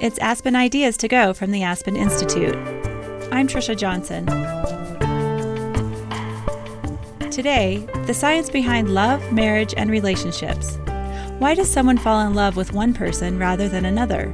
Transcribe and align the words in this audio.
It's 0.00 0.16
Aspen 0.18 0.54
Ideas 0.54 0.96
to 0.98 1.08
Go 1.08 1.34
from 1.34 1.50
the 1.50 1.64
Aspen 1.64 1.96
Institute. 1.96 2.54
I'm 3.32 3.48
Trisha 3.48 3.76
Johnson. 3.76 4.26
Today, 7.32 7.84
the 8.06 8.14
science 8.14 8.48
behind 8.48 8.94
love, 8.94 9.32
marriage, 9.32 9.74
and 9.76 9.90
relationships. 9.90 10.78
Why 11.40 11.54
does 11.56 11.68
someone 11.68 11.98
fall 11.98 12.24
in 12.24 12.34
love 12.34 12.54
with 12.54 12.72
one 12.72 12.94
person 12.94 13.40
rather 13.40 13.68
than 13.68 13.84
another? 13.84 14.32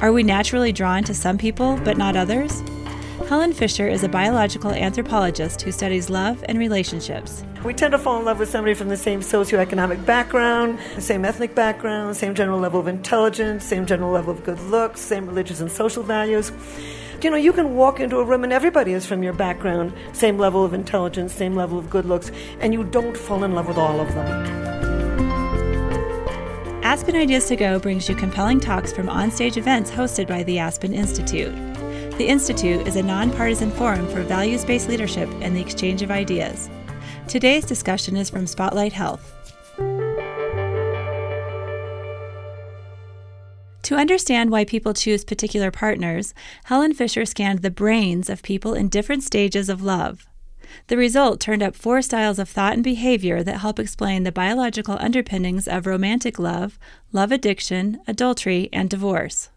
Are 0.00 0.12
we 0.12 0.22
naturally 0.22 0.70
drawn 0.70 1.02
to 1.02 1.14
some 1.14 1.36
people 1.36 1.80
but 1.82 1.98
not 1.98 2.14
others? 2.14 2.62
Helen 3.32 3.54
Fisher 3.54 3.88
is 3.88 4.04
a 4.04 4.10
biological 4.10 4.72
anthropologist 4.72 5.62
who 5.62 5.72
studies 5.72 6.10
love 6.10 6.44
and 6.50 6.58
relationships. 6.58 7.42
We 7.64 7.72
tend 7.72 7.92
to 7.92 7.98
fall 7.98 8.18
in 8.18 8.26
love 8.26 8.38
with 8.38 8.50
somebody 8.50 8.74
from 8.74 8.90
the 8.90 8.96
same 8.98 9.20
socioeconomic 9.20 10.04
background, 10.04 10.78
the 10.94 11.00
same 11.00 11.24
ethnic 11.24 11.54
background, 11.54 12.14
same 12.14 12.34
general 12.34 12.60
level 12.60 12.78
of 12.78 12.88
intelligence, 12.88 13.64
same 13.64 13.86
general 13.86 14.10
level 14.10 14.34
of 14.34 14.44
good 14.44 14.60
looks, 14.60 15.00
same 15.00 15.24
religious 15.24 15.60
and 15.60 15.72
social 15.72 16.02
values. 16.02 16.52
You 17.22 17.30
know, 17.30 17.38
you 17.38 17.54
can 17.54 17.74
walk 17.74 18.00
into 18.00 18.18
a 18.18 18.24
room 18.26 18.44
and 18.44 18.52
everybody 18.52 18.92
is 18.92 19.06
from 19.06 19.22
your 19.22 19.32
background, 19.32 19.94
same 20.12 20.36
level 20.36 20.62
of 20.62 20.74
intelligence, 20.74 21.32
same 21.32 21.56
level 21.56 21.78
of 21.78 21.88
good 21.88 22.04
looks, 22.04 22.30
and 22.60 22.74
you 22.74 22.84
don't 22.84 23.16
fall 23.16 23.44
in 23.44 23.54
love 23.54 23.66
with 23.66 23.78
all 23.78 23.98
of 23.98 24.08
them. 24.08 24.28
Aspen 26.84 27.16
Ideas 27.16 27.46
to 27.46 27.56
Go 27.56 27.78
brings 27.78 28.10
you 28.10 28.14
compelling 28.14 28.60
talks 28.60 28.92
from 28.92 29.06
onstage 29.06 29.56
events 29.56 29.90
hosted 29.90 30.28
by 30.28 30.42
the 30.42 30.58
Aspen 30.58 30.92
Institute. 30.92 31.71
The 32.18 32.28
Institute 32.28 32.86
is 32.86 32.96
a 32.96 33.02
nonpartisan 33.02 33.70
forum 33.70 34.06
for 34.08 34.22
values 34.22 34.66
based 34.66 34.86
leadership 34.86 35.30
and 35.40 35.56
the 35.56 35.60
exchange 35.62 36.02
of 36.02 36.10
ideas. 36.10 36.68
Today's 37.26 37.64
discussion 37.64 38.16
is 38.16 38.28
from 38.28 38.46
Spotlight 38.46 38.92
Health. 38.92 39.34
To 43.84 43.96
understand 43.96 44.50
why 44.50 44.64
people 44.66 44.92
choose 44.92 45.24
particular 45.24 45.70
partners, 45.70 46.34
Helen 46.64 46.92
Fisher 46.92 47.24
scanned 47.24 47.60
the 47.60 47.70
brains 47.70 48.28
of 48.28 48.42
people 48.42 48.74
in 48.74 48.88
different 48.90 49.22
stages 49.22 49.70
of 49.70 49.82
love. 49.82 50.28
The 50.88 50.98
result 50.98 51.40
turned 51.40 51.62
up 51.62 51.74
four 51.74 52.02
styles 52.02 52.38
of 52.38 52.48
thought 52.48 52.74
and 52.74 52.84
behavior 52.84 53.42
that 53.42 53.60
help 53.60 53.80
explain 53.80 54.22
the 54.22 54.32
biological 54.32 54.98
underpinnings 55.00 55.66
of 55.66 55.86
romantic 55.86 56.38
love, 56.38 56.78
love 57.10 57.32
addiction, 57.32 58.00
adultery, 58.06 58.68
and 58.70 58.90
divorce. 58.90 59.48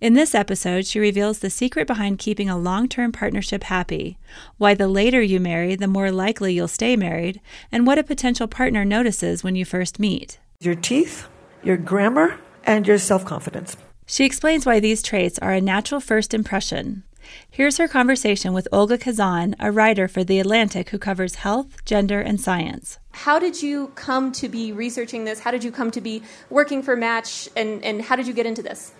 In 0.00 0.14
this 0.14 0.34
episode, 0.34 0.86
she 0.86 0.98
reveals 0.98 1.38
the 1.38 1.50
secret 1.50 1.86
behind 1.86 2.18
keeping 2.18 2.48
a 2.48 2.58
long 2.58 2.88
term 2.88 3.12
partnership 3.12 3.64
happy, 3.64 4.18
why 4.58 4.74
the 4.74 4.88
later 4.88 5.22
you 5.22 5.40
marry, 5.40 5.76
the 5.76 5.86
more 5.86 6.10
likely 6.10 6.54
you'll 6.54 6.68
stay 6.68 6.96
married, 6.96 7.40
and 7.70 7.86
what 7.86 7.98
a 7.98 8.04
potential 8.04 8.46
partner 8.46 8.84
notices 8.84 9.42
when 9.42 9.56
you 9.56 9.64
first 9.64 9.98
meet. 9.98 10.38
Your 10.60 10.74
teeth, 10.74 11.28
your 11.62 11.76
grammar, 11.76 12.38
and 12.64 12.86
your 12.86 12.98
self 12.98 13.24
confidence. 13.24 13.76
She 14.06 14.24
explains 14.24 14.64
why 14.64 14.80
these 14.80 15.02
traits 15.02 15.38
are 15.40 15.52
a 15.52 15.60
natural 15.60 16.00
first 16.00 16.32
impression. 16.32 17.02
Here's 17.50 17.78
her 17.78 17.88
conversation 17.88 18.52
with 18.52 18.68
Olga 18.70 18.98
Khazan, 18.98 19.54
a 19.58 19.72
writer 19.72 20.06
for 20.06 20.22
The 20.22 20.38
Atlantic 20.38 20.90
who 20.90 20.98
covers 20.98 21.36
health, 21.36 21.84
gender, 21.84 22.20
and 22.20 22.40
science. 22.40 22.98
How 23.12 23.38
did 23.38 23.62
you 23.62 23.88
come 23.94 24.30
to 24.32 24.48
be 24.48 24.72
researching 24.72 25.24
this? 25.24 25.40
How 25.40 25.50
did 25.50 25.64
you 25.64 25.72
come 25.72 25.90
to 25.90 26.00
be 26.00 26.22
working 26.50 26.82
for 26.82 26.94
Match? 26.96 27.48
And, 27.56 27.84
and 27.84 28.02
how 28.02 28.14
did 28.14 28.26
you 28.26 28.32
get 28.32 28.46
into 28.46 28.62
this? 28.62 28.92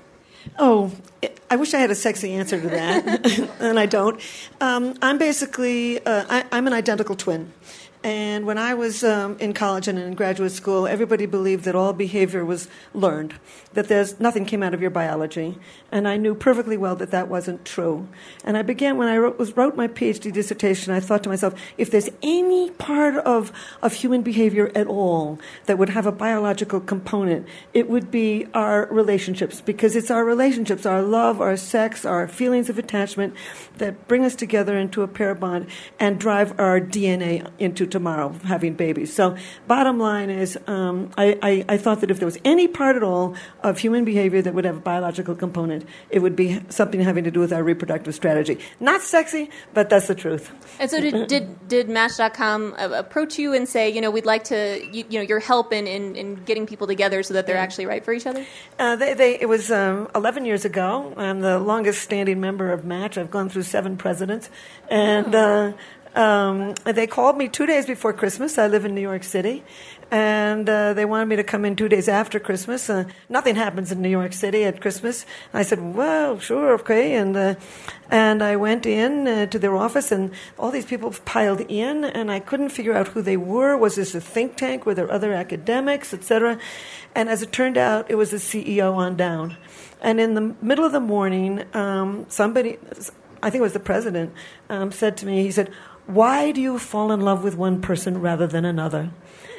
Oh, 0.59 0.93
I 1.51 1.57
wish 1.57 1.75
I 1.75 1.79
had 1.79 1.91
a 1.91 1.95
sexy 1.95 2.33
answer 2.33 2.61
to 2.61 2.69
that, 2.69 3.51
and 3.61 3.79
I 3.79 3.87
don't. 3.87 4.21
Um, 4.61 4.95
I'm 5.03 5.19
basically 5.19 6.05
uh, 6.05 6.25
I, 6.29 6.45
I'm 6.53 6.67
an 6.67 6.73
identical 6.73 7.15
twin. 7.15 7.53
And 8.07 8.47
when 8.47 8.57
I 8.57 8.73
was 8.75 9.03
um, 9.03 9.37
in 9.41 9.53
college 9.53 9.89
and 9.89 9.99
in 9.99 10.15
graduate 10.15 10.53
school, 10.53 10.87
everybody 10.87 11.27
believed 11.27 11.65
that 11.65 11.75
all 11.75 11.93
behavior 11.93 12.45
was 12.45 12.69
learned, 12.95 13.35
that 13.73 13.89
there's 13.89 14.21
nothing 14.21 14.45
came 14.45 14.63
out 14.63 14.73
of 14.75 14.81
your 14.81 14.91
biology. 14.91 15.59
And 15.91 16.07
I 16.07 16.17
knew 16.17 16.37
perfectly 16.37 16.77
well 16.77 16.95
that 16.95 17.11
that 17.11 17.27
wasn't 17.27 17.65
true. 17.65 18.07
And 18.45 18.57
I 18.57 18.63
began 18.63 18.97
when 18.97 19.09
I 19.09 19.17
wrote, 19.17 19.41
was, 19.41 19.57
wrote 19.57 19.75
my 19.75 19.89
PhD 19.89 20.33
dissertation. 20.33 20.93
I 20.93 21.01
thought 21.01 21.25
to 21.25 21.29
myself, 21.29 21.55
if 21.79 21.91
there's 21.91 22.09
any 22.23 22.71
part 22.71 23.17
of 23.17 23.51
of 23.83 23.95
human 23.95 24.23
behavior 24.23 24.71
at 24.77 24.87
all 24.87 25.41
that 25.65 25.77
would 25.77 25.89
have 25.89 26.07
a 26.07 26.13
biological 26.13 26.79
component, 26.79 27.45
it 27.75 27.91
would 27.91 28.13
be 28.13 28.47
our 28.55 28.87
relationships, 28.87 29.61
because 29.61 29.97
it's 29.97 30.13
our 30.13 30.25
relationships, 30.25 30.87
our 30.87 31.03
love, 31.03 31.41
our 31.41 31.57
sex, 31.57 32.05
our 32.05 32.29
feelings 32.29 32.71
of 32.71 32.79
attachment, 32.79 33.35
that 33.79 34.07
bring 34.07 34.25
us 34.25 34.37
together 34.37 34.79
into 34.79 35.03
a 35.03 35.09
pair 35.09 35.35
bond 35.35 35.67
and 35.99 36.21
drive 36.21 36.57
our 36.61 36.81
DNA 36.81 37.45
into 37.59 37.85
tomorrow 37.97 38.29
having 38.45 38.75
babies. 38.75 39.13
So, 39.13 39.37
bottom 39.67 39.99
line 39.99 40.29
is, 40.29 40.59
um, 40.67 41.11
I, 41.17 41.39
I, 41.43 41.65
I, 41.67 41.77
thought 41.79 42.03
that 42.03 42.11
if 42.11 42.19
there 42.19 42.27
was 42.27 42.39
any 42.45 42.69
part 42.69 42.95
at 42.95 43.03
all 43.03 43.35
of 43.63 43.79
human 43.79 44.05
behavior 44.05 44.43
that 44.43 44.53
would 44.53 44.67
have 44.67 44.77
a 44.77 44.81
biological 44.81 45.35
component, 45.35 45.87
it 46.11 46.19
would 46.19 46.37
be 46.37 46.61
something 46.69 47.01
having 47.01 47.25
to 47.25 47.31
do 47.31 47.41
with 47.41 47.55
our 47.55 47.63
reproductive 47.63 48.15
strategy. 48.15 48.59
Not 48.81 49.01
sexy, 49.01 49.49
but 49.73 49.89
that's 49.89 50.09
the 50.09 50.15
truth. 50.15 50.53
And 50.79 50.91
so, 50.91 51.01
did 51.01 51.27
did, 51.33 51.69
did 51.69 51.89
Match.com 51.89 52.75
approach 52.79 53.39
you 53.39 53.55
and 53.55 53.67
say, 53.67 53.89
you 53.89 54.03
know, 54.03 54.11
we'd 54.11 54.27
like 54.27 54.45
to, 54.45 54.87
you, 54.93 55.05
you 55.09 55.19
know, 55.19 55.25
your 55.25 55.41
help 55.41 55.73
in, 55.73 55.87
in, 55.87 56.17
in, 56.17 56.35
getting 56.45 56.67
people 56.67 56.87
together 56.87 57.23
so 57.23 57.33
that 57.33 57.47
they're 57.47 57.57
actually 57.57 57.87
right 57.87 58.05
for 58.05 58.13
each 58.13 58.27
other? 58.27 58.45
Uh, 58.79 58.97
they, 58.97 59.15
they, 59.15 59.41
it 59.41 59.49
was 59.49 59.71
um, 59.73 60.09
11 60.15 60.45
years 60.45 60.67
ago. 60.67 61.15
I'm 61.17 61.41
the 61.41 61.59
longest 61.59 62.03
standing 62.03 62.41
member 62.41 62.73
of 62.73 62.85
Match. 62.85 63.17
I've 63.17 63.31
gone 63.31 63.49
through 63.49 63.63
seven 63.63 63.97
presidents, 63.97 64.51
and. 64.91 65.35
Oh. 65.35 65.39
Uh, 65.39 65.73
um, 66.17 66.75
they 66.85 67.07
called 67.07 67.37
me 67.37 67.47
two 67.49 67.67
days 67.67 67.87
before 67.87 68.13
Christmas. 68.13 68.59
I 68.59 68.67
live 68.67 68.85
in 68.85 68.95
New 68.95 69.03
York 69.03 69.23
City. 69.23 69.63
And 70.11 70.69
uh, 70.69 70.95
they 70.95 71.05
wanted 71.05 71.27
me 71.27 71.37
to 71.37 71.43
come 71.43 71.65
in 71.65 71.75
two 71.75 71.89
days 71.89 72.09
after 72.09 72.39
Christmas. 72.39 72.89
Uh, 72.89 73.05
nothing 73.29 73.57
happens 73.57 73.91
in 73.91 74.01
New 74.01 74.09
York 74.09 74.33
City 74.33 74.63
at 74.65 74.81
Christmas. 74.81 75.27
I 75.53 75.63
said, 75.63 75.95
well, 75.95 76.39
sure, 76.39 76.75
okay. 76.75 77.15
And, 77.15 77.37
uh, 77.37 77.55
and 78.09 78.43
I 78.43 78.55
went 78.55 78.87
in 78.87 79.27
uh, 79.27 79.47
to 79.47 79.59
their 79.59 79.77
office, 79.77 80.13
and 80.13 80.31
all 80.59 80.71
these 80.71 80.87
people 80.87 81.13
piled 81.25 81.61
in, 81.63 82.05
and 82.05 82.31
I 82.31 82.39
couldn't 82.39 82.69
figure 82.69 82.95
out 82.95 83.09
who 83.09 83.21
they 83.21 83.37
were. 83.37 83.77
Was 83.77 83.97
this 83.97 84.15
a 84.15 84.21
think 84.21 84.57
tank? 84.57 84.87
Were 84.87 84.95
there 84.95 85.11
other 85.11 85.33
academics, 85.33 86.15
etc.? 86.15 86.59
And 87.17 87.29
as 87.29 87.43
it 87.43 87.51
turned 87.51 87.77
out, 87.77 88.09
it 88.09 88.15
was 88.15 88.31
the 88.31 88.37
CEO 88.37 88.95
on 88.95 89.17
down. 89.17 89.57
And 90.01 90.21
in 90.21 90.35
the 90.35 90.55
middle 90.63 90.85
of 90.85 90.93
the 90.93 91.01
morning, 91.01 91.65
um, 91.75 92.27
somebody, 92.29 92.79
I 93.43 93.51
think 93.51 93.57
it 93.57 93.63
was 93.63 93.73
the 93.73 93.81
president, 93.81 94.33
um, 94.69 94.93
said 94.93 95.17
to 95.17 95.27
me, 95.27 95.43
he 95.43 95.51
said, 95.51 95.73
why 96.07 96.53
do 96.53 96.61
you 96.61 96.79
fall 96.79 97.13
in 97.13 97.21
love 97.21 97.43
with 97.43 97.57
one 97.57 97.81
person 97.81 98.21
rather 98.21 98.47
than 98.47 98.65
another? 98.65 99.11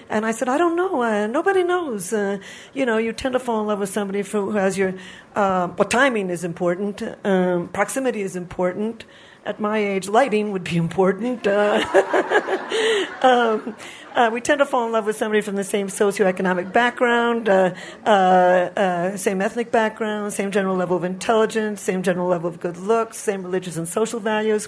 And 0.09 0.25
I 0.25 0.31
said, 0.31 0.47
I 0.47 0.58
don't 0.58 0.75
know. 0.75 1.03
Uh, 1.03 1.28
nobody 1.28 1.63
knows. 1.63 2.13
Uh, 2.13 2.38
you 2.74 2.85
know, 2.85 2.97
you 2.97 3.12
tend 3.12 3.34
to 3.34 3.40
fall 3.40 3.62
in 3.62 3.68
love 3.68 3.80
with 3.80 3.90
somebody 3.90 4.22
who 4.22 4.52
has 4.52 4.78
your, 4.78 4.94
uh, 5.35 5.68
well, 5.78 5.90
timing 5.90 6.30
is 6.30 6.44
important, 6.44 7.03
um, 7.25 7.68
proximity 7.69 8.22
is 8.22 8.35
important. 8.35 9.06
At 9.46 9.62
my 9.62 9.78
age, 9.78 10.09
lighting 10.09 10.52
would 10.52 10.66
be 10.66 10.75
important. 10.75 11.47
Uh, 11.47 11.81
um, 13.22 13.78
uh, 14.14 14.29
we 14.31 14.41
tend 14.41 14.59
to 14.59 14.66
fall 14.66 14.85
in 14.88 14.91
love 14.91 15.06
with 15.06 15.16
somebody 15.16 15.40
from 15.40 15.56
the 15.56 15.64
same 15.64 15.88
socioeconomic 15.88 16.74
background, 16.74 17.47
uh, 17.47 19.16
same 19.16 19.41
ethnic 19.41 19.72
background, 19.72 20.34
same 20.34 20.52
general 20.52 20.75
level 20.75 20.97
of 20.97 21.06
intelligence, 21.06 21.81
same 21.81 22.03
general 22.03 22.28
level 22.28 22.50
of 22.50 22.59
good 22.59 22.75
looks, 22.75 23.16
same 23.16 23.41
religious 23.41 23.78
and 23.78 23.88
social 23.88 24.19
values. 24.19 24.68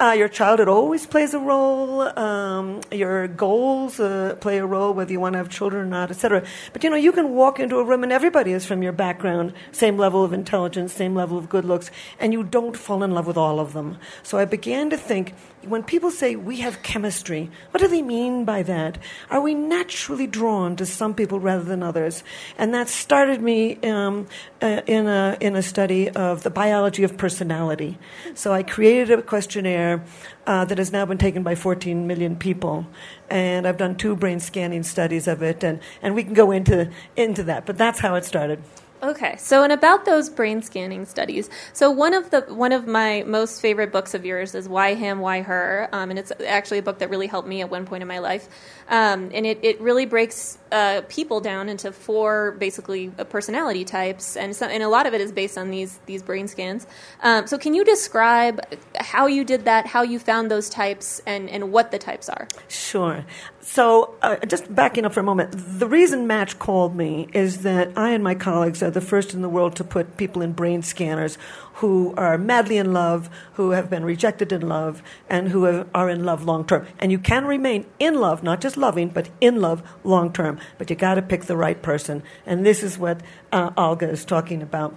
Uh, 0.00 0.12
your 0.12 0.28
childhood 0.28 0.68
always 0.68 1.06
plays 1.06 1.32
a 1.32 1.38
role. 1.38 2.00
Um, 2.18 2.80
your 2.90 3.28
goals 3.28 4.00
uh, 4.00 4.36
play 4.40 4.58
a 4.58 4.66
role, 4.66 4.92
whether 4.92 5.12
you 5.12 5.20
want 5.20 5.34
to 5.34 5.38
have 5.38 5.48
children 5.48 5.82
or 5.86 5.88
not, 5.88 6.10
etc. 6.10 6.44
But 6.72 6.82
you 6.82 6.90
know, 6.90 6.96
you 6.96 7.12
can 7.12 7.34
walk 7.34 7.60
into 7.60 7.76
a 7.76 7.84
room 7.84 8.02
and 8.02 8.12
everybody 8.12 8.52
is 8.52 8.66
from 8.66 8.82
your 8.82 8.92
background, 8.92 9.52
same 9.70 9.96
level 9.96 10.24
of 10.24 10.32
intelligence, 10.32 10.92
same 10.92 11.14
level 11.14 11.38
of 11.38 11.48
good 11.48 11.64
looks, 11.64 11.90
and 12.18 12.32
you 12.32 12.42
don't 12.42 12.76
fall 12.76 13.02
in 13.02 13.12
love 13.12 13.26
with 13.26 13.36
all 13.36 13.60
of 13.60 13.74
them. 13.74 13.98
So 14.22 14.38
I 14.38 14.44
began 14.44 14.90
to 14.90 14.96
think 14.96 15.34
when 15.64 15.82
people 15.82 16.10
say 16.10 16.36
we 16.36 16.58
have 16.58 16.82
chemistry, 16.82 17.50
what 17.70 17.80
do 17.80 17.88
they 17.88 18.02
mean 18.02 18.44
by 18.44 18.62
that? 18.62 18.98
Are 19.30 19.40
we 19.40 19.54
naturally 19.54 20.26
drawn 20.26 20.76
to 20.76 20.86
some 20.86 21.14
people 21.14 21.40
rather 21.40 21.64
than 21.64 21.82
others? 21.82 22.22
And 22.58 22.74
that 22.74 22.88
started 22.88 23.40
me 23.40 23.76
um, 23.82 24.26
uh, 24.60 24.82
in, 24.86 25.06
a, 25.06 25.36
in 25.40 25.56
a 25.56 25.62
study 25.62 26.10
of 26.10 26.42
the 26.42 26.50
biology 26.50 27.04
of 27.04 27.16
personality. 27.16 27.98
So 28.34 28.52
I 28.52 28.62
created 28.62 29.18
a 29.18 29.22
questionnaire 29.22 30.04
uh, 30.46 30.64
that 30.64 30.78
has 30.78 30.92
now 30.92 31.06
been 31.06 31.18
taken 31.18 31.42
by 31.42 31.54
14 31.54 32.06
million 32.06 32.36
people. 32.36 32.86
And 33.30 33.66
I've 33.66 33.78
done 33.78 33.96
two 33.96 34.16
brain 34.16 34.40
scanning 34.40 34.82
studies 34.82 35.28
of 35.28 35.42
it, 35.42 35.64
and, 35.64 35.80
and 36.02 36.14
we 36.14 36.24
can 36.24 36.34
go 36.34 36.50
into, 36.50 36.90
into 37.16 37.42
that. 37.44 37.66
But 37.66 37.78
that's 37.78 38.00
how 38.00 38.14
it 38.16 38.24
started. 38.24 38.62
Okay, 39.02 39.34
so 39.36 39.64
and 39.64 39.72
about 39.72 40.04
those 40.04 40.30
brain 40.30 40.62
scanning 40.62 41.06
studies. 41.06 41.50
So 41.72 41.90
one 41.90 42.14
of 42.14 42.30
the 42.30 42.42
one 42.42 42.70
of 42.70 42.86
my 42.86 43.24
most 43.26 43.60
favorite 43.60 43.90
books 43.90 44.14
of 44.14 44.24
yours 44.24 44.54
is 44.54 44.68
Why 44.68 44.94
Him, 44.94 45.18
Why 45.18 45.42
Her, 45.42 45.88
um, 45.90 46.10
and 46.10 46.20
it's 46.20 46.30
actually 46.46 46.78
a 46.78 46.82
book 46.82 47.00
that 47.00 47.10
really 47.10 47.26
helped 47.26 47.48
me 47.48 47.62
at 47.62 47.68
one 47.68 47.84
point 47.84 48.02
in 48.02 48.08
my 48.08 48.20
life. 48.20 48.48
Um, 48.88 49.32
and 49.34 49.44
it, 49.44 49.58
it 49.62 49.80
really 49.80 50.06
breaks 50.06 50.56
uh, 50.70 51.02
people 51.08 51.40
down 51.40 51.68
into 51.68 51.90
four 51.90 52.52
basically 52.52 53.10
uh, 53.18 53.24
personality 53.24 53.84
types, 53.84 54.36
and 54.36 54.54
so, 54.54 54.66
and 54.66 54.84
a 54.84 54.88
lot 54.88 55.06
of 55.06 55.14
it 55.14 55.20
is 55.20 55.32
based 55.32 55.58
on 55.58 55.70
these 55.70 55.98
these 56.06 56.22
brain 56.22 56.46
scans. 56.46 56.86
Um, 57.24 57.48
so 57.48 57.58
can 57.58 57.74
you 57.74 57.84
describe 57.84 58.60
how 59.00 59.26
you 59.26 59.42
did 59.42 59.64
that, 59.64 59.86
how 59.86 60.02
you 60.02 60.20
found 60.20 60.48
those 60.48 60.68
types, 60.68 61.20
and 61.26 61.50
and 61.50 61.72
what 61.72 61.90
the 61.90 61.98
types 61.98 62.28
are? 62.28 62.46
Sure. 62.68 63.24
So 63.62 64.14
uh, 64.22 64.36
just 64.46 64.72
backing 64.72 65.04
up 65.04 65.12
for 65.12 65.20
a 65.20 65.24
moment, 65.24 65.54
the 65.54 65.88
reason 65.88 66.26
Match 66.26 66.58
called 66.58 66.94
me 66.94 67.28
is 67.32 67.62
that 67.62 67.90
I 67.96 68.10
and 68.10 68.22
my 68.22 68.34
colleagues 68.34 68.82
are 68.82 68.91
the 68.92 69.00
first 69.00 69.34
in 69.34 69.42
the 69.42 69.48
world 69.48 69.76
to 69.76 69.84
put 69.84 70.16
people 70.16 70.42
in 70.42 70.52
brain 70.52 70.82
scanners 70.82 71.38
who 71.74 72.14
are 72.16 72.38
madly 72.38 72.76
in 72.76 72.92
love, 72.92 73.28
who 73.54 73.70
have 73.70 73.90
been 73.90 74.04
rejected 74.04 74.52
in 74.52 74.68
love, 74.68 75.02
and 75.28 75.48
who 75.48 75.64
have, 75.64 75.88
are 75.94 76.08
in 76.08 76.24
love 76.24 76.44
long 76.44 76.66
term. 76.66 76.86
And 76.98 77.10
you 77.10 77.18
can 77.18 77.44
remain 77.44 77.86
in 77.98 78.14
love, 78.14 78.42
not 78.42 78.60
just 78.60 78.76
loving, 78.76 79.08
but 79.08 79.28
in 79.40 79.60
love 79.60 79.82
long 80.04 80.32
term. 80.32 80.58
But 80.78 80.90
you 80.90 80.96
got 80.96 81.14
to 81.14 81.22
pick 81.22 81.44
the 81.44 81.56
right 81.56 81.80
person. 81.80 82.22
And 82.46 82.64
this 82.64 82.82
is 82.82 82.98
what 82.98 83.20
uh, 83.50 83.70
Olga 83.76 84.08
is 84.08 84.24
talking 84.24 84.62
about. 84.62 84.96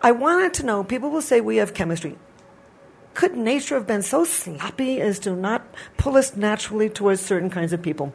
I 0.00 0.12
wanted 0.12 0.54
to 0.54 0.66
know 0.66 0.84
people 0.84 1.10
will 1.10 1.22
say 1.22 1.40
we 1.40 1.56
have 1.56 1.74
chemistry 1.74 2.18
could 3.14 3.36
nature 3.36 3.74
have 3.74 3.86
been 3.86 4.02
so 4.02 4.24
sloppy 4.24 5.00
as 5.00 5.18
to 5.20 5.34
not 5.36 5.66
pull 5.96 6.16
us 6.16 6.36
naturally 6.36 6.88
towards 6.88 7.20
certain 7.20 7.50
kinds 7.50 7.72
of 7.72 7.82
people? 7.82 8.14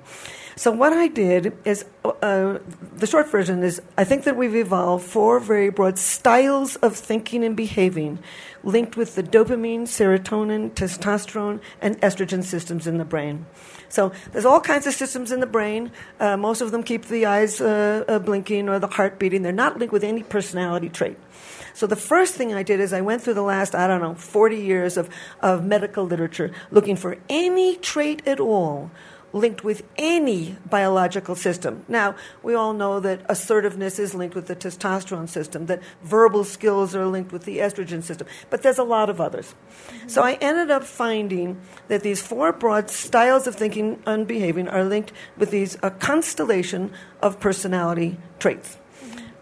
So 0.58 0.72
what 0.72 0.92
I 0.92 1.08
did 1.08 1.56
is 1.66 1.86
uh, 2.04 2.58
the 2.96 3.06
short 3.06 3.30
version 3.30 3.62
is 3.62 3.80
I 3.96 4.04
think 4.04 4.24
that 4.24 4.36
we've 4.36 4.56
evolved 4.56 5.06
four 5.06 5.40
very 5.40 5.70
broad 5.70 6.00
styles 6.00 6.78
of 6.78 6.96
thinking 6.96 7.44
and 7.44 7.56
behaving, 7.56 8.18
linked 8.64 8.98
with 8.98 9.14
the 9.14 9.22
dopamine, 9.22 9.84
serotonin, 9.84 10.72
testosterone, 10.72 11.62
and 11.80 12.02
estrogen 12.02 12.44
systems 12.44 12.88
in 12.88 12.98
the 12.98 13.06
brain. 13.06 13.46
So 13.90 14.12
there's 14.32 14.46
all 14.46 14.60
kinds 14.60 14.88
of 14.88 14.96
systems 14.96 15.32
in 15.32 15.42
the 15.42 15.46
brain. 15.46 15.92
Uh, 16.20 16.38
most 16.38 16.62
of 16.62 16.72
them 16.72 16.82
keep 16.82 17.06
the 17.06 17.28
eyes 17.28 17.62
uh, 17.62 18.04
uh 18.08 18.18
blinking 18.18 18.68
or 18.68 18.80
the 18.80 18.88
heart 18.88 19.20
beating. 19.20 19.44
They're 19.44 19.52
not 19.52 19.78
linked 19.78 19.94
with 19.94 20.04
any 20.04 20.24
personality 20.24 20.90
trait. 20.90 21.18
So 21.76 21.86
the 21.86 21.96
first 21.96 22.34
thing 22.34 22.56
I 22.56 22.64
did 22.64 22.80
is 22.80 22.94
I 22.94 23.02
went 23.02 23.22
through 23.22 23.36
the 23.36 23.44
last, 23.44 23.76
I 23.76 23.86
don't 23.86 24.02
know, 24.02 24.16
40 24.16 24.58
years 24.58 24.98
of, 24.98 25.08
of 25.40 25.64
medical 25.64 26.04
literature 26.04 26.52
looking 26.72 26.96
for 26.96 27.20
any 27.30 27.76
trait 27.76 28.28
at 28.28 28.40
all 28.40 28.90
linked 29.40 29.64
with 29.64 29.84
any 29.98 30.58
biological 30.70 31.36
system. 31.36 31.86
Now, 31.88 32.16
we 32.44 32.54
all 32.56 32.74
know 32.74 33.00
that 33.00 33.22
assertiveness 33.30 34.00
is 34.00 34.14
linked 34.14 34.36
with 34.36 34.48
the 34.48 34.56
testosterone 34.56 35.30
system, 35.30 35.66
that 35.68 35.82
verbal 36.04 36.44
skills 36.44 36.96
are 36.96 37.06
linked 37.06 37.32
with 37.32 37.44
the 37.44 37.60
estrogen 37.60 38.04
system, 38.04 38.28
but 38.50 38.62
there's 38.62 38.78
a 38.78 38.84
lot 38.84 39.10
of 39.10 39.22
others. 39.22 39.54
Mm-hmm. 39.54 40.08
So 40.10 40.24
I 40.24 40.34
ended 40.34 40.72
up 40.72 40.84
finding 40.84 41.60
that 41.88 42.04
these 42.04 42.22
four 42.22 42.52
broad 42.52 42.90
styles 42.90 43.48
of 43.48 43.56
thinking 43.56 44.02
and 44.06 44.28
behaving 44.28 44.68
are 44.68 44.84
linked 44.84 45.12
with 45.38 45.52
these 45.52 45.78
a 45.84 45.92
constellation 45.92 46.92
of 47.22 47.40
personality 47.40 48.18
traits. 48.40 48.78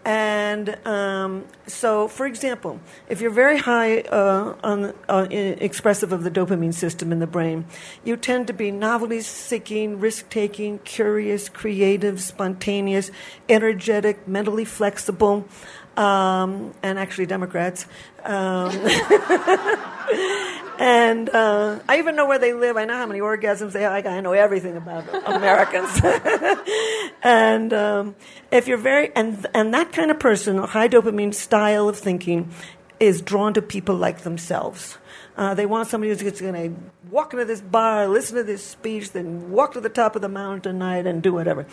And 0.06 0.78
um, 0.86 1.46
so, 1.66 2.06
for 2.06 2.26
example, 2.26 2.78
if 3.08 3.20
you're 3.20 3.28
very 3.28 3.58
high 3.58 4.02
uh, 4.02 4.54
on, 4.62 4.94
uh, 5.08 5.26
expressive 5.30 6.12
of 6.12 6.22
the 6.22 6.30
dopamine 6.30 6.72
system 6.72 7.10
in 7.10 7.18
the 7.18 7.26
brain, 7.26 7.64
you 8.04 8.16
tend 8.16 8.46
to 8.46 8.52
be 8.52 8.70
novelty 8.70 9.20
seeking, 9.20 9.98
risk 9.98 10.30
taking, 10.30 10.78
curious, 10.78 11.48
creative, 11.48 12.20
spontaneous, 12.20 13.10
energetic, 13.48 14.28
mentally 14.28 14.64
flexible, 14.64 15.48
um, 15.96 16.72
and 16.84 17.00
actually 17.00 17.26
Democrats. 17.26 17.86
Um, 18.22 18.70
and 20.78 21.28
uh, 21.28 21.80
I 21.88 21.98
even 21.98 22.16
know 22.16 22.26
where 22.26 22.38
they 22.38 22.52
live. 22.52 22.76
I 22.76 22.84
know 22.84 22.94
how 22.94 23.06
many 23.06 23.20
orgasms 23.20 23.72
they 23.72 23.82
have. 23.82 24.06
I 24.06 24.20
know 24.20 24.32
everything 24.32 24.76
about 24.76 25.04
Americans. 25.26 26.00
and 27.22 27.72
um, 27.72 28.16
if 28.50 28.68
you're 28.68 28.78
very 28.78 29.14
and 29.14 29.46
and 29.54 29.74
that 29.74 29.92
kind 29.92 30.10
of 30.10 30.18
person, 30.18 30.58
a 30.58 30.66
high 30.66 30.88
dopamine 30.88 31.34
style 31.34 31.88
of 31.88 31.98
thinking, 31.98 32.52
is 33.00 33.20
drawn 33.20 33.54
to 33.54 33.62
people 33.62 33.96
like 33.96 34.20
themselves. 34.20 34.98
Uh, 35.36 35.54
they 35.54 35.66
want 35.66 35.88
somebody 35.88 36.10
who's 36.10 36.40
going 36.40 36.54
to 36.54 36.74
walk 37.10 37.34
into 37.34 37.44
this 37.44 37.60
bar, 37.60 38.08
listen 38.08 38.36
to 38.36 38.42
this 38.42 38.64
speech, 38.64 39.12
then 39.12 39.50
walk 39.50 39.74
to 39.74 39.80
the 39.80 39.90
top 39.90 40.16
of 40.16 40.22
the 40.22 40.28
mountain 40.28 40.72
tonight 40.72 41.06
and 41.06 41.22
do 41.22 41.32
whatever. 41.32 41.66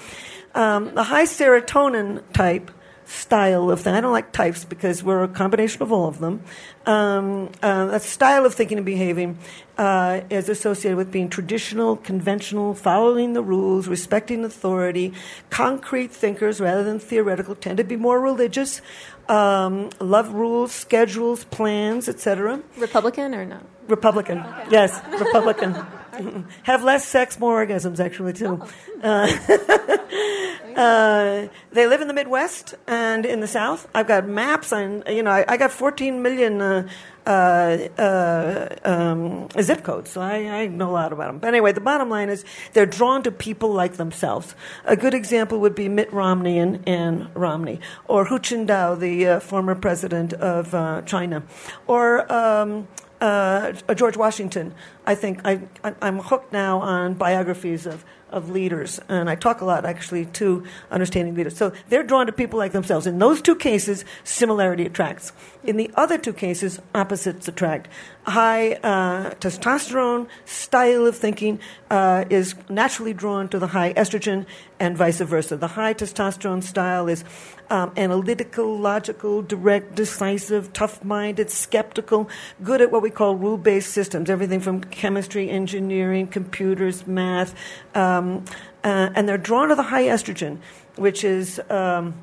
Um, 0.54 0.94
the 0.94 1.04
high 1.04 1.24
serotonin 1.24 2.22
type 2.34 2.72
style 3.06 3.70
of 3.70 3.82
thing. 3.82 3.94
I 3.94 4.02
don't 4.02 4.12
like 4.12 4.32
types 4.32 4.66
because 4.66 5.04
we're 5.04 5.24
a 5.24 5.28
combination 5.28 5.82
of 5.82 5.92
all 5.92 6.08
of 6.08 6.20
them. 6.20 6.44
Um, 6.86 7.50
uh, 7.62 7.86
that 7.88 8.02
style 8.02 8.46
of 8.46 8.54
thinking 8.54 8.78
and 8.78 8.86
behaving 8.86 9.38
uh, 9.78 10.22
is 10.30 10.50
associated 10.50 10.98
with 10.98 11.12
being 11.12 11.30
traditional, 11.30 11.98
conventional, 11.98 12.74
following 12.74 13.34
the 13.34 13.42
rules, 13.42 13.88
respecting 13.88 14.44
authority, 14.44 15.14
concrete 15.50 16.12
thinkers 16.12 16.60
rather 16.60 16.84
than 16.84 17.00
theoretical, 17.00 17.56
tend 17.56 17.78
to 17.78 17.84
be 17.84 17.96
more 17.96 18.20
religious, 18.20 18.82
um, 19.30 19.90
love 20.00 20.34
rules, 20.34 20.72
schedules, 20.72 21.46
plans, 21.46 22.10
etc. 22.10 22.62
Republican 22.78 23.34
or 23.34 23.46
not? 23.46 23.64
Republican, 23.88 24.40
okay. 24.40 24.68
yes, 24.72 25.02
Republican. 25.20 25.76
Have 26.64 26.84
less 26.84 27.06
sex, 27.06 27.40
more 27.40 27.66
orgasms, 27.66 28.00
actually, 28.00 28.34
too. 28.34 28.62
Oh. 28.62 28.70
Uh, 29.04 30.78
uh, 30.80 31.48
they 31.72 31.88
live 31.88 32.02
in 32.02 32.08
the 32.08 32.14
Midwest 32.14 32.76
and 32.88 33.26
in 33.26 33.40
the 33.40 33.48
South. 33.48 33.88
I've 33.94 34.08
got 34.08 34.28
maps, 34.28 34.72
and 34.72 35.04
you 35.08 35.24
know, 35.24 35.32
I, 35.32 35.46
I 35.48 35.58
got 35.58 35.72
14 35.72 36.22
million 36.22 36.62
uh, 36.62 36.88
uh, 37.26 37.78
uh, 37.98 38.76
um, 38.84 39.48
zip 39.62 39.84
codes, 39.84 40.12
so 40.12 40.22
I, 40.22 40.64
I, 40.64 40.68
know 40.68 40.90
a 40.90 40.92
lot 40.92 41.14
about 41.14 41.28
them. 41.28 41.40
But 41.40 41.48
anyway, 41.48 41.72
the 41.72 41.82
bottom 41.82 42.10
line 42.10 42.30
is 42.30 42.44
they're 42.74 42.86
drawn 42.86 43.24
to 43.24 43.32
people 43.32 43.72
like 43.72 43.94
themselves. 43.94 44.56
A 44.84 44.98
good 44.98 45.14
example 45.14 45.60
would 45.62 45.76
be 45.76 45.88
Mitt 45.88 46.12
Romney 46.12 46.60
and 46.60 46.88
Ann 46.88 47.30
Romney, 47.34 47.80
or 48.08 48.26
Hu 48.26 48.40
Jintao, 48.40 49.00
the 49.00 49.28
uh, 49.28 49.40
former 49.40 49.74
president 49.76 50.34
of 50.34 50.74
uh, 50.76 51.02
China, 51.04 51.44
or 51.88 52.32
um, 52.32 52.88
uh, 53.24 53.72
George 53.96 54.18
Washington. 54.18 54.74
I 55.06 55.16
think 55.16 55.40
I, 55.46 55.62
am 56.02 56.20
hooked 56.20 56.52
now 56.52 56.80
on 56.80 57.14
biographies 57.14 57.86
of, 57.86 58.04
of 58.30 58.50
leaders, 58.50 59.00
and 59.08 59.30
I 59.30 59.36
talk 59.36 59.62
a 59.62 59.66
lot 59.66 59.86
actually 59.86 60.26
to 60.42 60.66
understanding 60.92 61.34
leaders. 61.34 61.56
So 61.56 61.72
they're 61.88 62.04
drawn 62.04 62.26
to 62.26 62.34
people 62.34 62.60
like 62.60 62.74
themselves. 62.74 63.08
In 63.08 63.20
those 63.20 63.42
two 63.42 63.56
cases, 63.56 64.04
similarity 64.26 64.86
attracts. 64.86 65.32
In 65.64 65.78
the 65.78 65.90
other 65.96 66.18
two 66.18 66.34
cases, 66.34 66.82
opposites 66.94 67.48
attract. 67.48 67.88
High 68.24 68.74
uh, 68.74 69.32
testosterone 69.36 70.28
style 70.44 71.06
of 71.06 71.16
thinking 71.18 71.60
uh, 71.90 72.26
is 72.30 72.56
naturally 72.70 73.14
drawn 73.14 73.48
to 73.50 73.60
the 73.60 73.68
high 73.68 73.94
estrogen, 73.94 74.46
and 74.84 74.98
vice 74.98 75.22
versa. 75.22 75.56
The 75.56 75.70
high 75.70 75.94
testosterone 75.94 76.62
style 76.62 77.08
is 77.08 77.24
um, 77.70 77.94
analytical, 77.96 78.78
logical, 78.78 79.42
direct, 79.42 79.96
decisive, 79.96 80.74
tough 80.74 81.06
minded, 81.06 81.50
skeptical, 81.50 82.30
good 82.62 82.82
at 82.82 82.92
what 82.92 83.02
we 83.02 83.10
call 83.10 83.38
rule 83.38 83.58
based 83.58 83.94
systems, 83.94 84.30
everything 84.30 84.60
from 84.60 84.84
chemistry, 84.84 85.50
engineering, 85.50 86.28
computers, 86.28 87.08
math. 87.08 87.56
Um, 87.96 88.44
uh, 88.84 89.10
and 89.16 89.28
they're 89.28 89.38
drawn 89.38 89.70
to 89.70 89.76
the 89.76 89.84
high 89.84 90.04
estrogen, 90.04 90.58
which 90.98 91.24
is. 91.24 91.62
Um, 91.70 92.16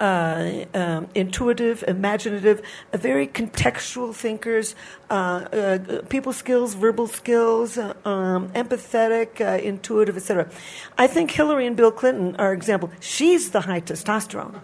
uh, 0.00 0.64
um, 0.74 1.08
intuitive, 1.14 1.84
imaginative, 1.88 2.62
very 2.92 3.26
contextual 3.26 4.14
thinkers, 4.14 4.74
uh, 5.10 5.14
uh, 5.14 6.02
people 6.08 6.32
skills, 6.32 6.74
verbal 6.74 7.06
skills, 7.06 7.78
um, 7.78 8.48
empathetic, 8.50 9.40
intuitive, 9.62 10.16
etc. 10.16 10.48
I 10.98 11.06
think 11.06 11.30
Hillary 11.30 11.66
and 11.66 11.76
Bill 11.76 11.92
Clinton 11.92 12.36
are 12.36 12.52
example. 12.52 12.90
She's 13.00 13.50
the 13.50 13.62
high 13.62 13.80
testosterone. 13.80 14.60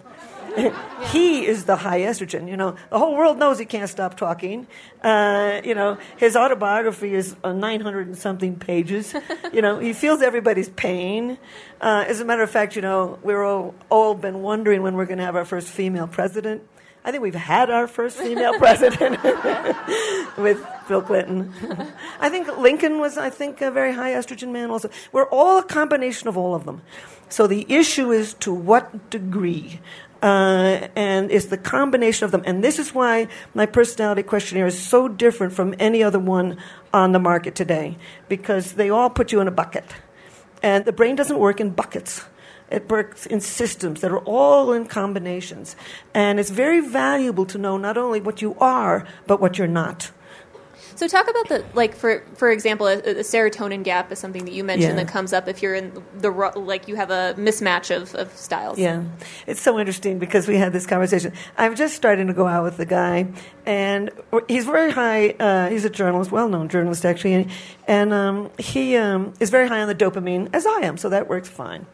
he 1.11 1.47
is 1.47 1.65
the 1.65 1.77
high 1.77 2.01
estrogen. 2.01 2.49
You 2.49 2.57
know, 2.57 2.77
the 2.91 2.99
whole 2.99 3.17
world 3.17 3.39
knows 3.39 3.59
he 3.59 3.65
can't 3.65 3.89
stop 3.89 4.17
talking. 4.17 4.67
Uh, 5.03 5.61
you 5.65 5.75
know, 5.75 5.99
his 6.17 6.37
autobiography 6.37 7.15
is 7.15 7.37
uh, 7.45 7.53
900 7.53 8.09
and 8.09 8.19
something 8.19 8.57
pages. 8.57 9.15
you 9.53 9.63
know, 9.63 9.79
he 9.79 9.93
feels 9.93 10.23
everybody's 10.23 10.69
pain. 10.71 11.39
Uh, 11.81 12.05
as 12.07 12.21
a 12.21 12.25
matter 12.25 12.43
of 12.43 12.51
fact, 12.51 12.77
you 12.77 12.83
know, 12.83 13.19
we're 13.23 13.43
all, 13.43 13.75
all 13.91 14.15
been 14.15 14.43
wondering 14.43 14.83
when 14.83 14.95
we're 14.95 15.07
going 15.07 15.19
to 15.19 15.25
have 15.25 15.37
our 15.37 15.45
first 15.45 15.69
female 15.69 16.07
president. 16.07 16.63
I 17.05 17.11
think 17.11 17.23
we've 17.23 17.35
had 17.35 17.69
our 17.69 17.89
first 17.89 18.17
female 18.17 18.55
president 18.59 19.23
with 20.37 20.65
Bill 20.87 21.03
Clinton. 21.03 21.53
I 22.21 22.29
think 22.29 22.57
Lincoln 22.59 23.01
was, 23.01 23.19
I 23.19 23.31
think, 23.31 23.61
a 23.61 23.71
very 23.71 23.93
high 23.93 24.13
estrogen 24.13 24.53
man 24.53 24.71
also. 24.71 24.89
We're 25.11 25.29
all 25.29 25.59
a 25.59 25.65
combination 25.65 26.29
of 26.29 26.37
all 26.37 26.55
of 26.55 26.65
them. 26.65 26.83
So 27.29 27.47
the 27.47 27.67
issue 27.69 28.13
is 28.13 28.35
to 28.35 28.53
what 28.53 29.11
degree 29.11 29.81
uh, 30.23 30.89
and 30.95 31.31
it's 31.31 31.47
the 31.47 31.59
combination 31.59 32.25
of 32.25 32.31
them. 32.31 32.43
And 32.47 32.63
this 32.63 32.79
is 32.79 32.95
why 32.95 33.29
my 33.55 33.67
personality 33.67 34.23
questionnaire 34.23 34.67
is 34.67 34.81
so 34.81 35.09
different 35.09 35.53
from 35.53 35.75
any 35.79 36.03
other 36.03 36.21
one 36.21 36.59
on 36.95 37.13
the 37.13 37.19
market 37.19 37.55
today, 37.55 37.99
because 38.29 38.75
they 38.75 38.89
all 38.89 39.11
put 39.11 39.33
you 39.33 39.41
in 39.41 39.49
a 39.49 39.51
bucket. 39.51 39.85
And 40.63 40.85
the 40.85 40.93
brain 40.93 41.17
doesn't 41.17 41.39
work 41.39 41.61
in 41.61 41.71
buckets. 41.71 42.25
It 42.71 42.89
works 42.89 43.27
in 43.27 43.41
systems 43.41 44.01
that 44.01 44.13
are 44.13 44.25
all 44.25 44.73
in 44.73 44.87
combinations. 44.87 45.77
And 46.15 46.41
it's 46.41 46.51
very 46.51 46.81
valuable 46.81 47.45
to 47.47 47.59
know 47.59 47.77
not 47.77 47.99
only 47.99 48.21
what 48.21 48.41
you 48.41 48.57
are, 48.61 49.05
but 49.27 49.41
what 49.41 49.59
you're 49.59 49.67
not. 49.67 50.11
So 50.95 51.09
talk 51.09 51.29
about 51.29 51.49
the 51.49 51.65
like 51.75 51.95
for 51.95 52.23
for 52.35 52.51
example, 52.51 52.87
a, 52.87 52.99
a 52.99 53.15
serotonin 53.23 53.83
gap 53.83 54.13
is 54.13 54.19
something 54.19 54.45
that 54.45 54.53
you 54.55 54.65
mentioned 54.65 54.97
Yeah. 54.97 55.05
that 55.05 55.13
comes 55.13 55.33
up 55.33 55.49
if 55.49 55.63
you're 55.63 55.75
in 55.75 55.93
the 56.19 56.31
like 56.31 56.89
you 56.89 56.97
have 56.97 57.11
a 57.11 57.35
mismatch 57.39 57.95
of, 57.95 58.15
of 58.15 58.37
styles. 58.37 58.79
Yeah, 58.79 59.05
it's 59.47 59.61
so 59.61 59.79
interesting 59.79 60.19
because 60.19 60.47
we 60.47 60.57
had 60.57 60.73
this 60.73 60.87
conversation. 60.87 61.33
I'm 61.57 61.75
just 61.75 61.95
starting 61.95 62.27
to 62.29 62.33
go 62.35 62.47
out 62.47 62.65
with 62.65 62.77
the 62.77 62.87
guy, 62.87 63.27
and 63.67 64.11
he's 64.49 64.65
very 64.67 64.91
high. 64.91 65.31
Uh, 65.31 65.69
he's 65.71 65.85
a 65.85 65.91
journalist, 65.91 66.31
well-known 66.31 66.69
journalist 66.69 67.05
actually, 67.05 67.35
and, 67.35 67.51
and 67.89 68.13
um, 68.13 68.51
he 68.59 68.97
um, 68.97 69.33
is 69.41 69.51
very 69.51 69.69
high 69.69 69.81
on 69.81 69.89
the 69.89 69.95
dopamine, 69.95 70.49
as 70.53 70.67
I 70.67 70.81
am, 70.83 70.97
so 70.97 71.09
that 71.09 71.29
works 71.29 71.49
fine. 71.49 71.87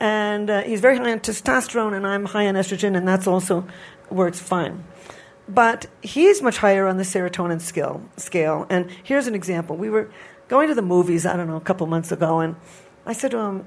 And 0.00 0.50
uh, 0.50 0.62
he's 0.62 0.80
very 0.80 0.96
high 0.96 1.12
on 1.12 1.20
testosterone, 1.20 1.94
and 1.94 2.06
I'm 2.06 2.24
high 2.24 2.46
on 2.46 2.54
estrogen, 2.54 2.96
and 2.96 3.06
that's 3.06 3.26
also 3.26 3.66
works 4.10 4.38
fine. 4.38 4.84
But 5.48 5.86
he's 6.02 6.40
much 6.40 6.58
higher 6.58 6.86
on 6.86 6.96
the 6.96 7.04
serotonin 7.04 7.60
scale. 7.60 8.02
Scale, 8.16 8.66
and 8.70 8.90
here's 9.02 9.26
an 9.26 9.34
example. 9.34 9.76
We 9.76 9.90
were 9.90 10.10
going 10.48 10.68
to 10.68 10.74
the 10.74 10.82
movies, 10.82 11.26
I 11.26 11.36
don't 11.36 11.48
know, 11.48 11.56
a 11.56 11.60
couple 11.60 11.86
months 11.86 12.12
ago, 12.12 12.40
and 12.40 12.56
I 13.04 13.12
said 13.12 13.30
to 13.32 13.38
him, 13.38 13.66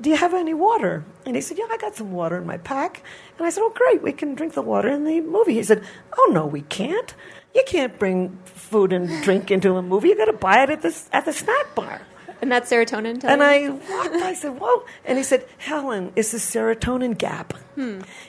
"Do 0.00 0.08
you 0.10 0.16
have 0.16 0.32
any 0.32 0.54
water?" 0.54 1.04
And 1.26 1.36
he 1.36 1.42
said, 1.42 1.58
"Yeah, 1.58 1.66
I 1.70 1.76
got 1.76 1.94
some 1.96 2.12
water 2.12 2.38
in 2.38 2.46
my 2.46 2.56
pack." 2.56 3.02
And 3.36 3.46
I 3.46 3.50
said, 3.50 3.62
"Oh, 3.62 3.72
great, 3.74 4.02
we 4.02 4.12
can 4.12 4.34
drink 4.34 4.54
the 4.54 4.62
water 4.62 4.88
in 4.88 5.04
the 5.04 5.20
movie." 5.20 5.54
He 5.54 5.62
said, 5.62 5.84
"Oh 6.16 6.30
no, 6.32 6.46
we 6.46 6.62
can't. 6.62 7.14
You 7.54 7.62
can't 7.66 7.98
bring 7.98 8.38
food 8.44 8.92
and 8.92 9.22
drink 9.22 9.50
into 9.50 9.76
a 9.76 9.82
movie. 9.82 10.08
You 10.08 10.16
got 10.16 10.26
to 10.26 10.32
buy 10.32 10.62
it 10.62 10.70
at 10.70 10.82
the 10.82 10.96
at 11.12 11.24
the 11.26 11.32
snack 11.32 11.74
bar." 11.74 12.00
And 12.40 12.52
that's 12.52 12.70
serotonin. 12.70 13.24
And? 13.24 13.42
I 13.42 13.68
walked, 13.68 14.14
I 14.14 14.34
said, 14.34 14.60
whoa. 14.60 14.84
And 15.04 15.18
he 15.18 15.24
said, 15.24 15.46
Helen, 15.58 16.12
it's 16.14 16.32
the 16.32 16.38
serotonin 16.38 17.18
gap. 17.18 17.54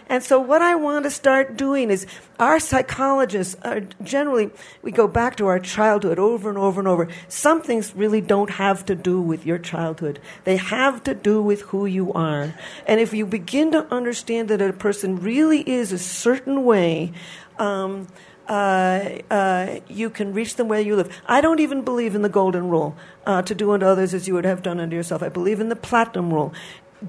And 0.08 0.22
so 0.24 0.40
what 0.40 0.62
I 0.62 0.76
want 0.76 1.06
to 1.06 1.12
start 1.12 1.58
doing 1.58 1.90
is 1.90 2.06
our 2.40 2.60
psychologists 2.60 3.56
are 3.64 3.82
generally, 4.04 4.52
we 4.84 4.92
go 4.92 5.08
back 5.08 5.38
to 5.38 5.48
our 5.48 5.60
childhood 5.60 6.20
over 6.20 6.50
and 6.50 6.58
over 6.58 6.80
and 6.80 6.88
over. 6.88 7.08
Some 7.28 7.64
things 7.64 7.96
really 7.96 8.22
don't 8.22 8.52
have 8.52 8.86
to 8.86 8.96
do 8.96 9.20
with 9.20 9.48
your 9.48 9.58
childhood. 9.58 10.20
They 10.44 10.58
have 10.58 11.04
to 11.06 11.16
do 11.16 11.42
with 11.42 11.62
who 11.62 11.88
you 11.88 12.14
are. 12.14 12.54
And 12.86 13.00
if 13.00 13.12
you 13.12 13.26
begin 13.26 13.72
to 13.72 13.92
understand 13.92 14.50
that 14.50 14.62
a 14.62 14.72
person 14.72 15.20
really 15.20 15.68
is 15.68 15.92
a 15.92 16.00
certain 16.00 16.64
way, 16.64 17.12
um, 17.58 18.08
uh, 18.50 19.20
uh, 19.30 19.80
you 19.88 20.10
can 20.10 20.34
reach 20.34 20.56
them 20.56 20.68
where 20.68 20.82
you 20.82 20.96
live. 20.96 21.22
I 21.28 21.40
don't 21.40 21.60
even 21.60 21.84
believe 21.84 22.16
in 22.16 22.24
the 22.24 22.30
golden 22.30 22.68
rule 22.70 22.96
uh, 23.26 23.44
to 23.44 23.56
do 23.56 23.72
unto 23.72 23.86
others 23.86 24.14
as 24.14 24.28
you 24.28 24.34
would 24.34 24.46
have 24.46 24.64
done 24.64 24.80
unto 24.80 24.96
yourself. 24.96 25.22
I 25.22 25.30
believe 25.30 25.62
in 25.62 25.70
the 25.70 25.76
platinum 25.76 26.34
rule. 26.34 26.52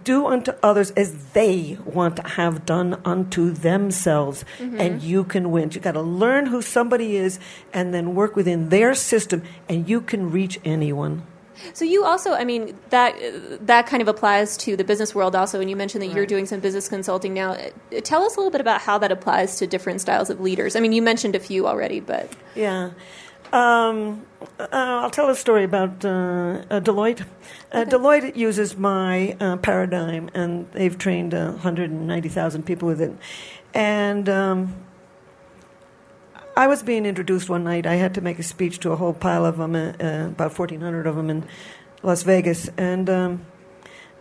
Do 0.04 0.26
unto 0.28 0.52
others 0.62 0.92
as 0.92 1.32
they 1.32 1.76
want 1.84 2.14
to 2.16 2.22
have 2.22 2.64
done 2.64 3.00
unto 3.04 3.50
themselves, 3.50 4.44
and 4.78 5.02
you 5.02 5.24
can 5.24 5.50
win. 5.50 5.70
You 5.72 5.80
got 5.80 5.92
to 5.92 6.00
learn 6.02 6.46
who 6.46 6.62
somebody 6.62 7.16
is, 7.16 7.40
and 7.72 7.92
then 7.92 8.14
work 8.14 8.36
within 8.36 8.68
their 8.68 8.94
system, 8.94 9.42
and 9.68 9.88
you 9.88 10.00
can 10.00 10.30
reach 10.30 10.60
anyone. 10.64 11.26
So 11.72 11.84
you 11.84 12.04
also, 12.04 12.32
I 12.32 12.44
mean, 12.44 12.76
that 12.90 13.14
that 13.66 13.86
kind 13.86 14.02
of 14.02 14.08
applies 14.08 14.56
to 14.58 14.76
the 14.76 14.84
business 14.84 15.14
world 15.14 15.34
also. 15.34 15.60
And 15.60 15.68
you 15.68 15.76
mentioned 15.76 16.02
that 16.02 16.12
you're 16.12 16.26
doing 16.26 16.46
some 16.46 16.60
business 16.60 16.88
consulting 16.88 17.34
now. 17.34 17.52
Uh, 17.52 17.70
Tell 18.02 18.22
us 18.22 18.36
a 18.36 18.38
little 18.38 18.50
bit 18.50 18.60
about 18.60 18.80
how 18.80 18.98
that 18.98 19.12
applies 19.12 19.56
to 19.56 19.66
different 19.66 20.00
styles 20.00 20.30
of 20.30 20.40
leaders. 20.40 20.76
I 20.76 20.80
mean, 20.80 20.92
you 20.92 21.02
mentioned 21.02 21.34
a 21.36 21.40
few 21.40 21.66
already, 21.66 22.00
but 22.00 22.32
Yeah. 22.54 22.90
Um, 23.52 24.24
uh, 24.58 24.66
I'll 24.70 25.10
tell 25.10 25.28
a 25.28 25.34
story 25.34 25.64
about 25.64 26.04
uh, 26.04 26.08
uh, 26.70 26.80
Deloitte. 26.80 27.26
Uh, 27.72 27.84
Deloitte 27.84 28.36
uses 28.36 28.76
my 28.76 29.36
uh, 29.40 29.56
paradigm, 29.56 30.30
and 30.34 30.70
they've 30.72 30.96
trained 30.96 31.34
uh, 31.34 31.52
190,000 31.52 32.64
people 32.64 32.86
with 32.86 33.00
it. 33.00 33.12
And 33.74 34.28
um, 34.28 34.74
I 36.60 36.66
was 36.66 36.82
being 36.82 37.06
introduced 37.06 37.48
one 37.48 37.64
night. 37.64 37.86
I 37.86 37.94
had 37.94 38.12
to 38.16 38.20
make 38.20 38.38
a 38.38 38.42
speech 38.42 38.80
to 38.80 38.92
a 38.92 38.96
whole 38.96 39.14
pile 39.14 39.46
of 39.46 39.56
them, 39.56 39.74
uh, 39.74 39.94
uh, 39.98 40.26
about 40.26 40.58
1,400 40.58 41.06
of 41.06 41.16
them 41.16 41.30
in 41.30 41.46
Las 42.02 42.22
Vegas. 42.22 42.68
And 42.76 43.08
um, 43.08 43.46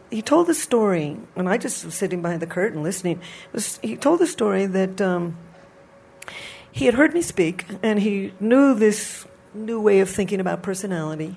he 0.09 0.21
told 0.21 0.47
the 0.47 0.53
story, 0.53 1.17
and 1.35 1.49
I 1.49 1.57
just 1.57 1.83
was 1.83 1.95
sitting 1.95 2.21
behind 2.21 2.41
the 2.41 2.47
curtain 2.47 2.81
listening. 2.81 3.19
Was, 3.51 3.77
he 3.81 3.97
told 3.97 4.21
the 4.21 4.27
story 4.27 4.65
that. 4.67 5.01
Um, 5.01 5.37
he 6.71 6.85
had 6.85 6.93
heard 6.93 7.13
me 7.15 7.21
speak 7.21 7.65
and 7.81 7.99
he 7.99 8.31
knew 8.39 8.75
this 8.75 9.25
new 9.55 9.81
way 9.81 10.01
of 10.01 10.09
thinking 10.09 10.39
about 10.39 10.61
personality 10.61 11.35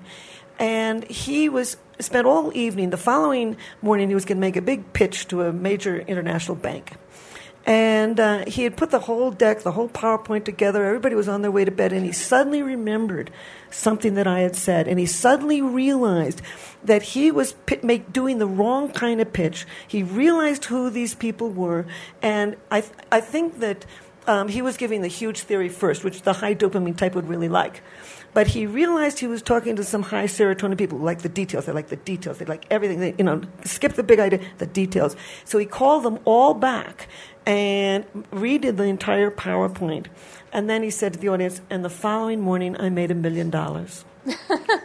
and 0.58 1.04
he 1.04 1.48
was 1.48 1.78
spent 1.98 2.26
all 2.26 2.54
evening 2.54 2.90
the 2.90 2.98
following 2.98 3.56
morning 3.80 4.08
he 4.10 4.14
was 4.14 4.26
going 4.26 4.36
to 4.36 4.40
make 4.40 4.56
a 4.56 4.62
big 4.62 4.92
pitch 4.92 5.26
to 5.28 5.40
a 5.42 5.52
major 5.52 6.00
international 6.00 6.54
bank 6.54 6.92
and 7.64 8.18
uh, 8.18 8.44
he 8.46 8.64
had 8.64 8.76
put 8.76 8.90
the 8.90 9.00
whole 9.00 9.30
deck 9.30 9.62
the 9.62 9.72
whole 9.72 9.88
powerpoint 9.88 10.44
together. 10.44 10.84
Everybody 10.84 11.14
was 11.14 11.28
on 11.28 11.42
their 11.42 11.50
way 11.50 11.64
to 11.64 11.70
bed 11.70 11.92
and 11.92 12.04
he 12.04 12.12
suddenly 12.12 12.62
remembered 12.62 13.30
something 13.70 14.14
that 14.14 14.26
i 14.26 14.40
had 14.40 14.56
said. 14.56 14.88
And 14.88 14.98
he 14.98 15.06
suddenly 15.06 15.62
realized 15.62 16.42
that 16.84 17.02
he 17.02 17.30
was 17.30 17.52
pit- 17.66 17.84
make, 17.84 18.12
doing 18.12 18.38
the 18.38 18.46
wrong 18.46 18.90
kind 18.90 19.20
of 19.20 19.32
pitch. 19.32 19.66
He 19.86 20.02
realized 20.02 20.66
who 20.66 20.90
these 20.90 21.14
people 21.14 21.50
were 21.50 21.86
and 22.20 22.56
i, 22.70 22.80
th- 22.80 22.92
I 23.10 23.20
think 23.20 23.60
that 23.60 23.86
um, 24.26 24.48
he 24.48 24.62
was 24.62 24.76
giving 24.76 25.02
the 25.02 25.08
huge 25.08 25.40
theory 25.40 25.68
first, 25.68 26.04
which 26.04 26.22
the 26.22 26.32
high 26.32 26.54
dopamine 26.54 26.96
type 26.96 27.14
would 27.14 27.28
really 27.28 27.48
like. 27.48 27.82
But 28.34 28.48
he 28.48 28.66
realized 28.66 29.18
he 29.18 29.26
was 29.26 29.42
talking 29.42 29.76
to 29.76 29.84
some 29.84 30.02
high 30.02 30.24
serotonin 30.24 30.78
people 30.78 30.98
who 30.98 31.04
like 31.04 31.20
the 31.20 31.28
details. 31.28 31.66
They 31.66 31.72
like 31.72 31.88
the 31.88 31.96
details. 31.96 32.38
They 32.38 32.46
like 32.46 32.64
everything. 32.70 33.00
They, 33.00 33.14
you 33.18 33.24
know, 33.24 33.42
skip 33.64 33.92
the 33.94 34.02
big 34.02 34.18
idea, 34.18 34.40
the 34.58 34.66
details. 34.66 35.16
So 35.44 35.58
he 35.58 35.66
called 35.66 36.04
them 36.04 36.18
all 36.24 36.54
back 36.54 37.08
and 37.46 38.04
redid 38.30 38.76
the 38.76 38.84
entire 38.84 39.30
PowerPoint. 39.30 40.06
And 40.52 40.68
then 40.68 40.82
he 40.82 40.90
said 40.90 41.14
to 41.14 41.18
the 41.18 41.28
audience, 41.28 41.60
and 41.70 41.84
the 41.84 41.90
following 41.90 42.40
morning 42.40 42.78
I 42.80 42.88
made 42.88 43.10
a 43.10 43.14
million 43.14 43.50
dollars. 43.50 44.04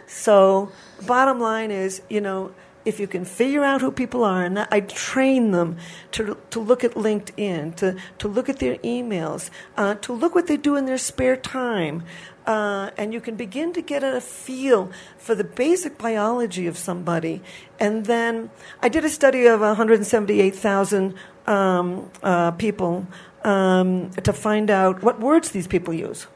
So, 0.08 0.72
bottom 1.06 1.38
line 1.38 1.70
is, 1.70 2.00
you 2.08 2.20
know, 2.22 2.52
if 2.84 3.00
you 3.00 3.06
can 3.06 3.24
figure 3.24 3.64
out 3.64 3.80
who 3.80 3.90
people 3.90 4.24
are, 4.24 4.44
and 4.44 4.58
I 4.70 4.80
train 4.80 5.50
them 5.50 5.76
to, 6.12 6.36
to 6.50 6.60
look 6.60 6.84
at 6.84 6.92
LinkedIn, 6.92 7.76
to, 7.76 7.96
to 8.18 8.28
look 8.28 8.48
at 8.48 8.58
their 8.58 8.76
emails, 8.76 9.50
uh, 9.76 9.94
to 9.96 10.12
look 10.12 10.34
what 10.34 10.46
they 10.46 10.56
do 10.56 10.76
in 10.76 10.86
their 10.86 10.98
spare 10.98 11.36
time, 11.36 12.02
uh, 12.46 12.90
and 12.96 13.12
you 13.12 13.20
can 13.20 13.36
begin 13.36 13.72
to 13.74 13.82
get 13.82 14.02
a 14.02 14.20
feel 14.20 14.90
for 15.18 15.34
the 15.34 15.44
basic 15.44 15.98
biology 15.98 16.66
of 16.66 16.78
somebody. 16.78 17.42
And 17.78 18.06
then 18.06 18.50
I 18.80 18.88
did 18.88 19.04
a 19.04 19.10
study 19.10 19.46
of 19.46 19.60
178,000 19.60 21.14
um, 21.46 22.10
uh, 22.22 22.52
people 22.52 23.06
um, 23.44 24.10
to 24.10 24.32
find 24.32 24.70
out 24.70 25.02
what 25.02 25.20
words 25.20 25.50
these 25.50 25.66
people 25.66 25.92
use. 25.92 26.26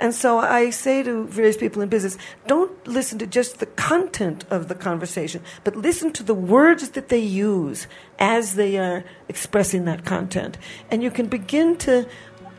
And 0.00 0.14
so 0.14 0.38
I 0.38 0.70
say 0.70 1.02
to 1.02 1.24
various 1.26 1.56
people 1.56 1.82
in 1.82 1.88
business, 1.88 2.18
don't 2.46 2.86
listen 2.86 3.18
to 3.18 3.26
just 3.26 3.58
the 3.58 3.66
content 3.66 4.44
of 4.50 4.68
the 4.68 4.74
conversation, 4.74 5.42
but 5.64 5.76
listen 5.76 6.12
to 6.14 6.22
the 6.22 6.34
words 6.34 6.90
that 6.90 7.08
they 7.08 7.18
use 7.18 7.86
as 8.18 8.54
they 8.54 8.78
are 8.78 9.04
expressing 9.28 9.84
that 9.84 10.04
content. 10.04 10.58
And 10.90 11.02
you 11.02 11.10
can 11.10 11.26
begin 11.26 11.76
to 11.78 12.08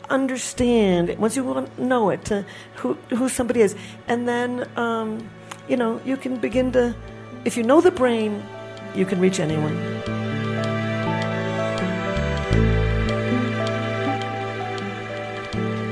understand, 0.09 1.17
once 1.17 1.35
you 1.35 1.67
know 1.77 2.09
it, 2.09 2.25
to 2.25 2.45
who, 2.75 2.93
who 3.09 3.29
somebody 3.29 3.61
is. 3.61 3.75
And 4.07 4.27
then, 4.27 4.69
um, 4.77 5.29
you 5.67 5.77
know, 5.77 6.01
you 6.05 6.17
can 6.17 6.37
begin 6.37 6.71
to, 6.73 6.95
if 7.45 7.57
you 7.57 7.63
know 7.63 7.81
the 7.81 7.91
brain, 7.91 8.43
you 8.95 9.05
can 9.05 9.19
reach 9.19 9.39
anyone. 9.39 10.22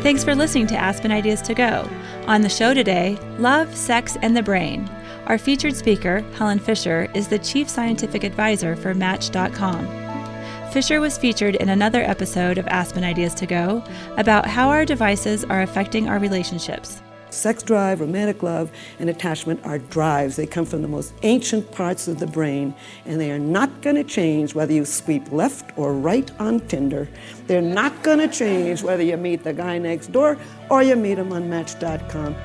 Thanks 0.02 0.24
for 0.24 0.34
listening 0.34 0.66
to 0.68 0.76
Aspen 0.76 1.12
Ideas 1.12 1.44
to 1.44 1.54
Go. 1.54 1.88
On 2.26 2.42
the 2.42 2.50
show 2.50 2.74
today, 2.74 3.20
Love, 3.38 3.76
Sex, 3.76 4.18
and 4.24 4.36
the 4.36 4.42
Brain. 4.42 4.90
Our 5.28 5.38
featured 5.38 5.76
speaker, 5.76 6.22
Helen 6.34 6.58
Fisher, 6.58 7.08
is 7.14 7.28
the 7.28 7.38
Chief 7.38 7.70
Scientific 7.70 8.24
Advisor 8.24 8.76
for 8.76 8.96
Match.com. 8.96 9.86
Fisher 10.72 11.02
was 11.02 11.20
featured 11.20 11.54
in 11.56 11.70
another 11.70 12.02
episode 12.02 12.58
of 12.58 12.66
Aspen 12.68 13.04
Ideas 13.04 13.36
to 13.36 13.46
Go 13.46 13.84
about 14.18 14.48
how 14.48 14.70
our 14.70 14.86
devices 14.86 15.44
are 15.44 15.62
affecting 15.62 16.10
our 16.10 16.18
relationships. 16.18 17.04
Sex 17.34 17.64
drive, 17.64 18.02
romantic 18.02 18.44
love, 18.44 18.72
and 19.00 19.10
attachment 19.10 19.60
are 19.66 19.80
drives. 19.80 20.36
They 20.36 20.46
come 20.46 20.66
from 20.66 20.82
the 20.82 20.88
most 20.88 21.14
ancient 21.24 21.72
parts 21.72 22.08
of 22.08 22.20
the 22.20 22.28
brain, 22.28 22.74
and 23.06 23.20
they 23.20 23.32
are 23.32 23.40
not 23.40 23.82
going 23.82 23.96
to 23.96 24.04
change 24.04 24.54
whether 24.54 24.74
you 24.74 24.86
sweep 24.86 25.32
left 25.32 25.78
or 25.78 25.94
right 25.94 26.30
on 26.40 26.60
Tinder. 26.68 27.08
They're 27.48 27.62
not 27.62 28.04
going 28.04 28.20
to 28.20 28.28
change 28.28 28.84
whether 28.84 29.04
you 29.04 29.18
meet 29.18 29.44
the 29.44 29.54
guy 29.54 29.78
next 29.78 30.12
door 30.12 30.38
or 30.70 30.84
you 30.84 30.96
meet 30.96 31.18
him 31.18 31.32
on 31.34 31.50
Match.com. 31.50 32.36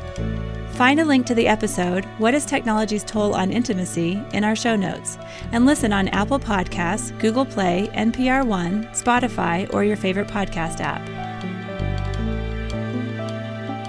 Find 0.76 1.00
a 1.00 1.06
link 1.06 1.24
to 1.26 1.34
the 1.34 1.48
episode, 1.48 2.04
What 2.18 2.34
is 2.34 2.44
Technology's 2.44 3.02
Toll 3.02 3.34
on 3.34 3.50
Intimacy, 3.50 4.22
in 4.34 4.44
our 4.44 4.54
show 4.54 4.76
notes, 4.76 5.16
and 5.52 5.64
listen 5.64 5.90
on 5.90 6.08
Apple 6.08 6.38
Podcasts, 6.38 7.18
Google 7.18 7.46
Play, 7.46 7.88
NPR 7.94 8.46
One, 8.46 8.84
Spotify, 8.88 9.72
or 9.72 9.84
your 9.84 9.96
favorite 9.96 10.28
podcast 10.28 10.80
app. 10.80 11.25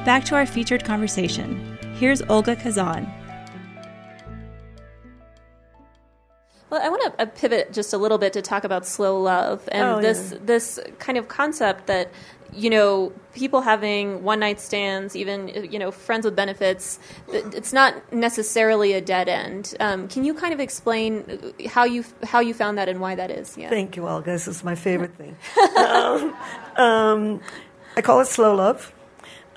Back 0.08 0.24
to 0.28 0.36
our 0.36 0.46
featured 0.46 0.86
conversation. 0.86 1.78
Here's 2.00 2.22
Olga 2.30 2.56
Khazan. 2.56 3.14
Well, 6.70 6.82
I 6.82 6.88
want 6.88 7.18
to 7.20 7.26
pivot 7.28 7.74
just 7.74 7.92
a 7.92 7.98
little 7.98 8.18
bit 8.18 8.32
to 8.32 8.42
talk 8.42 8.64
about 8.64 8.86
slow 8.86 9.22
love 9.22 9.68
and 9.70 9.84
Oh, 9.84 10.02
this 10.02 10.32
yeah. 10.32 10.38
this 10.46 10.80
kind 11.00 11.18
of 11.18 11.28
concept 11.28 11.88
that 11.88 12.10
you 12.54 12.70
know 12.70 13.12
people 13.34 13.60
having 13.60 14.24
one 14.24 14.40
night 14.40 14.62
stands, 14.62 15.14
even 15.14 15.50
you 15.70 15.78
know 15.78 15.92
friends 15.92 16.24
with 16.24 16.38
benefits. 16.38 17.00
It's 17.28 17.74
not 17.74 17.94
necessarily 18.14 18.94
a 18.94 19.02
dead 19.02 19.28
end. 19.28 19.76
Um, 19.82 20.08
can 20.08 20.24
you 20.24 20.34
kind 20.34 20.54
of 20.54 20.62
explain 20.62 21.54
how 21.68 21.84
you 21.84 22.06
how 22.24 22.40
you 22.40 22.54
found 22.54 22.78
that 22.78 22.88
and 22.88 23.02
why 23.02 23.16
that 23.16 23.30
is? 23.30 23.58
Yeah. 23.58 23.68
Thank 23.68 23.98
you, 23.98 24.08
Olga. 24.08 24.32
This 24.32 24.48
is 24.48 24.64
my 24.64 24.76
favorite 24.76 25.16
thing. 25.18 25.36
um, 25.78 26.34
um, 26.78 27.42
I 27.98 28.02
call 28.02 28.22
it 28.22 28.28
slow 28.28 28.56
love. 28.56 28.94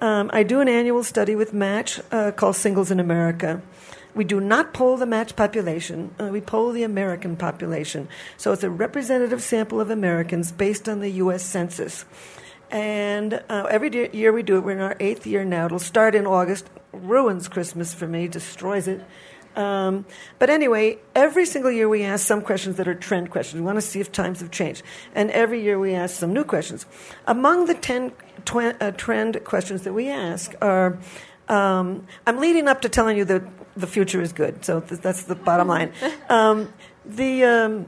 Um, 0.01 0.31
I 0.33 0.43
do 0.43 0.61
an 0.61 0.69
annual 0.69 1.05
study 1.05 1.37
with 1.37 1.53
Match 1.53 2.01
uh, 2.11 2.31
called 2.31 2.57
Singles 2.57 2.91
in 2.91 3.01
America. 3.01 3.61
We 4.15 4.25
do 4.25 4.41
not 4.41 4.73
poll 4.73 4.97
the 4.97 5.07
match 5.07 5.37
population. 5.37 6.15
Uh, 6.19 6.27
we 6.27 6.41
poll 6.41 6.73
the 6.73 6.83
American 6.83 7.37
population. 7.37 8.09
So 8.37 8.53
it's 8.53 8.65
a 8.65 8.71
representative 8.71 9.43
sample 9.43 9.81
of 9.81 9.91
Americans 9.91 10.53
based 10.53 10.89
on 10.89 11.01
the 11.01 11.11
U.S. 11.11 11.45
Census. 11.45 12.05
And 12.71 13.43
uh, 13.49 13.67
every 13.71 13.91
de- 13.91 14.17
year 14.17 14.33
we 14.33 14.43
do 14.43 14.57
it. 14.57 14.65
We're 14.65 14.73
in 14.73 14.81
our 14.81 14.97
eighth 15.01 15.27
year 15.27 15.45
now. 15.45 15.67
It'll 15.67 15.79
start 15.79 16.15
in 16.15 16.27
August. 16.27 16.69
Ruins 16.93 17.47
Christmas 17.47 17.95
for 17.95 18.07
me, 18.07 18.27
destroys 18.27 18.89
it. 18.89 19.03
Um, 19.57 20.05
but 20.39 20.51
anyway, 20.51 20.99
every 21.15 21.45
single 21.47 21.71
year 21.71 21.89
we 21.89 22.03
ask 22.03 22.27
some 22.27 22.43
questions 22.43 22.77
that 22.77 22.87
are 22.87 22.95
trend 22.95 23.31
questions. 23.31 23.61
We 23.61 23.67
want 23.67 23.77
to 23.77 23.83
see 23.83 24.01
if 24.01 24.13
times 24.13 24.41
have 24.41 24.51
changed. 24.51 24.83
And 25.15 25.31
every 25.31 25.63
year 25.63 25.79
we 25.79 25.95
ask 25.95 26.17
some 26.17 26.33
new 26.33 26.45
questions. 26.45 26.87
Among 27.27 27.67
the 27.67 27.75
10 27.75 28.13
twen- 28.45 28.77
uh, 28.81 28.93
trend 28.93 29.43
questions 29.45 29.83
that 29.83 29.93
we 29.93 30.09
ask 30.09 30.55
are 30.61 30.99
um, 31.49 32.07
I'm 32.27 32.39
leading 32.39 32.69
up 32.69 32.83
to 32.83 32.89
telling 32.89 33.17
you 33.17 33.25
that 33.25 33.43
the 33.77 33.89
future 33.89 34.23
is 34.23 34.33
good. 34.33 34.65
So 34.65 34.81
th- 34.81 35.01
that's 35.01 35.25
the 35.25 35.35
bottom 35.35 35.69
line. 35.77 35.93
Um, 36.29 36.73
the, 37.05 37.45
um, 37.45 37.87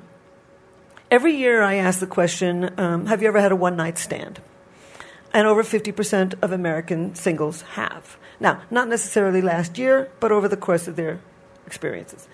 every 1.11 1.37
year 1.37 1.63
I 1.63 1.77
ask 1.77 2.01
the 2.01 2.07
question 2.07 2.75
um, 2.79 3.07
Have 3.07 3.23
you 3.23 3.29
ever 3.29 3.41
had 3.41 3.53
a 3.53 3.57
one 3.57 3.77
night 3.77 3.99
stand? 3.99 4.41
and 5.33 5.47
over 5.47 5.63
50% 5.63 6.35
of 6.43 6.53
American 6.53 7.15
singles 7.15 7.63
have. 7.63 8.19
Now, 8.39 8.63
not 8.71 8.89
necessarily 8.89 9.41
last 9.41 9.79
year, 9.79 10.11
but 10.21 10.33
over 10.33 10.49
the 10.49 10.57
course 10.57 10.89
of 10.89 10.97
their 10.97 11.21
experiences. 11.67 12.29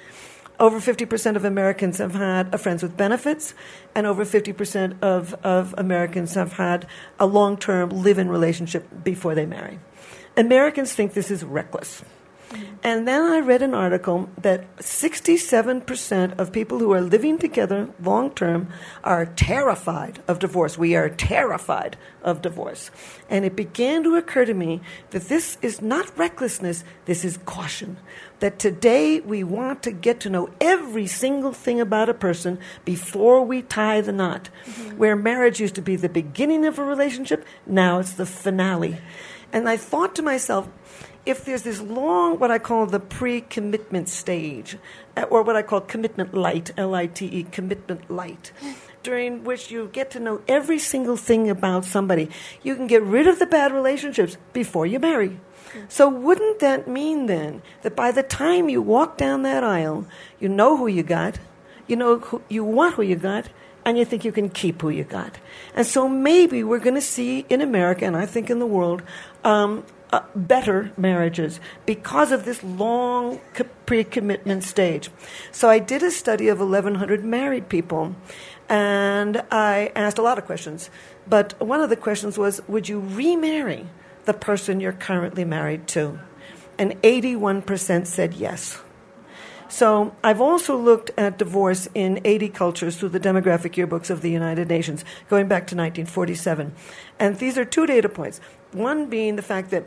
Over 0.60 0.80
50% 0.80 1.36
of 1.36 1.44
Americans 1.44 1.98
have 1.98 2.14
had 2.14 2.52
a 2.52 2.58
friends 2.58 2.82
with 2.82 2.96
benefits, 2.96 3.54
and 3.94 4.06
over 4.06 4.24
50% 4.24 5.00
of, 5.02 5.34
of 5.44 5.74
Americans 5.78 6.34
have 6.34 6.54
had 6.54 6.86
a 7.20 7.26
long 7.26 7.56
term 7.56 7.90
live 7.90 8.18
in 8.18 8.28
relationship 8.28 9.04
before 9.04 9.36
they 9.36 9.46
marry. 9.46 9.78
Americans 10.36 10.92
think 10.92 11.14
this 11.14 11.30
is 11.30 11.44
reckless. 11.44 12.02
Mm-hmm. 12.50 12.74
And 12.82 13.06
then 13.06 13.22
I 13.22 13.40
read 13.40 13.60
an 13.60 13.74
article 13.74 14.30
that 14.40 14.74
67% 14.78 16.38
of 16.38 16.52
people 16.52 16.78
who 16.78 16.92
are 16.92 17.00
living 17.00 17.38
together 17.38 17.90
long 18.02 18.30
term 18.30 18.68
are 19.04 19.26
terrified 19.26 20.22
of 20.26 20.38
divorce. 20.38 20.78
We 20.78 20.96
are 20.96 21.10
terrified 21.10 21.96
of 22.22 22.40
divorce. 22.40 22.90
And 23.28 23.44
it 23.44 23.54
began 23.54 24.02
to 24.04 24.16
occur 24.16 24.46
to 24.46 24.54
me 24.54 24.80
that 25.10 25.28
this 25.28 25.58
is 25.60 25.82
not 25.82 26.16
recklessness, 26.16 26.84
this 27.04 27.24
is 27.24 27.36
caution. 27.44 27.98
That 28.40 28.58
today 28.58 29.20
we 29.20 29.42
want 29.42 29.82
to 29.82 29.90
get 29.90 30.20
to 30.20 30.30
know 30.30 30.50
every 30.60 31.08
single 31.08 31.52
thing 31.52 31.80
about 31.80 32.08
a 32.08 32.14
person 32.14 32.60
before 32.84 33.42
we 33.42 33.62
tie 33.62 34.00
the 34.00 34.12
knot. 34.12 34.48
Where 34.96 35.16
marriage 35.16 35.60
used 35.60 35.74
to 35.74 35.82
be 35.82 35.96
the 35.96 36.08
beginning 36.08 36.64
of 36.64 36.78
a 36.78 36.84
relationship, 36.84 37.44
now 37.66 37.98
it's 37.98 38.12
the 38.12 38.26
finale. 38.26 38.98
And 39.52 39.68
I 39.68 39.76
thought 39.76 40.14
to 40.16 40.22
myself, 40.22 40.68
if 41.26 41.44
there's 41.44 41.62
this 41.62 41.80
long, 41.80 42.38
what 42.38 42.50
I 42.50 42.58
call 42.58 42.86
the 42.86 43.00
pre 43.00 43.40
commitment 43.40 44.08
stage, 44.08 44.78
uh, 45.16 45.24
or 45.30 45.42
what 45.42 45.56
I 45.56 45.62
call 45.62 45.80
commitment 45.80 46.32
light, 46.32 46.70
L 46.76 46.94
I 46.94 47.06
T 47.06 47.26
E, 47.26 47.42
commitment 47.42 48.10
light, 48.10 48.52
during 49.02 49.44
which 49.44 49.70
you 49.70 49.88
get 49.92 50.10
to 50.12 50.20
know 50.20 50.42
every 50.48 50.78
single 50.78 51.16
thing 51.16 51.50
about 51.50 51.84
somebody, 51.84 52.30
you 52.62 52.76
can 52.76 52.86
get 52.86 53.02
rid 53.02 53.26
of 53.26 53.38
the 53.38 53.46
bad 53.46 53.72
relationships 53.72 54.36
before 54.52 54.86
you 54.86 54.98
marry. 54.98 55.38
So, 55.88 56.08
wouldn't 56.08 56.60
that 56.60 56.88
mean 56.88 57.26
then 57.26 57.62
that 57.82 57.96
by 57.96 58.10
the 58.10 58.22
time 58.22 58.68
you 58.68 58.82
walk 58.82 59.16
down 59.16 59.42
that 59.42 59.64
aisle, 59.64 60.06
you 60.40 60.48
know 60.48 60.76
who 60.76 60.86
you 60.86 61.02
got, 61.02 61.38
you 61.86 61.96
know 61.96 62.18
who, 62.18 62.42
you 62.48 62.64
want 62.64 62.94
who 62.94 63.02
you 63.02 63.16
got, 63.16 63.48
and 63.84 63.96
you 63.98 64.04
think 64.04 64.24
you 64.24 64.32
can 64.32 64.48
keep 64.48 64.82
who 64.82 64.90
you 64.90 65.04
got. 65.04 65.38
And 65.74 65.86
so 65.86 66.08
maybe 66.08 66.62
we're 66.62 66.78
going 66.78 66.94
to 66.94 67.00
see 67.00 67.46
in 67.48 67.60
America, 67.60 68.04
and 68.04 68.16
I 68.16 68.26
think 68.26 68.50
in 68.50 68.58
the 68.58 68.66
world, 68.66 69.02
um, 69.44 69.84
uh, 70.10 70.20
better 70.34 70.92
marriages 70.96 71.60
because 71.84 72.32
of 72.32 72.44
this 72.44 72.62
long 72.62 73.40
pre-commitment 73.86 74.64
stage. 74.64 75.10
So 75.52 75.68
I 75.68 75.78
did 75.78 76.02
a 76.02 76.10
study 76.10 76.48
of 76.48 76.60
1,100 76.60 77.24
married 77.24 77.68
people, 77.68 78.14
and 78.68 79.42
I 79.50 79.92
asked 79.94 80.18
a 80.18 80.22
lot 80.22 80.38
of 80.38 80.46
questions. 80.46 80.90
But 81.26 81.60
one 81.60 81.80
of 81.80 81.90
the 81.90 81.96
questions 81.96 82.38
was, 82.38 82.60
would 82.68 82.88
you 82.88 83.00
remarry 83.00 83.86
the 84.28 84.34
person 84.34 84.78
you're 84.78 84.92
currently 84.92 85.44
married 85.44 85.88
to? 85.88 86.20
And 86.78 86.92
81% 87.02 88.06
said 88.06 88.34
yes. 88.34 88.80
So 89.68 90.14
I've 90.22 90.40
also 90.40 90.76
looked 90.76 91.10
at 91.18 91.38
divorce 91.38 91.88
in 91.94 92.20
80 92.24 92.50
cultures 92.50 92.96
through 92.96 93.08
the 93.08 93.20
demographic 93.20 93.72
yearbooks 93.72 94.10
of 94.10 94.22
the 94.22 94.30
United 94.30 94.68
Nations, 94.68 95.04
going 95.28 95.48
back 95.48 95.66
to 95.68 95.74
1947. 95.74 96.72
And 97.18 97.38
these 97.38 97.58
are 97.58 97.64
two 97.64 97.86
data 97.86 98.08
points. 98.08 98.40
One 98.72 99.06
being 99.10 99.36
the 99.36 99.42
fact 99.42 99.70
that 99.70 99.84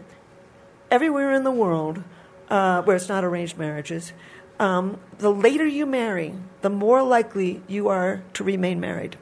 everywhere 0.92 1.34
in 1.34 1.44
the 1.44 1.52
world 1.52 2.04
uh, 2.50 2.82
where 2.84 2.96
it's 2.96 3.10
not 3.10 3.24
arranged 3.24 3.58
marriages, 3.58 4.12
um, 4.60 5.00
the 5.18 5.32
later 5.32 5.66
you 5.66 5.86
marry, 5.86 6.36
the 6.62 6.70
more 6.70 7.02
likely 7.02 7.64
you 7.68 7.88
are 7.88 8.22
to 8.34 8.44
remain 8.44 8.80
married. 8.80 9.18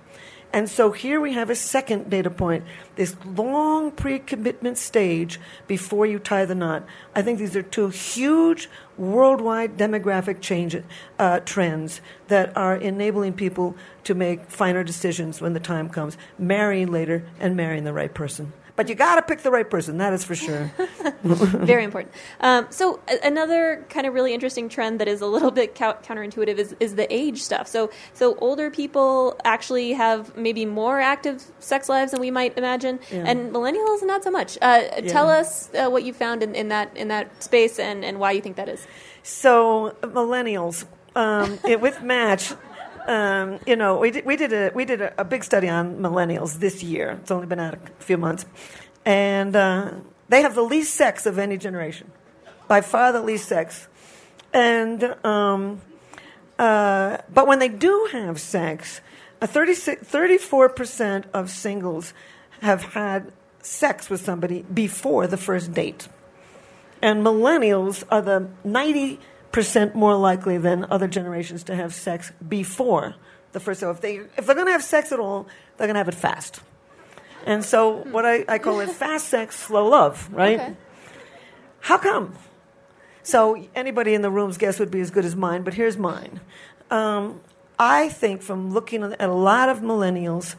And 0.51 0.67
so 0.67 0.91
here 0.91 1.21
we 1.21 1.33
have 1.33 1.51
a 1.51 1.55
second 1.55 2.09
data 2.09 2.31
point 2.31 2.63
this 2.95 3.15
long 3.23 3.91
pre 3.91 4.17
commitment 4.17 4.77
stage 4.77 5.39
before 5.67 6.05
you 6.05 6.17
tie 6.17 6.45
the 6.45 6.55
knot. 6.55 6.85
I 7.15 7.21
think 7.21 7.37
these 7.37 7.55
are 7.55 7.61
two 7.61 7.89
huge 7.89 8.67
worldwide 8.97 9.77
demographic 9.77 10.41
change, 10.41 10.75
uh, 11.19 11.39
trends 11.41 12.01
that 12.29 12.55
are 12.57 12.75
enabling 12.75 13.33
people 13.33 13.75
to 14.05 14.15
make 14.15 14.49
finer 14.49 14.83
decisions 14.83 15.39
when 15.39 15.53
the 15.53 15.59
time 15.59 15.87
comes, 15.87 16.17
marrying 16.39 16.91
later 16.91 17.23
and 17.39 17.55
marrying 17.55 17.83
the 17.83 17.93
right 17.93 18.13
person. 18.13 18.51
But 18.79 18.87
you 18.87 18.95
got 18.95 19.15
to 19.15 19.21
pick 19.23 19.41
the 19.41 19.51
right 19.51 19.69
person, 19.69 19.97
that 19.97 20.13
is 20.13 20.23
for 20.23 20.35
sure. 20.35 20.71
Very 21.23 21.83
important. 21.83 22.13
Um, 22.39 22.67
so 22.69 23.01
a- 23.09 23.27
another 23.27 23.85
kind 23.89 24.07
of 24.07 24.13
really 24.13 24.33
interesting 24.33 24.69
trend 24.69 25.01
that 25.01 25.09
is 25.09 25.19
a 25.19 25.25
little 25.25 25.51
bit 25.51 25.75
cou- 25.75 25.95
counterintuitive 26.01 26.57
is, 26.57 26.73
is 26.79 26.95
the 26.95 27.13
age 27.13 27.41
stuff. 27.43 27.67
So 27.67 27.91
so 28.13 28.37
older 28.37 28.71
people 28.71 29.37
actually 29.43 29.91
have 29.91 30.37
maybe 30.37 30.65
more 30.65 30.97
active 31.01 31.43
sex 31.59 31.89
lives 31.89 32.11
than 32.13 32.21
we 32.21 32.31
might 32.31 32.57
imagine, 32.57 33.01
Yeah. 33.11 33.25
and 33.27 33.51
millennials 33.51 34.01
not 34.01 34.23
so 34.23 34.31
much. 34.31 34.57
Uh, 34.61 35.01
Tell 35.09 35.29
us 35.29 35.69
uh, 35.75 35.89
what 35.89 36.03
you 36.05 36.13
found 36.13 36.41
in, 36.41 36.55
in 36.55 36.69
that 36.69 36.95
in 36.95 37.09
that 37.09 37.43
space 37.43 37.79
and, 37.79 38.05
and 38.05 38.17
why 38.17 38.31
you 38.31 38.39
think 38.41 38.55
that 38.55 38.69
is. 38.69 38.87
So 39.23 39.93
millennials, 40.03 40.85
um, 41.17 41.59
it, 41.67 41.81
with 41.81 42.01
Match, 42.01 42.53
um, 43.09 43.59
you 43.65 43.75
know, 43.75 43.97
we 43.97 44.11
did, 44.11 44.23
we 44.23 44.35
did 44.35 44.53
a 44.53 44.71
we 44.75 44.85
did 44.85 45.01
a, 45.01 45.21
a 45.21 45.25
big 45.25 45.43
study 45.43 45.67
on 45.67 45.97
millennials 45.97 46.59
this 46.59 46.83
year. 46.83 47.17
It's 47.21 47.31
only 47.31 47.47
been 47.47 47.59
out 47.59 47.73
a 47.73 48.03
few 48.03 48.17
months, 48.17 48.45
and 49.03 49.55
uh, 49.55 49.93
they 50.29 50.43
have 50.43 50.53
the 50.53 50.61
least 50.61 50.93
sex 50.93 51.25
of 51.25 51.39
any 51.39 51.57
generation, 51.57 52.11
by 52.67 52.81
far 52.81 53.11
the 53.11 53.21
least 53.21 53.49
sex, 53.49 53.87
and 54.53 55.03
um, 55.25 55.81
uh, 56.59 57.17
but 57.33 57.47
when 57.47 57.57
they 57.57 57.67
do 57.67 58.09
have 58.11 58.39
sex, 58.39 59.01
a 59.41 59.47
34 59.47 60.69
percent 60.69 61.25
of 61.33 61.49
singles 61.49 62.13
have 62.61 62.83
had 62.93 63.31
sex 63.63 64.11
with 64.11 64.21
somebody 64.21 64.61
before 64.71 65.25
the 65.25 65.37
first 65.37 65.73
date. 65.73 66.07
And 67.01 67.25
millennials 67.25 68.03
are 68.11 68.21
the 68.21 68.49
90% 69.51 69.95
more 69.95 70.15
likely 70.15 70.57
than 70.57 70.85
other 70.89 71.07
generations 71.07 71.63
to 71.63 71.75
have 71.75 71.93
sex 71.93 72.31
before 72.47 73.15
the 73.51 73.59
first 73.59 73.79
so 73.79 73.89
if 73.89 74.01
they 74.01 74.17
if 74.37 74.45
they're 74.45 74.55
going 74.55 74.67
to 74.67 74.71
have 74.71 74.83
sex 74.83 75.11
at 75.11 75.19
all 75.19 75.47
they're 75.77 75.87
going 75.87 75.95
to 75.95 75.99
have 75.99 76.07
it 76.07 76.15
fast. 76.15 76.61
And 77.45 77.63
so 77.63 78.03
what 78.11 78.25
I, 78.25 78.45
I 78.47 78.59
call 78.59 78.79
it 78.79 78.89
fast 78.89 79.29
sex 79.29 79.57
slow 79.57 79.87
love 79.87 80.29
right? 80.31 80.59
Okay. 80.59 80.75
how 81.81 81.97
come? 81.97 82.35
So 83.23 83.67
anybody 83.75 84.13
in 84.13 84.21
the 84.21 84.31
room's 84.31 84.57
guess 84.57 84.79
would 84.79 84.91
be 84.91 85.01
as 85.01 85.09
good 85.11 85.25
as 85.25 85.35
mine 85.35 85.63
but 85.63 85.73
here's 85.73 85.97
mine. 85.97 86.39
Um, 86.91 87.41
i 87.77 88.09
think 88.09 88.41
from 88.41 88.73
looking 88.73 89.03
at 89.03 89.21
a 89.21 89.33
lot 89.33 89.69
of 89.69 89.79
millennials 89.79 90.55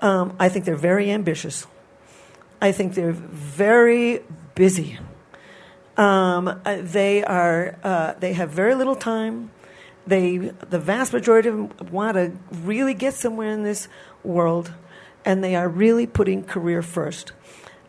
um, 0.00 0.34
i 0.38 0.48
think 0.48 0.64
they're 0.64 0.76
very 0.76 1.10
ambitious. 1.10 1.66
I 2.60 2.70
think 2.70 2.94
they're 2.94 3.12
very 3.12 4.22
busy 4.54 4.98
um, 5.96 6.48
uh, 6.48 6.78
they 6.80 7.22
are 7.22 7.76
uh, 7.82 8.14
they 8.18 8.32
have 8.32 8.50
very 8.50 8.74
little 8.74 8.96
time. 8.96 9.50
They 10.06 10.38
the 10.38 10.78
vast 10.78 11.12
majority 11.12 11.48
of 11.48 11.56
them 11.56 11.90
want 11.90 12.16
to 12.16 12.32
really 12.50 12.94
get 12.94 13.14
somewhere 13.14 13.50
in 13.50 13.62
this 13.62 13.88
world, 14.24 14.72
and 15.24 15.44
they 15.44 15.54
are 15.54 15.68
really 15.68 16.06
putting 16.06 16.44
career 16.44 16.82
first. 16.82 17.32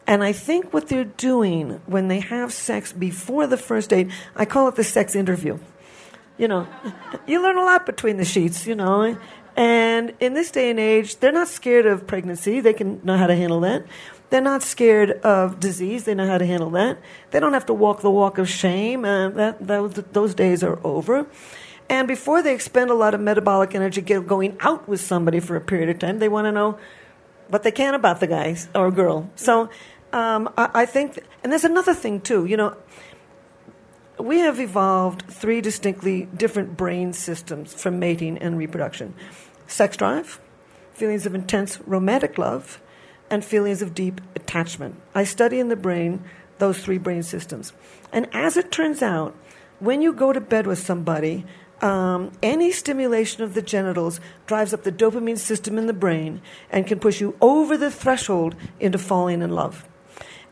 And 0.06 0.24
I 0.24 0.34
think 0.34 0.74
what 0.74 0.90
they're 0.90 1.06
doing 1.06 1.82
when 1.86 2.10
they 2.10 2.20
have 2.20 2.52
sex 2.52 2.92
before 2.92 3.48
the 3.48 3.58
first 3.58 3.90
date, 3.90 4.12
I 4.36 4.46
call 4.46 4.68
it 4.68 4.76
the 4.76 4.84
sex 4.84 5.16
interview. 5.16 5.60
You 6.38 6.50
know, 6.50 6.68
you 7.28 7.42
learn 7.42 7.58
a 7.58 7.64
lot 7.64 7.86
between 7.86 8.18
the 8.18 8.26
sheets, 8.26 8.68
you 8.68 8.76
know. 8.76 9.18
And 9.56 10.14
in 10.20 10.34
this 10.34 10.52
day 10.52 10.72
and 10.72 10.80
age, 10.80 11.18
they're 11.18 11.32
not 11.32 11.48
scared 11.48 11.86
of 11.86 12.08
pregnancy. 12.08 12.60
They 12.60 12.74
can 12.74 13.00
know 13.04 13.18
how 13.18 13.28
to 13.28 13.36
handle 13.36 13.62
that. 13.62 13.86
They're 14.34 14.42
not 14.42 14.64
scared 14.64 15.12
of 15.22 15.60
disease. 15.60 16.06
They 16.06 16.16
know 16.16 16.26
how 16.26 16.40
to 16.40 16.46
handle 16.48 16.72
that. 16.72 16.98
They 17.30 17.40
don't 17.40 17.54
have 17.54 17.68
to 17.68 17.74
walk 17.76 18.02
the 18.02 18.10
walk 18.10 18.40
of 18.40 18.50
shame. 18.50 19.06
Uh, 19.06 19.30
that, 19.30 19.68
those, 19.68 19.94
those 19.94 20.34
days 20.34 20.64
are 20.64 20.80
over. 20.84 21.28
And 21.88 22.08
before 22.08 22.42
they 22.42 22.52
expend 22.52 22.90
a 22.90 22.96
lot 22.96 23.14
of 23.14 23.22
metabolic 23.22 23.76
energy 23.76 24.02
going 24.02 24.58
out 24.62 24.90
with 24.90 25.02
somebody 25.02 25.40
for 25.40 25.56
a 25.56 25.62
period 25.62 25.90
of 25.90 26.00
time, 26.00 26.18
they 26.18 26.30
want 26.30 26.46
to 26.46 26.52
know 26.52 26.80
what 27.50 27.62
they 27.62 27.70
can 27.70 27.94
about 27.94 28.22
the 28.22 28.26
guy 28.26 28.58
or 28.74 28.90
girl. 28.90 29.30
So 29.36 29.70
um, 30.12 30.52
I, 30.58 30.70
I, 30.74 30.86
think, 30.88 31.20
and 31.44 31.52
there's 31.52 31.64
another 31.64 31.94
thing 31.94 32.20
too. 32.20 32.46
You 32.46 32.58
know, 32.58 32.78
we 34.18 34.40
have 34.40 34.60
evolved 34.60 35.26
three 35.30 35.62
distinctly 35.62 36.28
different 36.36 36.76
brain 36.76 37.14
systems 37.14 37.76
for 37.76 37.92
mating 37.92 38.40
and 38.40 38.58
reproduction: 38.58 39.14
sex 39.68 39.96
drive, 39.96 40.42
feelings 40.92 41.28
of 41.28 41.36
intense 41.36 41.80
romantic 41.86 42.40
love, 42.40 42.82
and 43.30 43.44
feelings 43.44 43.82
of 43.82 43.96
deep 43.96 44.22
attachment. 44.36 44.96
I 45.16 45.24
study 45.24 45.60
in 45.60 45.70
the 45.70 45.76
brain 45.76 46.24
those 46.60 46.80
three 46.80 46.98
brain 46.98 47.24
systems. 47.24 47.74
And 48.12 48.28
as 48.34 48.58
it 48.58 48.72
turns 48.72 49.02
out, 49.02 49.36
when 49.80 50.02
you 50.02 50.14
go 50.14 50.32
to 50.32 50.40
bed 50.40 50.68
with 50.68 50.80
somebody, 50.80 51.46
um, 51.82 52.32
any 52.42 52.72
stimulation 52.72 53.44
of 53.44 53.54
the 53.54 53.62
genitals 53.62 54.22
drives 54.46 54.74
up 54.74 54.84
the 54.84 54.92
dopamine 54.92 55.38
system 55.38 55.78
in 55.78 55.88
the 55.88 55.94
brain 55.94 56.42
and 56.70 56.88
can 56.88 57.00
push 57.00 57.20
you 57.20 57.36
over 57.42 57.76
the 57.76 57.92
threshold 57.92 58.56
into 58.80 58.98
falling 58.98 59.42
in 59.42 59.52
love. 59.52 59.86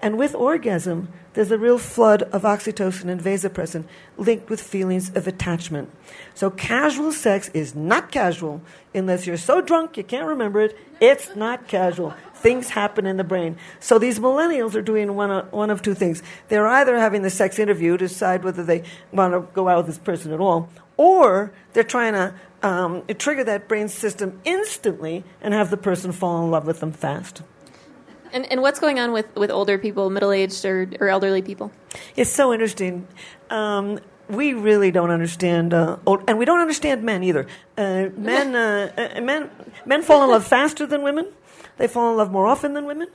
And 0.01 0.17
with 0.17 0.33
orgasm, 0.33 1.09
there's 1.33 1.51
a 1.51 1.57
real 1.57 1.77
flood 1.77 2.23
of 2.23 2.41
oxytocin 2.41 3.07
and 3.07 3.21
vasopressin 3.21 3.85
linked 4.17 4.49
with 4.49 4.59
feelings 4.59 5.15
of 5.15 5.27
attachment. 5.27 5.91
So 6.33 6.49
casual 6.49 7.11
sex 7.11 7.49
is 7.53 7.75
not 7.75 8.11
casual 8.11 8.61
unless 8.93 9.25
you're 9.25 9.37
so 9.37 9.61
drunk 9.61 9.95
you 9.95 10.03
can't 10.03 10.27
remember 10.27 10.61
it. 10.61 10.77
It's 10.99 11.35
not 11.35 11.67
casual. 11.67 12.13
Things 12.41 12.69
happen 12.69 13.05
in 13.05 13.17
the 13.17 13.23
brain. 13.23 13.55
So 13.79 13.99
these 13.99 14.19
millennials 14.19 14.73
are 14.73 14.81
doing 14.81 15.15
one 15.15 15.29
of, 15.29 15.51
one 15.53 15.69
of 15.69 15.83
two 15.83 15.93
things. 15.93 16.23
They're 16.47 16.67
either 16.67 16.97
having 16.97 17.21
the 17.21 17.29
sex 17.29 17.59
interview 17.59 17.97
to 17.97 18.07
decide 18.07 18.43
whether 18.43 18.63
they 18.63 18.83
want 19.11 19.33
to 19.33 19.41
go 19.53 19.69
out 19.69 19.77
with 19.77 19.87
this 19.87 19.99
person 19.99 20.33
at 20.33 20.39
all, 20.39 20.67
or 20.97 21.53
they're 21.73 21.83
trying 21.83 22.13
to 22.13 22.33
um, 22.63 23.03
trigger 23.19 23.43
that 23.43 23.67
brain 23.67 23.87
system 23.87 24.41
instantly 24.43 25.23
and 25.39 25.53
have 25.53 25.69
the 25.69 25.77
person 25.77 26.11
fall 26.11 26.43
in 26.43 26.49
love 26.49 26.65
with 26.65 26.79
them 26.79 26.91
fast. 26.91 27.43
And, 28.33 28.49
and 28.51 28.61
what's 28.61 28.79
going 28.79 28.99
on 28.99 29.11
with, 29.11 29.33
with 29.35 29.51
older 29.51 29.77
people, 29.77 30.09
middle 30.09 30.31
aged 30.31 30.65
or, 30.65 30.89
or 30.99 31.09
elderly 31.09 31.41
people? 31.41 31.71
It's 32.15 32.31
so 32.31 32.53
interesting. 32.53 33.07
Um, 33.49 33.99
we 34.29 34.53
really 34.53 34.91
don't 34.91 35.11
understand, 35.11 35.73
uh, 35.73 35.97
old, 36.05 36.23
and 36.27 36.39
we 36.39 36.45
don't 36.45 36.59
understand 36.59 37.03
men 37.03 37.23
either. 37.23 37.47
Uh, 37.77 38.07
men, 38.15 38.55
uh, 38.55 39.11
uh, 39.17 39.21
men, 39.21 39.49
men 39.85 40.01
fall 40.01 40.23
in 40.23 40.29
love 40.29 40.47
faster 40.57 40.85
than 40.85 41.03
women. 41.03 41.27
They 41.81 41.87
fall 41.87 42.11
in 42.11 42.17
love 42.17 42.31
more 42.31 42.45
often 42.45 42.75
than 42.75 42.85
women. 42.85 43.07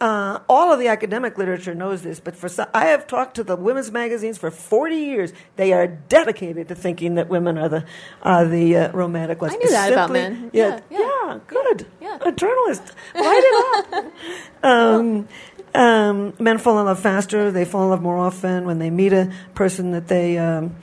Uh, 0.00 0.40
all 0.48 0.72
of 0.72 0.78
the 0.78 0.88
academic 0.88 1.36
literature 1.36 1.74
knows 1.74 2.00
this, 2.00 2.18
but 2.18 2.34
for 2.34 2.48
some, 2.48 2.66
I 2.72 2.86
have 2.86 3.06
talked 3.06 3.34
to 3.34 3.44
the 3.44 3.56
women's 3.56 3.92
magazines 3.92 4.38
for 4.38 4.50
40 4.50 4.96
years. 4.96 5.32
They 5.56 5.74
are 5.74 5.86
dedicated 5.86 6.68
to 6.68 6.74
thinking 6.74 7.16
that 7.16 7.28
women 7.28 7.58
are 7.58 7.68
the 7.68 7.84
are 8.22 8.46
the 8.46 8.74
uh, 8.74 8.92
romantic 8.92 9.42
ones. 9.42 9.52
I 9.52 9.56
knew 9.58 9.68
that 9.68 9.88
Simply, 9.88 9.94
about 9.94 10.12
men. 10.12 10.50
Yeah, 10.54 10.80
yeah, 10.88 10.98
yeah 10.98 11.38
good. 11.46 11.86
Yeah. 12.00 12.16
A 12.22 12.32
journalist. 12.32 12.84
Write 13.14 13.42
it 13.44 13.94
up. 13.94 14.12
um, 14.64 15.28
um, 15.74 16.32
men 16.38 16.56
fall 16.56 16.78
in 16.78 16.86
love 16.86 17.00
faster. 17.00 17.50
They 17.50 17.66
fall 17.66 17.82
in 17.82 17.90
love 17.90 18.00
more 18.00 18.16
often 18.16 18.64
when 18.64 18.78
they 18.78 18.88
meet 18.88 19.12
a 19.12 19.30
person 19.54 19.90
that 19.90 20.08
they. 20.08 20.38
Um, 20.38 20.74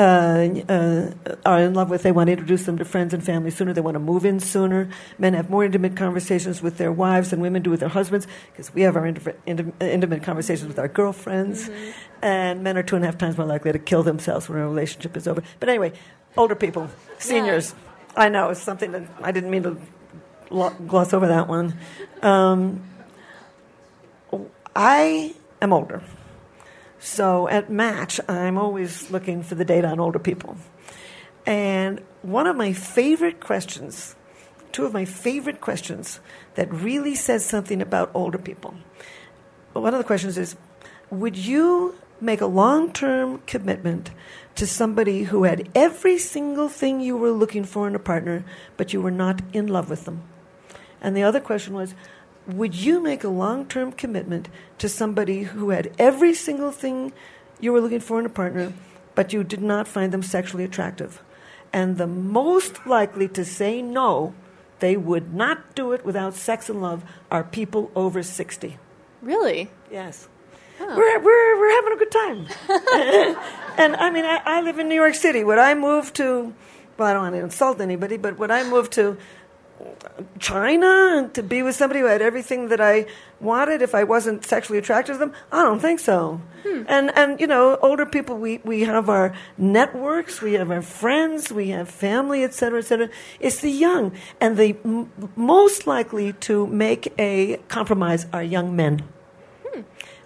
uh, 0.00 0.62
uh, 0.72 1.36
are 1.44 1.60
in 1.60 1.74
love 1.74 1.90
with. 1.90 2.02
They 2.02 2.12
want 2.12 2.28
to 2.28 2.32
introduce 2.32 2.64
them 2.64 2.78
to 2.78 2.86
friends 2.86 3.12
and 3.12 3.22
family 3.22 3.50
sooner. 3.50 3.74
They 3.74 3.82
want 3.82 3.96
to 3.96 4.00
move 4.00 4.24
in 4.24 4.40
sooner. 4.40 4.88
Men 5.18 5.34
have 5.34 5.50
more 5.50 5.62
intimate 5.62 5.94
conversations 5.94 6.62
with 6.62 6.78
their 6.78 6.90
wives 6.90 7.30
than 7.30 7.40
women 7.40 7.60
do 7.60 7.68
with 7.68 7.80
their 7.80 7.90
husbands 7.90 8.26
because 8.50 8.72
we 8.72 8.80
have 8.80 8.96
our 8.96 9.06
intimate 9.06 10.22
conversations 10.22 10.68
with 10.68 10.78
our 10.78 10.88
girlfriends. 10.88 11.68
Mm-hmm. 11.68 11.90
And 12.22 12.62
men 12.62 12.78
are 12.78 12.82
two 12.82 12.96
and 12.96 13.04
a 13.04 13.08
half 13.08 13.18
times 13.18 13.36
more 13.36 13.46
likely 13.46 13.72
to 13.72 13.78
kill 13.78 14.02
themselves 14.02 14.48
when 14.48 14.58
a 14.58 14.66
relationship 14.66 15.18
is 15.18 15.28
over. 15.28 15.42
But 15.58 15.68
anyway, 15.68 15.92
older 16.34 16.54
people, 16.54 16.88
seniors. 17.18 17.74
Yeah. 18.16 18.24
I 18.24 18.28
know 18.30 18.48
it's 18.48 18.62
something 18.62 18.92
that 18.92 19.02
I 19.22 19.32
didn't 19.32 19.50
mean 19.50 19.64
to 19.64 19.76
gloss 20.48 21.12
over 21.12 21.26
that 21.26 21.46
one. 21.46 21.74
Um, 22.22 22.82
I 24.74 25.34
am 25.60 25.74
older. 25.74 26.02
So 27.00 27.48
at 27.48 27.70
Match, 27.70 28.20
I'm 28.28 28.58
always 28.58 29.10
looking 29.10 29.42
for 29.42 29.54
the 29.54 29.64
data 29.64 29.88
on 29.88 29.98
older 29.98 30.18
people. 30.18 30.58
And 31.46 32.02
one 32.20 32.46
of 32.46 32.56
my 32.56 32.74
favorite 32.74 33.40
questions, 33.40 34.14
two 34.70 34.84
of 34.84 34.92
my 34.92 35.06
favorite 35.06 35.62
questions 35.62 36.20
that 36.56 36.70
really 36.70 37.14
says 37.14 37.44
something 37.44 37.80
about 37.80 38.10
older 38.12 38.36
people. 38.36 38.74
One 39.72 39.94
of 39.94 39.98
the 39.98 40.04
questions 40.04 40.36
is 40.36 40.56
Would 41.10 41.38
you 41.38 41.96
make 42.20 42.42
a 42.42 42.46
long 42.46 42.92
term 42.92 43.38
commitment 43.46 44.10
to 44.56 44.66
somebody 44.66 45.22
who 45.22 45.44
had 45.44 45.70
every 45.74 46.18
single 46.18 46.68
thing 46.68 47.00
you 47.00 47.16
were 47.16 47.30
looking 47.30 47.64
for 47.64 47.88
in 47.88 47.94
a 47.94 47.98
partner, 47.98 48.44
but 48.76 48.92
you 48.92 49.00
were 49.00 49.10
not 49.10 49.40
in 49.54 49.68
love 49.68 49.88
with 49.88 50.04
them? 50.04 50.22
And 51.00 51.16
the 51.16 51.22
other 51.22 51.40
question 51.40 51.72
was 51.72 51.94
would 52.46 52.74
you 52.74 53.00
make 53.00 53.24
a 53.24 53.28
long 53.28 53.66
term 53.66 53.92
commitment 53.92 54.48
to 54.78 54.88
somebody 54.88 55.44
who 55.44 55.70
had 55.70 55.92
every 55.98 56.34
single 56.34 56.72
thing 56.72 57.12
you 57.60 57.72
were 57.72 57.80
looking 57.80 58.00
for 58.00 58.18
in 58.18 58.26
a 58.26 58.30
partner, 58.30 58.72
but 59.14 59.32
you 59.32 59.44
did 59.44 59.62
not 59.62 59.86
find 59.86 60.12
them 60.12 60.22
sexually 60.22 60.64
attractive? 60.64 61.22
And 61.72 61.98
the 61.98 62.06
most 62.06 62.86
likely 62.86 63.28
to 63.28 63.44
say 63.44 63.82
no, 63.82 64.34
they 64.80 64.96
would 64.96 65.34
not 65.34 65.74
do 65.74 65.92
it 65.92 66.04
without 66.04 66.34
sex 66.34 66.68
and 66.68 66.82
love, 66.82 67.04
are 67.30 67.44
people 67.44 67.92
over 67.94 68.22
60. 68.22 68.78
Really? 69.22 69.70
Yes. 69.90 70.28
We're, 70.80 71.18
we're, 71.20 71.60
we're 71.60 71.74
having 71.74 71.92
a 71.92 71.96
good 71.96 72.10
time. 72.10 72.46
and 73.78 73.96
I 73.96 74.10
mean, 74.10 74.24
I, 74.24 74.40
I 74.44 74.60
live 74.62 74.78
in 74.78 74.88
New 74.88 74.94
York 74.94 75.14
City. 75.14 75.44
Would 75.44 75.58
I 75.58 75.74
move 75.74 76.12
to, 76.14 76.54
well, 76.96 77.08
I 77.08 77.12
don't 77.12 77.22
want 77.22 77.34
to 77.34 77.40
insult 77.42 77.80
anybody, 77.82 78.16
but 78.16 78.38
would 78.38 78.50
I 78.50 78.68
moved 78.68 78.92
to 78.92 79.18
China 80.38 81.30
to 81.32 81.42
be 81.42 81.62
with 81.62 81.74
somebody 81.74 82.00
who 82.00 82.06
had 82.06 82.22
everything 82.22 82.68
that 82.68 82.80
I 82.80 83.06
wanted 83.40 83.82
if 83.82 83.94
I 83.94 84.04
wasn't 84.04 84.44
sexually 84.44 84.78
attracted 84.78 85.14
to 85.14 85.18
them? 85.18 85.32
I 85.52 85.62
don't 85.62 85.80
think 85.80 86.00
so. 86.00 86.40
Hmm. 86.62 86.82
And 86.88 87.16
and 87.16 87.40
you 87.40 87.46
know, 87.46 87.78
older 87.82 88.06
people 88.06 88.36
we 88.36 88.58
we 88.64 88.82
have 88.82 89.08
our 89.08 89.34
networks, 89.56 90.42
we 90.42 90.54
have 90.54 90.70
our 90.70 90.82
friends, 90.82 91.52
we 91.52 91.68
have 91.70 91.88
family, 91.88 92.42
et 92.42 92.54
cetera, 92.54 92.78
et 92.78 92.86
cetera. 92.86 93.08
It's 93.38 93.60
the 93.60 93.70
young, 93.70 94.12
and 94.40 94.56
the 94.56 94.76
m- 94.84 95.10
most 95.36 95.86
likely 95.86 96.32
to 96.48 96.66
make 96.66 97.12
a 97.18 97.58
compromise 97.68 98.26
are 98.32 98.42
young 98.42 98.76
men, 98.76 99.02
hmm. 99.66 99.82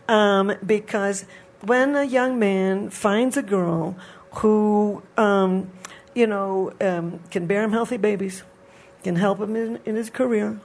um, 0.09 0.55
because 0.65 1.27
when 1.61 1.95
a 1.97 2.05
young 2.05 2.39
man 2.39 2.91
finds 2.91 3.37
a 3.37 3.43
girl 3.43 3.97
who 4.37 5.03
um, 5.17 5.71
you 6.15 6.27
know 6.27 6.73
um, 6.81 7.21
can 7.31 7.47
bear 7.47 7.63
him 7.63 7.73
healthy 7.73 7.97
babies 7.97 8.43
can 9.05 9.17
help 9.17 9.41
him 9.41 9.55
in, 9.55 9.79
in 9.85 9.95
his 9.95 10.11
career, 10.11 10.59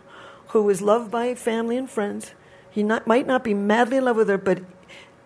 who 0.47 0.67
is 0.69 0.81
loved 0.81 1.11
by 1.11 1.35
family 1.35 1.77
and 1.77 1.89
friends. 1.89 2.31
He 2.71 2.81
not, 2.81 3.05
might 3.05 3.27
not 3.27 3.43
be 3.43 3.53
madly 3.53 3.97
in 3.97 4.05
love 4.05 4.15
with 4.15 4.29
her, 4.29 4.37
but 4.37 4.61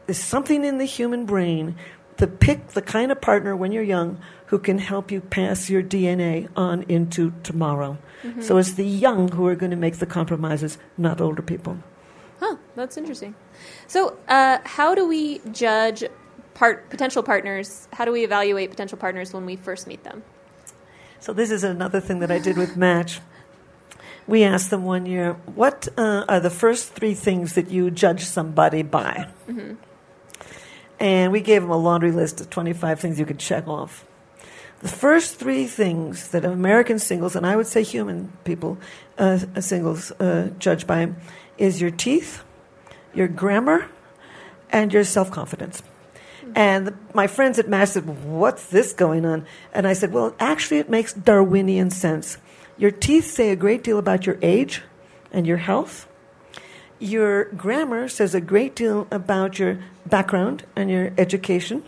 there's 0.05 0.17
something 0.17 0.65
in 0.65 0.79
the 0.79 0.85
human 0.85 1.25
brain 1.25 1.75
to 2.17 2.27
pick 2.27 2.69
the 2.69 2.81
kind 2.81 3.11
of 3.11 3.21
partner 3.21 3.55
when 3.55 3.71
you're 3.71 3.83
young 3.83 4.19
who 4.47 4.59
can 4.59 4.77
help 4.77 5.11
you 5.11 5.21
pass 5.21 5.69
your 5.69 5.81
DNA 5.81 6.47
on 6.55 6.83
into 6.83 7.33
tomorrow. 7.43 7.97
Mm-hmm. 8.23 8.41
So 8.41 8.57
it's 8.57 8.73
the 8.73 8.85
young 8.85 9.29
who 9.29 9.47
are 9.47 9.55
going 9.55 9.71
to 9.71 9.77
make 9.77 9.97
the 9.97 10.05
compromises, 10.05 10.77
not 10.97 11.21
older 11.21 11.41
people. 11.41 11.77
Huh, 12.39 12.57
that's 12.75 12.97
interesting. 12.97 13.35
So, 13.87 14.17
uh, 14.27 14.59
how 14.63 14.93
do 14.95 15.07
we 15.07 15.39
judge 15.51 16.03
part, 16.53 16.89
potential 16.89 17.23
partners? 17.23 17.87
How 17.93 18.05
do 18.05 18.11
we 18.11 18.23
evaluate 18.23 18.69
potential 18.69 18.97
partners 18.97 19.33
when 19.33 19.45
we 19.45 19.55
first 19.55 19.87
meet 19.87 20.03
them? 20.03 20.23
So 21.23 21.31
this 21.31 21.51
is 21.51 21.63
another 21.63 22.01
thing 22.01 22.19
that 22.19 22.29
I 22.31 22.37
did 22.37 22.57
with 22.57 22.75
Match. 22.75 23.21
We 24.27 24.43
asked 24.43 24.71
them 24.71 24.83
one 24.83 25.05
year, 25.05 25.37
"What 25.55 25.87
uh, 25.97 26.25
are 26.27 26.41
the 26.41 26.49
first 26.49 26.91
three 26.95 27.13
things 27.13 27.53
that 27.53 27.71
you 27.71 27.89
judge 27.91 28.25
somebody 28.25 28.83
by?" 28.83 29.29
Mm-hmm. 29.47 29.75
And 30.99 31.31
we 31.31 31.39
gave 31.39 31.61
them 31.61 31.71
a 31.71 31.77
laundry 31.77 32.11
list 32.11 32.41
of 32.41 32.49
25 32.49 32.99
things 32.99 33.19
you 33.19 33.25
could 33.25 33.39
check 33.39 33.69
off. 33.69 34.03
The 34.81 34.89
first 34.89 35.39
three 35.39 35.65
things 35.65 36.27
that 36.31 36.43
American 36.43 36.99
singles, 36.99 37.37
and 37.37 37.47
I 37.47 37.55
would 37.55 37.67
say 37.67 37.83
human 37.83 38.33
people, 38.43 38.77
uh, 39.17 39.37
singles, 39.61 40.11
uh, 40.19 40.49
judge 40.59 40.85
by 40.85 41.13
is 41.57 41.79
your 41.79 41.91
teeth, 41.91 42.43
your 43.13 43.29
grammar, 43.29 43.87
and 44.71 44.91
your 44.91 45.05
self 45.05 45.31
confidence. 45.31 45.83
And 46.55 46.87
the, 46.87 46.93
my 47.13 47.27
friends 47.27 47.59
at 47.59 47.67
Match 47.67 47.89
said, 47.89 48.23
What's 48.25 48.67
this 48.67 48.93
going 48.93 49.25
on? 49.25 49.45
And 49.73 49.87
I 49.87 49.93
said, 49.93 50.11
Well, 50.11 50.35
actually, 50.39 50.79
it 50.79 50.89
makes 50.89 51.13
Darwinian 51.13 51.89
sense. 51.89 52.37
Your 52.77 52.91
teeth 52.91 53.31
say 53.31 53.51
a 53.51 53.55
great 53.55 53.83
deal 53.83 53.97
about 53.97 54.25
your 54.25 54.37
age 54.41 54.81
and 55.31 55.45
your 55.47 55.57
health. 55.57 56.07
Your 56.99 57.45
grammar 57.45 58.07
says 58.07 58.33
a 58.33 58.41
great 58.41 58.75
deal 58.75 59.07
about 59.11 59.59
your 59.59 59.79
background 60.05 60.63
and 60.75 60.89
your 60.89 61.11
education. 61.17 61.83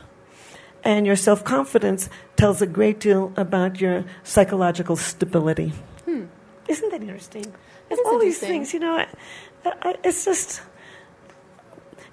And 0.84 1.06
your 1.08 1.15
self 1.15 1.43
confidence 1.43 2.10
tells 2.36 2.62
a 2.62 2.67
great 2.67 2.99
deal 2.99 3.34
about 3.38 3.82
your 3.82 4.06
psychological 4.23 4.95
stability. 4.95 5.73
Hmm. 6.06 6.25
Isn't 6.67 6.91
that 6.91 7.01
interesting? 7.01 7.54
That 7.89 7.99
all 8.06 8.19
these 8.19 8.39
things, 8.39 8.73
you 8.73 8.80
know, 8.80 9.06
it's 10.04 10.25
just, 10.25 10.62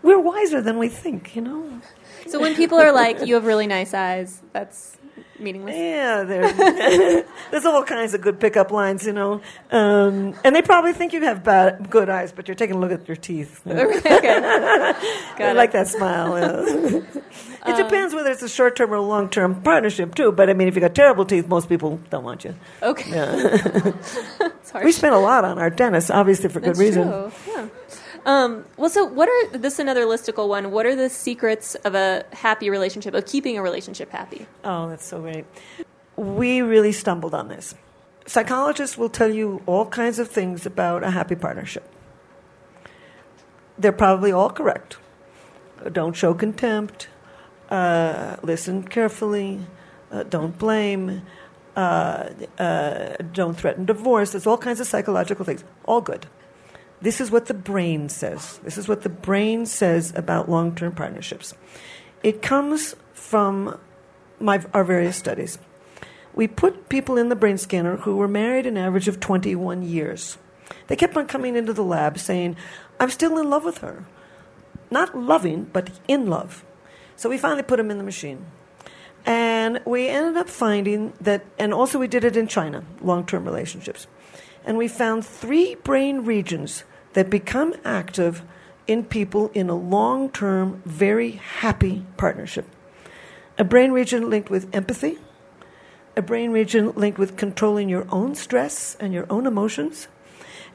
we're 0.03 0.19
wiser 0.19 0.61
than 0.61 0.79
we 0.79 0.89
think, 0.89 1.35
you 1.37 1.43
know? 1.43 1.81
So 2.27 2.41
when 2.41 2.55
people 2.55 2.79
are 2.79 2.93
like, 2.93 3.27
"You 3.27 3.35
have 3.35 3.45
really 3.45 3.67
nice 3.67 3.95
eyes," 3.95 4.41
that's 4.53 4.97
meaningless. 5.39 5.77
Yeah, 5.77 6.23
there's, 6.25 7.25
there's 7.51 7.65
all 7.67 7.83
kinds 7.83 8.15
of 8.15 8.21
good 8.21 8.41
pickup 8.41 8.71
lines, 8.71 9.05
you 9.07 9.13
know. 9.13 9.41
Um, 9.71 10.35
and 10.45 10.55
they 10.55 10.63
probably 10.63 10.93
think 10.93 11.13
you 11.13 11.21
have 11.23 11.45
bad, 11.45 11.91
good 11.91 12.09
eyes, 12.09 12.33
but 12.33 12.49
you're 12.49 12.55
taking 12.55 12.77
a 12.77 12.79
look 12.79 12.93
at 12.93 13.07
your 13.09 13.17
teeth. 13.17 13.61
you 13.67 13.75
know. 13.75 13.91
okay. 13.91 14.93
I 15.41 15.53
like 15.53 15.73
that 15.73 15.89
smile. 15.89 16.39
yeah. 16.39 17.01
it 17.67 17.77
depends 17.77 18.15
whether 18.15 18.31
it's 18.31 18.43
a 18.43 18.49
short 18.49 18.77
term 18.77 18.93
or 18.93 18.97
a 18.97 19.03
long 19.03 19.29
term 19.29 19.61
partnership, 19.63 20.15
too. 20.15 20.33
But 20.33 20.49
I 20.49 20.55
mean, 20.55 20.69
if 20.69 20.75
you 20.75 20.81
got 20.81 20.95
terrible 20.95 21.25
teeth, 21.25 21.49
most 21.49 21.69
people 21.69 22.01
don't 22.11 22.25
want 22.25 22.45
you. 22.45 22.55
Okay. 22.83 23.11
Yeah. 23.11 23.93
We 24.83 24.93
spend 24.93 25.15
a 25.15 25.19
lot 25.19 25.45
on 25.45 25.59
our 25.59 25.71
dentists, 25.71 26.11
obviously 26.11 26.49
for 26.49 26.61
good 26.61 26.71
That's 26.71 26.79
reason. 26.79 27.09
True. 27.09 27.33
Yeah. 27.49 27.69
Um, 28.25 28.65
well, 28.77 28.91
so 28.91 29.05
what 29.05 29.29
are 29.29 29.59
this 29.59 29.75
is 29.75 29.79
another 29.81 30.05
listicle 30.05 30.49
one? 30.49 30.71
What 30.71 30.87
are 30.87 30.95
the 30.95 31.09
secrets 31.09 31.75
of 31.77 31.95
a 31.95 32.25
happy 32.33 32.71
relationship, 32.71 33.15
of 33.15 33.27
keeping 33.27 33.59
a 33.59 33.63
relationship 33.63 34.11
happy? 34.11 34.47
Oh, 34.65 34.89
that's 34.89 35.05
so 35.05 35.21
great. 35.21 35.45
We 36.17 36.63
really 36.63 36.93
stumbled 36.93 37.35
on 37.35 37.49
this. 37.49 37.75
Psychologists 38.27 38.97
will 38.97 39.09
tell 39.09 39.31
you 39.31 39.63
all 39.67 39.87
kinds 39.87 40.19
of 40.21 40.29
things 40.29 40.65
about 40.67 41.03
a 41.03 41.11
happy 41.11 41.35
partnership. 41.35 41.89
They're 43.77 43.91
probably 43.91 44.31
all 44.31 44.51
correct. 44.51 44.99
Don't 45.91 46.15
show 46.15 46.33
contempt, 46.33 47.09
uh, 47.71 48.37
listen 48.43 48.85
carefully, 48.85 49.67
uh, 50.13 50.23
don't 50.23 50.57
blame, 50.57 51.23
uh, 51.75 52.29
uh, 52.59 53.17
don't 53.33 53.57
threaten 53.57 53.85
divorce. 53.85 54.31
There's 54.31 54.47
all 54.47 54.59
kinds 54.59 54.79
of 54.79 54.87
psychological 54.87 55.45
things. 55.45 55.65
All 55.85 56.01
good. 56.01 56.27
This 57.03 57.21
is 57.21 57.33
what 57.33 57.47
the 57.47 57.55
brain 57.55 58.09
says. 58.09 58.59
This 58.63 58.79
is 58.79 58.87
what 58.87 59.03
the 59.03 59.09
brain 59.09 59.67
says 59.67 60.13
about 60.15 60.49
long 60.49 60.75
term 60.75 60.95
partnerships. 60.95 61.53
It 62.23 62.43
comes 62.43 62.95
from 63.13 63.79
my, 64.39 64.65
our 64.73 64.85
various 64.85 65.17
studies. 65.17 65.59
We 66.33 66.47
put 66.47 66.89
people 66.89 67.19
in 67.19 67.29
the 67.29 67.37
brain 67.37 67.59
scanner 67.59 67.97
who 67.97 68.17
were 68.17 68.29
married 68.29 68.67
an 68.67 68.79
average 68.79 69.09
of 69.09 69.19
21 69.19 69.83
years. 69.83 70.39
They 70.87 70.97
kept 70.97 71.17
on 71.17 71.27
coming 71.27 71.57
into 71.57 71.73
the 71.73 71.83
lab 71.83 72.19
saying, 72.19 72.57
I'm 73.01 73.11
still 73.11 73.37
in 73.37 73.51
love 73.51 73.65
with 73.65 73.79
her. 73.79 74.05
Not 74.91 75.19
loving, 75.19 75.65
but 75.65 75.91
in 76.07 76.29
love. 76.29 76.65
So 77.17 77.29
we 77.29 77.37
finally 77.37 77.65
put 77.65 77.79
them 77.79 77.91
in 77.91 77.99
the 77.99 78.05
machine. 78.05 78.47
And 79.27 79.81
we 79.85 80.09
ended 80.09 80.37
up 80.37 80.49
finding 80.49 81.13
that, 81.21 81.45
and 81.59 81.75
also 81.75 81.99
we 81.99 82.09
did 82.09 82.25
it 82.25 82.37
in 82.37 82.47
China, 82.47 82.85
long 83.01 83.27
term 83.27 83.45
relationships. 83.45 84.07
And 84.65 84.79
we 84.79 84.87
found 84.87 85.27
three 85.27 85.75
brain 85.75 86.25
regions 86.25 86.85
that 87.13 87.31
become 87.31 87.75
active 87.85 88.43
in 88.87 89.05
people 89.05 89.51
in 89.55 89.69
a 89.69 89.75
long 89.75 90.31
term, 90.31 90.83
very 90.85 91.33
happy 91.33 92.05
partnership. 92.17 92.67
A 93.59 93.65
brain 93.65 93.93
region 93.93 94.29
linked 94.31 94.51
with 94.51 94.75
empathy, 94.75 95.19
a 96.17 96.23
brain 96.23 96.51
region 96.51 96.93
linked 96.93 97.19
with 97.19 97.37
controlling 97.37 97.89
your 97.89 98.07
own 98.11 98.35
stress 98.35 98.97
and 98.99 99.13
your 99.13 99.27
own 99.31 99.47
emotions, 99.47 100.09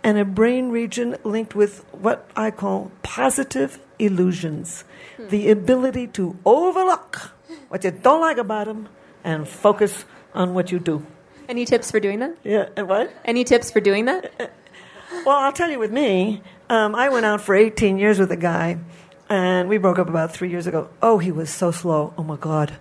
and 0.04 0.17
a 0.17 0.26
brain 0.26 0.69
region 0.69 1.17
linked 1.23 1.56
with 1.56 1.84
what 1.91 2.30
I 2.36 2.52
call 2.52 2.91
positive 3.04 3.80
illusions 4.00 4.84
hmm. 5.17 5.28
the 5.30 5.50
ability 5.50 6.08
to 6.08 6.38
overlook 6.45 7.32
what 7.69 7.84
you 7.84 7.91
don't 7.91 8.21
like 8.21 8.38
about 8.38 8.67
them 8.67 8.89
and 9.23 9.47
focus 9.47 10.06
on 10.34 10.54
what 10.54 10.71
you 10.71 10.80
do. 10.80 11.06
Any 11.50 11.65
tips 11.65 11.91
for 11.91 12.00
doing 12.00 12.19
that? 12.19 12.36
Yeah, 12.43 12.69
and 12.76 12.88
what? 12.88 13.12
Any 13.26 13.43
tips 13.43 13.71
for 13.71 13.80
doing 13.80 14.06
that? 14.06 14.34
Uh, 14.39 14.43
uh, 14.43 14.47
Well, 15.12 15.38
I'll 15.38 15.54
tell 15.54 15.70
you 15.70 15.80
with 15.80 15.91
me, 15.91 16.41
um, 16.70 16.96
I 16.96 17.10
went 17.10 17.26
out 17.26 17.41
for 17.41 17.56
18 17.56 17.98
years 17.98 18.20
with 18.20 18.32
a 18.32 18.38
guy, 18.38 18.78
and 19.30 19.70
we 19.70 19.78
broke 19.78 20.00
up 20.00 20.10
about 20.10 20.34
three 20.34 20.50
years 20.50 20.67
ago. 20.67 20.89
Oh, 21.02 21.17
he 21.17 21.32
was 21.32 21.50
so 21.50 21.72
slow. 21.72 22.13
Oh, 22.17 22.24
my 22.24 22.36
God. 22.36 22.74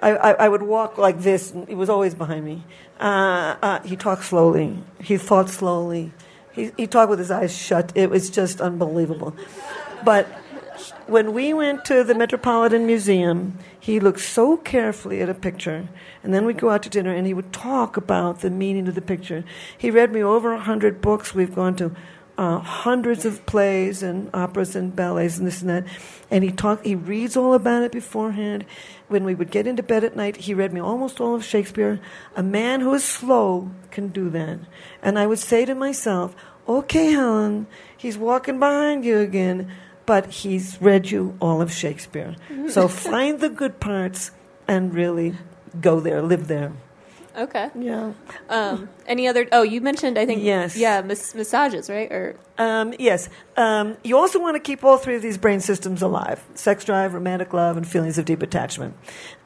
I, 0.00 0.10
I, 0.10 0.30
I 0.32 0.48
would 0.48 0.62
walk 0.62 0.98
like 0.98 1.20
this, 1.20 1.50
and 1.50 1.68
he 1.68 1.74
was 1.74 1.88
always 1.88 2.14
behind 2.14 2.44
me. 2.44 2.64
Uh, 3.00 3.56
uh, 3.62 3.80
he 3.80 3.96
talked 3.96 4.24
slowly, 4.24 4.78
he 5.00 5.16
thought 5.16 5.50
slowly, 5.50 6.12
he, 6.52 6.70
he 6.76 6.86
talked 6.86 7.10
with 7.10 7.18
his 7.18 7.30
eyes 7.30 7.56
shut. 7.56 7.92
It 7.94 8.10
was 8.10 8.30
just 8.30 8.60
unbelievable. 8.60 9.34
But 10.04 10.26
when 11.06 11.32
we 11.32 11.52
went 11.52 11.84
to 11.86 12.04
the 12.04 12.14
Metropolitan 12.14 12.86
Museum, 12.86 13.58
he 13.84 14.00
looked 14.00 14.20
so 14.20 14.56
carefully 14.56 15.20
at 15.20 15.28
a 15.28 15.34
picture, 15.34 15.86
and 16.22 16.32
then 16.32 16.46
we'd 16.46 16.56
go 16.56 16.70
out 16.70 16.82
to 16.84 16.88
dinner, 16.88 17.12
and 17.12 17.26
he 17.26 17.34
would 17.34 17.52
talk 17.52 17.98
about 17.98 18.40
the 18.40 18.48
meaning 18.48 18.88
of 18.88 18.94
the 18.94 19.02
picture. 19.02 19.44
He 19.76 19.90
read 19.90 20.10
me 20.10 20.22
over 20.22 20.54
a 20.54 20.58
hundred 20.58 21.02
books. 21.02 21.34
We've 21.34 21.54
gone 21.54 21.76
to 21.76 21.94
uh, 22.38 22.60
hundreds 22.60 23.26
of 23.26 23.44
plays 23.44 24.02
and 24.02 24.30
operas 24.32 24.74
and 24.74 24.96
ballets 24.96 25.36
and 25.36 25.46
this 25.46 25.60
and 25.60 25.68
that, 25.68 25.84
and 26.30 26.42
he 26.42 26.50
talk. 26.50 26.82
He 26.82 26.94
reads 26.94 27.36
all 27.36 27.52
about 27.52 27.82
it 27.82 27.92
beforehand. 27.92 28.64
When 29.08 29.24
we 29.24 29.34
would 29.34 29.50
get 29.50 29.66
into 29.66 29.82
bed 29.82 30.02
at 30.02 30.16
night, 30.16 30.36
he 30.36 30.54
read 30.54 30.72
me 30.72 30.80
almost 30.80 31.20
all 31.20 31.34
of 31.34 31.44
Shakespeare. 31.44 32.00
A 32.36 32.42
man 32.42 32.80
who 32.80 32.94
is 32.94 33.04
slow 33.04 33.70
can 33.90 34.08
do 34.08 34.30
that, 34.30 34.60
and 35.02 35.18
I 35.18 35.26
would 35.26 35.40
say 35.40 35.66
to 35.66 35.74
myself, 35.74 36.34
"Okay, 36.66 37.12
Helen, 37.12 37.66
he's 37.94 38.16
walking 38.16 38.58
behind 38.58 39.04
you 39.04 39.18
again." 39.18 39.70
But 40.06 40.26
he's 40.26 40.80
read 40.80 41.10
you 41.10 41.36
all 41.40 41.60
of 41.62 41.72
Shakespeare. 41.72 42.36
So 42.68 42.88
find 43.10 43.40
the 43.40 43.48
good 43.48 43.80
parts 43.80 44.30
and 44.68 44.94
really 44.94 45.34
go 45.80 46.00
there, 46.00 46.22
live 46.22 46.48
there. 46.48 46.72
Okay. 47.36 47.68
Yeah. 47.74 48.12
Um, 48.48 48.88
any 49.06 49.26
other? 49.26 49.48
Oh, 49.50 49.62
you 49.62 49.80
mentioned 49.80 50.18
I 50.18 50.24
think. 50.24 50.42
Yes. 50.44 50.76
Yeah, 50.76 51.00
mas- 51.00 51.34
massages, 51.34 51.90
right? 51.90 52.10
Or 52.12 52.36
Um, 52.58 52.94
yes. 52.98 53.28
Um, 53.56 53.96
you 54.04 54.16
also 54.16 54.38
want 54.40 54.54
to 54.54 54.60
keep 54.60 54.84
all 54.84 54.98
three 54.98 55.16
of 55.16 55.22
these 55.22 55.36
brain 55.36 55.58
systems 55.58 56.00
alive 56.00 56.44
sex 56.54 56.84
drive, 56.84 57.12
romantic 57.12 57.52
love, 57.52 57.76
and 57.76 57.88
feelings 57.88 58.18
of 58.18 58.24
deep 58.24 58.40
attachment. 58.40 58.94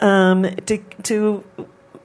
Um, 0.00 0.42
to, 0.66 0.78
to 1.04 1.44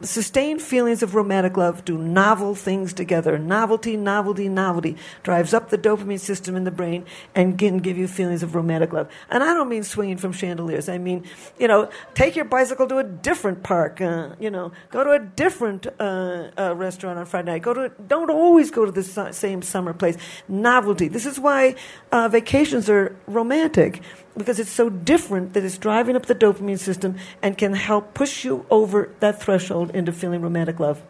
sustain 0.04 0.60
feelings 0.60 1.02
of 1.02 1.16
romantic 1.16 1.58
love, 1.58 1.86
do 1.86 1.98
novel 1.98 2.56
things 2.56 2.94
together. 2.94 3.38
Novelty, 3.38 3.98
novelty, 3.98 4.50
novelty 4.50 4.98
drives 5.24 5.54
up 5.54 5.70
the 5.70 5.78
dopamine 5.78 6.20
system 6.20 6.56
in 6.56 6.64
the 6.64 6.72
brain 6.72 7.06
and 7.34 7.58
can 7.58 7.80
give 7.80 7.98
you 7.98 8.08
feelings 8.08 8.44
of 8.44 8.56
romantic 8.56 8.94
love. 8.94 9.10
And 9.30 9.44
I 9.44 9.54
don't 9.54 9.70
mean 9.70 9.84
swinging 9.84 10.18
from 10.18 10.32
chandeliers. 10.34 10.90
I 10.90 10.98
mean, 10.98 11.24
you 11.58 11.68
know, 11.68 11.90
take 12.14 12.36
your 12.36 12.46
bicycle 12.46 12.88
to 12.88 12.98
a 12.98 13.04
different 13.04 13.64
park. 13.64 14.02
Uh, 14.02 14.36
you 14.40 14.52
know, 14.52 14.72
go 14.92 15.04
to 15.04 15.12
a 15.12 15.20
different 15.20 15.88
uh, 16.00 16.50
uh, 16.58 16.76
restaurant 16.76 17.20
on 17.20 17.26
Friday 17.26 17.52
night. 17.52 17.62
Go 17.62 17.74
to 17.74 17.92
don't 18.08 18.30
always 18.30 18.72
go 18.72 18.86
to 18.86 18.92
the 18.92 19.04
su- 19.04 19.32
same 19.32 19.62
summer 19.62 19.94
place. 19.94 20.18
Novelty. 20.48 21.08
This 21.08 21.26
is 21.26 21.40
why 21.40 21.76
uh, 22.12 22.28
vacations 22.28 22.90
are 22.90 23.16
romantic 23.28 24.02
because 24.38 24.60
it's 24.60 24.72
so 24.72 24.90
different 24.90 25.54
that 25.54 25.64
it's 25.64 25.78
driving 25.78 26.16
up 26.16 26.26
the 26.26 26.36
dopamine 26.36 26.80
system 26.80 27.16
and 27.42 27.58
can 27.58 27.74
help 27.74 28.14
push 28.14 28.44
you 28.44 28.66
over 28.70 29.10
that 29.20 29.42
threshold 29.42 29.92
into 29.92 30.12
feeling 30.12 30.42
romantic 30.42 30.80
love. 30.80 31.02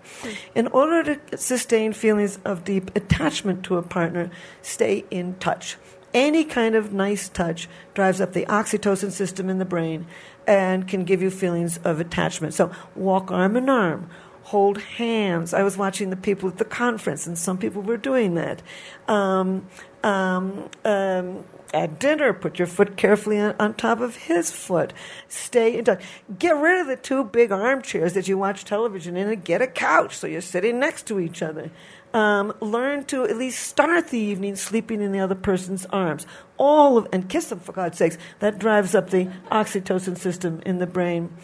In 0.56 0.68
order 0.68 1.16
to 1.16 1.38
sustain 1.38 1.94
feelings 1.94 2.40
of 2.44 2.64
deep 2.64 2.96
attachment 2.96 3.64
to 3.66 3.78
a 3.78 3.82
partner, 3.82 4.30
stay 4.62 5.06
in 5.10 5.36
touch. 5.36 5.78
Any 6.14 6.44
kind 6.44 6.76
of 6.76 6.94
nice 6.94 7.28
touch 7.28 7.68
drives 7.94 8.22
up 8.22 8.34
the 8.34 8.46
oxytocin 8.46 9.12
system 9.12 9.50
in 9.50 9.58
the 9.58 9.66
brain 9.66 10.06
and 10.46 10.88
can 10.88 11.06
give 11.06 11.22
you 11.22 11.32
feelings 11.32 11.78
of 11.78 12.00
attachment. 12.00 12.54
So, 12.54 12.72
walk 12.96 13.32
arm 13.32 13.56
in 13.56 13.68
arm, 13.68 14.10
hold 14.44 14.80
hands. 14.80 15.54
I 15.54 15.64
was 15.64 15.76
watching 15.76 16.12
the 16.12 16.16
people 16.16 16.50
at 16.50 16.58
the 16.58 16.66
conference, 16.66 17.26
and 17.26 17.38
some 17.38 17.58
people 17.58 17.82
were 17.82 17.98
doing 17.98 18.36
that. 18.36 18.62
Um, 19.08 19.66
um, 20.04 20.70
um, 20.86 21.46
at 21.74 22.00
dinner, 22.00 22.34
put 22.34 22.60
your 22.60 22.68
foot 22.68 22.96
carefully 22.96 23.40
on, 23.40 23.56
on 23.60 23.74
top 23.74 24.00
of 24.00 24.16
his 24.16 24.52
foot. 24.52 24.94
Stay 25.28 25.78
in 25.78 25.86
touch. 25.86 26.04
Get 26.38 26.56
rid 26.56 26.82
of 26.82 26.88
the 26.88 26.96
two 26.96 27.24
big 27.24 27.52
armchairs 27.52 28.14
that 28.14 28.28
you 28.28 28.38
watch 28.38 28.64
television 28.64 29.18
in 29.18 29.28
and 29.28 29.44
get 29.44 29.62
a 29.62 29.68
couch 29.68 30.16
so 30.16 30.28
you're 30.28 30.42
sitting 30.42 30.80
next 30.80 31.08
to 31.08 31.20
each 31.20 31.42
other. 31.42 31.72
Um, 32.14 32.54
learn 32.62 33.06
to 33.06 33.24
at 33.26 33.38
least 33.38 33.68
start 33.68 34.10
the 34.10 34.20
evening 34.20 34.56
sleeping 34.56 35.02
in 35.02 35.12
the 35.12 35.20
other 35.20 35.36
person's 35.36 35.86
arms. 35.88 36.28
All 36.58 36.98
of 36.98 37.08
and 37.12 37.28
kiss 37.28 37.48
them 37.48 37.60
for 37.60 37.72
God's 37.72 37.98
sakes. 37.98 38.18
That 38.40 38.60
drives 38.60 38.94
up 38.94 39.10
the 39.10 39.26
oxytocin 39.52 40.18
system 40.18 40.62
in 40.66 40.78
the 40.78 40.88
brain. 40.88 41.36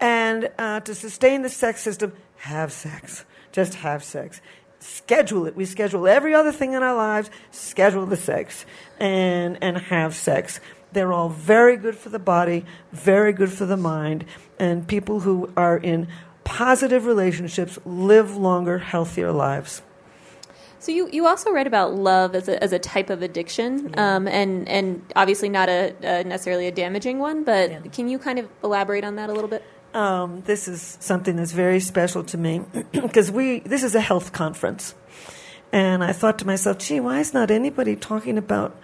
And 0.00 0.50
uh, 0.58 0.80
to 0.80 0.94
sustain 0.94 1.42
the 1.42 1.48
sex 1.48 1.82
system, 1.82 2.12
have 2.36 2.72
sex. 2.72 3.24
Just 3.52 3.76
have 3.76 4.02
sex 4.04 4.40
schedule 4.80 5.46
it. 5.46 5.56
We 5.56 5.64
schedule 5.64 6.06
every 6.08 6.34
other 6.34 6.52
thing 6.52 6.72
in 6.72 6.82
our 6.82 6.94
lives, 6.94 7.30
schedule 7.50 8.06
the 8.06 8.16
sex, 8.16 8.64
and, 8.98 9.58
and 9.62 9.78
have 9.78 10.14
sex. 10.14 10.60
They're 10.92 11.12
all 11.12 11.28
very 11.28 11.76
good 11.76 11.96
for 11.96 12.08
the 12.08 12.18
body, 12.18 12.64
very 12.92 13.32
good 13.32 13.52
for 13.52 13.66
the 13.66 13.76
mind, 13.76 14.24
and 14.58 14.86
people 14.86 15.20
who 15.20 15.52
are 15.56 15.76
in 15.76 16.08
positive 16.44 17.04
relationships 17.04 17.78
live 17.84 18.36
longer, 18.36 18.78
healthier 18.78 19.32
lives. 19.32 19.82
So 20.80 20.92
you, 20.92 21.08
you 21.12 21.26
also 21.26 21.50
read 21.52 21.66
about 21.66 21.94
love 21.94 22.34
as 22.34 22.48
a, 22.48 22.62
as 22.62 22.72
a 22.72 22.78
type 22.78 23.10
of 23.10 23.20
addiction, 23.20 23.92
um, 23.98 24.26
and 24.28 24.66
and 24.68 25.02
obviously 25.16 25.48
not 25.48 25.68
a, 25.68 25.92
a 26.02 26.24
necessarily 26.24 26.68
a 26.68 26.72
damaging 26.72 27.18
one, 27.18 27.42
but 27.44 27.70
Yeah. 27.70 27.80
can 27.92 28.08
you 28.08 28.18
kind 28.18 28.38
of 28.38 28.48
elaborate 28.62 29.04
on 29.04 29.16
that 29.16 29.28
a 29.28 29.32
little 29.32 29.50
bit? 29.50 29.62
Um, 29.94 30.42
this 30.42 30.68
is 30.68 30.98
something 31.00 31.36
that's 31.36 31.52
very 31.52 31.80
special 31.80 32.24
to 32.24 32.38
me 32.38 32.62
because 32.92 33.30
we 33.30 33.60
this 33.60 33.82
is 33.82 33.94
a 33.94 34.00
health 34.00 34.32
conference, 34.32 34.94
and 35.72 36.04
I 36.04 36.12
thought 36.12 36.38
to 36.40 36.46
myself, 36.46 36.78
"Gee, 36.78 37.00
why 37.00 37.20
is 37.20 37.32
not 37.32 37.50
anybody 37.50 37.96
talking 37.96 38.38
about 38.38 38.76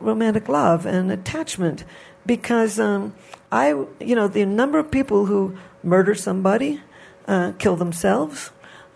romantic 0.00 0.48
love 0.48 0.86
and 0.86 1.10
attachment?" 1.10 1.84
Because 2.26 2.80
um, 2.80 3.14
I, 3.52 3.68
you 4.00 4.14
know, 4.14 4.28
the 4.28 4.44
number 4.46 4.78
of 4.78 4.90
people 4.90 5.26
who 5.26 5.56
murder 5.82 6.14
somebody, 6.14 6.80
uh, 7.28 7.52
kill 7.58 7.76
themselves, 7.76 8.50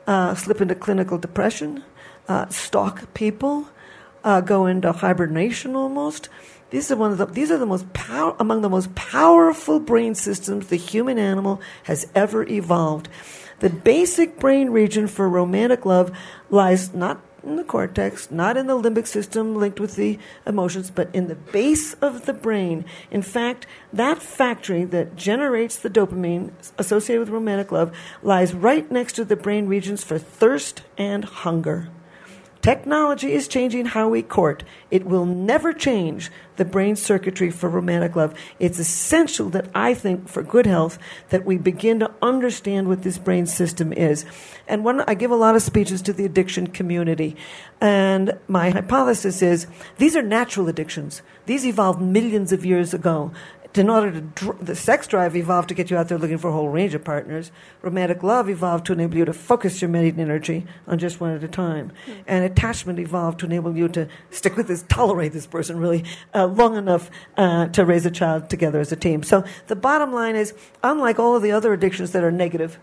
uh, 0.07 0.35
slip 0.35 0.61
into 0.61 0.75
clinical 0.75 1.19
depression, 1.19 1.85
uh, 2.29 2.49
stalk 2.49 3.13
people, 3.15 3.69
uh, 4.25 4.41
go 4.41 4.67
into 4.67 4.91
hibernation 4.93 5.77
almost. 5.77 6.29
These 6.71 6.91
are 6.91 6.97
one 6.97 7.13
of 7.13 7.19
the 7.19 7.27
these 7.27 7.51
are 7.51 7.59
the 7.59 7.67
most 7.67 7.93
power 7.95 8.37
among 8.39 8.61
the 8.61 8.69
most 8.69 8.95
powerful 8.95 9.81
brain 9.81 10.15
systems 10.15 10.67
the 10.67 10.77
human 10.77 11.19
animal 11.19 11.61
has 11.85 12.07
ever 12.15 12.47
evolved. 12.47 13.09
The 13.61 13.71
basic 13.71 14.39
brain 14.39 14.71
region 14.71 15.09
for 15.09 15.29
romantic 15.29 15.87
love 15.87 16.17
lies 16.51 16.93
not 16.93 17.21
in 17.43 17.57
the 17.57 17.65
cortex, 17.65 18.31
not 18.31 18.57
in 18.57 18.67
the 18.67 18.81
limbic 18.81 19.07
system 19.07 19.55
linked 19.55 19.81
with 19.81 19.97
the 19.97 20.19
emotions, 20.47 20.91
but 20.91 21.09
in 21.15 21.29
the 21.29 21.35
base 21.35 21.95
of 21.95 22.27
the 22.27 22.33
brain. 22.33 22.85
In 23.11 23.23
fact, 23.23 23.67
that 23.93 24.21
factory 24.21 24.85
that 24.85 25.17
generates 25.17 25.77
the 25.77 25.91
dopamine 25.91 26.53
associated 26.77 27.21
with 27.21 27.31
romantic 27.31 27.73
love 27.73 27.97
lies 28.23 28.55
right 28.55 28.91
next 28.91 29.15
to 29.15 29.25
the 29.25 29.37
brain 29.37 29.67
regions 29.67 30.05
for 30.05 30.19
thirst 30.19 30.83
and 30.97 31.25
hunger. 31.25 31.89
Technology 32.61 33.33
is 33.33 33.47
changing 33.47 33.87
how 33.87 34.09
we 34.09 34.23
court. 34.23 34.65
It 34.91 35.07
will 35.07 35.25
never 35.25 35.73
change 35.73 36.31
the 36.57 36.65
brain 36.65 36.97
circuitry 36.97 37.51
for 37.51 37.69
romantic 37.69 38.17
love. 38.17 38.35
It's 38.59 38.81
essential 38.81 39.49
that 39.51 39.71
I 39.75 39.95
think 39.95 40.29
for 40.29 40.43
good 40.43 40.67
health 40.67 40.99
that 41.29 41.47
we 41.47 41.57
begin 41.57 42.01
to 42.01 42.11
understand 42.21 42.89
what 42.89 43.03
this 43.03 43.17
brain 43.17 43.47
system 43.47 43.93
is. 43.93 44.25
And 44.67 44.85
when 44.85 45.03
I 45.03 45.15
give 45.15 45.31
a 45.31 45.37
lot 45.37 45.55
of 45.55 45.63
speeches 45.63 46.03
to 46.03 46.13
the 46.13 46.25
addiction 46.25 46.67
community, 46.67 47.37
and 47.81 48.37
my 48.49 48.71
hypothesis 48.71 49.41
is 49.41 49.69
these 49.99 50.17
are 50.17 50.23
natural 50.23 50.69
addictions. 50.69 51.23
These 51.47 51.65
evolved 51.65 52.03
millions 52.03 52.53
of 52.53 52.67
years 52.67 52.93
ago 52.93 53.33
in 53.75 53.89
order 53.89 54.11
to 54.11 54.21
dr- 54.21 54.65
the 54.65 54.75
sex 54.75 55.07
drive 55.07 55.37
evolved 55.37 55.69
to 55.69 55.75
get 55.75 55.91
you 55.91 55.97
out 55.97 56.09
there 56.09 56.19
looking 56.19 56.39
for 56.39 56.49
a 56.49 56.53
whole 56.53 56.69
range 56.69 56.95
of 56.95 57.05
partners. 57.05 57.51
Romantic 57.83 58.23
love 58.23 58.49
evolved 58.49 58.87
to 58.87 58.93
enable 58.93 59.17
you 59.17 59.25
to 59.25 59.33
focus 59.33 59.81
your 59.81 59.89
mating 59.89 60.19
energy 60.19 60.67
on 60.87 60.99
just 60.99 61.21
one 61.21 61.35
at 61.35 61.45
a 61.45 61.49
time, 61.49 61.93
mm. 62.07 62.17
and 62.27 62.45
attachment 62.45 62.99
evolved 62.99 63.41
to 63.41 63.47
enable 63.47 63.77
you 63.77 63.89
to 63.89 64.09
stick 64.31 64.57
with 64.57 64.69
this, 64.69 64.85
tolerate 64.89 65.33
this 65.33 65.47
person 65.47 65.79
really 65.79 66.05
uh, 66.35 66.47
long 66.47 66.77
enough 66.77 67.11
uh, 67.37 67.67
to 67.69 67.85
raise 67.85 68.07
a 68.07 68.11
child 68.11 68.49
together 68.51 68.81
as 68.81 68.91
a 68.91 68.97
team. 68.97 69.23
So 69.23 69.45
the 69.67 69.77
bottom 69.77 70.13
line 70.13 70.37
is, 70.37 70.55
unlike 70.83 71.19
all 71.19 71.37
of 71.37 71.43
the 71.43 71.53
other 71.53 71.73
addictions 71.73 72.13
that 72.13 72.25
are 72.25 72.33
negative 72.33 72.79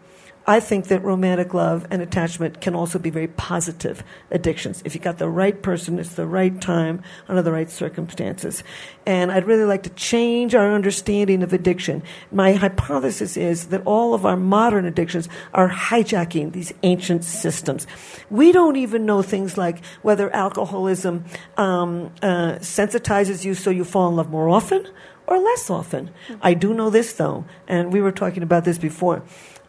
I 0.48 0.60
think 0.60 0.88
that 0.88 1.04
romantic 1.04 1.54
love 1.56 1.88
and 1.90 2.02
attachment 2.02 2.62
can 2.62 2.76
also 2.76 3.00
be 3.00 3.10
very 3.10 3.28
positive 3.28 4.04
addictions. 4.30 4.82
If 4.86 4.94
you 4.94 5.02
got 5.02 5.18
the 5.18 5.30
right 5.30 5.60
person, 5.60 5.98
it's 5.98 6.14
the 6.14 6.28
right 6.28 6.60
time, 6.62 7.02
under 7.28 7.42
the 7.42 7.52
right 7.52 7.70
circumstances. 7.70 8.64
And 9.08 9.32
I'd 9.32 9.48
really 9.48 9.64
like 9.64 9.84
to 9.84 9.90
change 9.92 10.54
our 10.54 10.72
understanding 10.72 11.42
of 11.42 11.52
addiction. 11.52 12.04
My 12.32 12.54
hypothesis 12.54 13.38
is 13.38 13.68
that 13.68 13.82
all 13.86 14.14
of 14.14 14.26
our 14.26 14.38
modern 14.38 14.86
addictions 14.86 15.30
are 15.54 15.70
hijacking 15.70 16.52
these 16.52 16.74
ancient 16.84 17.24
systems. 17.24 17.88
We 18.30 18.52
don't 18.52 18.76
even 18.76 19.06
know 19.06 19.24
things 19.24 19.58
like 19.58 19.84
whether 20.04 20.34
alcoholism 20.36 21.26
um, 21.58 22.12
uh, 22.22 22.60
sensitizes 22.60 23.46
you 23.46 23.56
so 23.56 23.72
you 23.72 23.84
fall 23.84 24.10
in 24.10 24.16
love 24.16 24.30
more 24.30 24.50
often 24.50 24.88
or 25.28 25.40
less 25.40 25.72
often. 25.72 26.12
I 26.42 26.54
do 26.54 26.74
know 26.74 26.92
this 26.92 27.14
though, 27.14 27.46
and 27.68 27.92
we 27.92 28.00
were 28.00 28.12
talking 28.12 28.44
about 28.44 28.64
this 28.64 28.78
before 28.78 29.24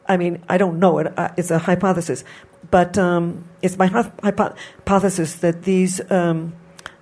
I 0.09 0.17
mean, 0.17 0.43
I 0.49 0.59
don't 0.59 0.79
know 0.79 0.99
it. 0.99 1.19
Uh, 1.19 1.31
it's 1.37 1.51
a 1.51 1.59
hypothesis, 1.59 2.25
but 2.71 2.97
um, 2.99 3.45
it's 3.63 3.77
my 3.77 3.87
hypothesis 3.87 5.37
that 5.37 5.63
these 5.63 6.01
um, 6.11 6.55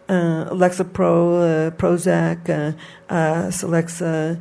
uh, 0.09 0.51
Lexapro, 0.51 1.69
uh, 1.69 1.71
Prozac, 1.73 2.49
uh, 2.49 2.77
uh 3.13 3.49
Celexa, 3.49 4.41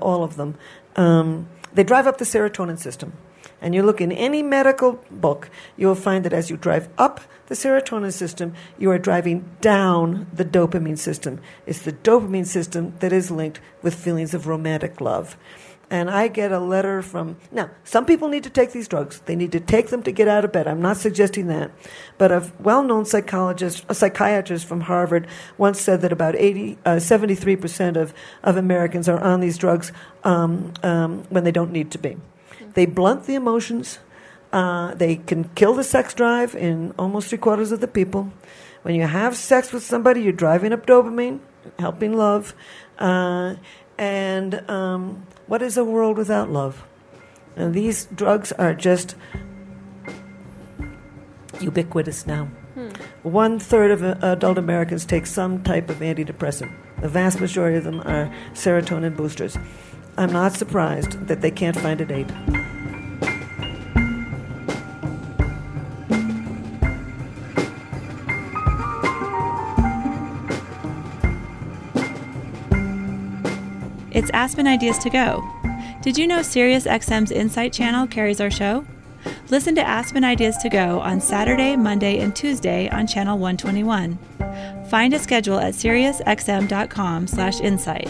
all 0.00 0.24
of 0.24 0.36
them, 0.36 0.56
um, 0.96 1.48
they 1.74 1.84
drive 1.84 2.06
up 2.06 2.18
the 2.18 2.24
serotonin 2.24 2.78
system. 2.78 3.12
And 3.60 3.74
you 3.74 3.82
look 3.82 4.00
in 4.00 4.12
any 4.12 4.42
medical 4.42 5.00
book, 5.10 5.48
you'll 5.76 5.94
find 5.94 6.24
that 6.24 6.32
as 6.32 6.50
you 6.50 6.56
drive 6.56 6.88
up 6.98 7.20
the 7.46 7.54
serotonin 7.54 8.12
system, 8.12 8.54
you 8.78 8.90
are 8.90 8.98
driving 8.98 9.48
down 9.60 10.26
the 10.32 10.44
dopamine 10.44 10.98
system. 10.98 11.40
It's 11.64 11.80
the 11.80 11.92
dopamine 11.92 12.46
system 12.46 12.94
that 12.98 13.12
is 13.12 13.30
linked 13.30 13.60
with 13.82 13.94
feelings 13.94 14.34
of 14.34 14.46
romantic 14.46 15.00
love 15.00 15.36
and 15.90 16.10
I 16.10 16.28
get 16.28 16.52
a 16.52 16.58
letter 16.58 17.00
from. 17.02 17.36
Now, 17.52 17.70
some 17.84 18.06
people 18.06 18.28
need 18.28 18.44
to 18.44 18.50
take 18.50 18.72
these 18.72 18.88
drugs. 18.88 19.20
They 19.26 19.36
need 19.36 19.52
to 19.52 19.60
take 19.60 19.88
them 19.88 20.02
to 20.02 20.12
get 20.12 20.26
out 20.26 20.44
of 20.44 20.52
bed. 20.52 20.66
I'm 20.66 20.82
not 20.82 20.96
suggesting 20.96 21.46
that. 21.46 21.70
But 22.18 22.32
a 22.32 22.50
well 22.58 22.82
known 22.82 23.04
psychologist, 23.04 23.84
a 23.88 23.94
psychiatrist 23.94 24.66
from 24.66 24.82
Harvard, 24.82 25.26
once 25.58 25.80
said 25.80 26.00
that 26.00 26.12
about 26.12 26.34
80, 26.36 26.78
uh, 26.84 26.90
73% 26.96 27.96
of, 27.96 28.12
of 28.42 28.56
Americans 28.56 29.08
are 29.08 29.20
on 29.20 29.40
these 29.40 29.58
drugs 29.58 29.92
um, 30.24 30.72
um, 30.82 31.24
when 31.28 31.44
they 31.44 31.52
don't 31.52 31.70
need 31.70 31.90
to 31.92 31.98
be. 31.98 32.16
They 32.74 32.86
blunt 32.86 33.24
the 33.24 33.34
emotions, 33.34 34.00
uh, 34.52 34.94
they 34.94 35.16
can 35.16 35.44
kill 35.54 35.74
the 35.74 35.84
sex 35.84 36.14
drive 36.14 36.54
in 36.54 36.94
almost 36.98 37.28
three 37.28 37.38
quarters 37.38 37.72
of 37.72 37.80
the 37.80 37.88
people. 37.88 38.32
When 38.82 38.94
you 38.94 39.02
have 39.02 39.36
sex 39.36 39.72
with 39.72 39.82
somebody, 39.82 40.22
you're 40.22 40.32
driving 40.32 40.72
up 40.72 40.86
dopamine, 40.86 41.40
helping 41.78 42.12
love. 42.12 42.54
Uh, 42.98 43.56
and 43.98 44.68
um, 44.70 45.26
what 45.46 45.62
is 45.62 45.76
a 45.76 45.84
world 45.84 46.16
without 46.18 46.50
love? 46.50 46.84
And 47.56 47.74
these 47.74 48.06
drugs 48.06 48.52
are 48.52 48.74
just 48.74 49.16
ubiquitous 51.60 52.26
now. 52.26 52.44
Hmm. 52.74 52.90
One 53.22 53.58
third 53.58 53.90
of 53.90 54.02
uh, 54.02 54.16
adult 54.20 54.58
Americans 54.58 55.04
take 55.06 55.26
some 55.26 55.62
type 55.62 55.88
of 55.88 55.98
antidepressant. 55.98 56.70
The 57.00 57.08
vast 57.08 57.40
majority 57.40 57.78
of 57.78 57.84
them 57.84 58.00
are 58.00 58.32
serotonin 58.52 59.16
boosters. 59.16 59.56
I'm 60.18 60.32
not 60.32 60.52
surprised 60.52 61.26
that 61.28 61.40
they 61.40 61.50
can't 61.50 61.78
find 61.78 62.00
a 62.00 62.06
date. 62.06 62.30
It's 74.16 74.30
Aspen 74.32 74.66
Ideas 74.66 74.98
to 75.00 75.10
Go. 75.10 75.46
Did 76.00 76.16
you 76.16 76.26
know 76.26 76.38
SiriusXM's 76.38 77.30
Insight 77.30 77.70
channel 77.70 78.06
carries 78.06 78.40
our 78.40 78.50
show? 78.50 78.86
Listen 79.50 79.74
to 79.74 79.86
Aspen 79.86 80.24
Ideas 80.24 80.56
to 80.62 80.70
Go 80.70 81.00
on 81.00 81.20
Saturday, 81.20 81.76
Monday, 81.76 82.20
and 82.20 82.34
Tuesday 82.34 82.88
on 82.88 83.06
channel 83.06 83.36
121. 83.36 84.18
Find 84.88 85.12
a 85.12 85.18
schedule 85.18 85.58
at 85.58 85.74
SiriusXM.com/insight. 85.74 88.08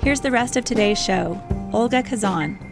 Here's 0.00 0.20
the 0.20 0.30
rest 0.30 0.56
of 0.56 0.64
today's 0.64 1.02
show. 1.02 1.42
Olga 1.72 2.04
Khazan. 2.04 2.67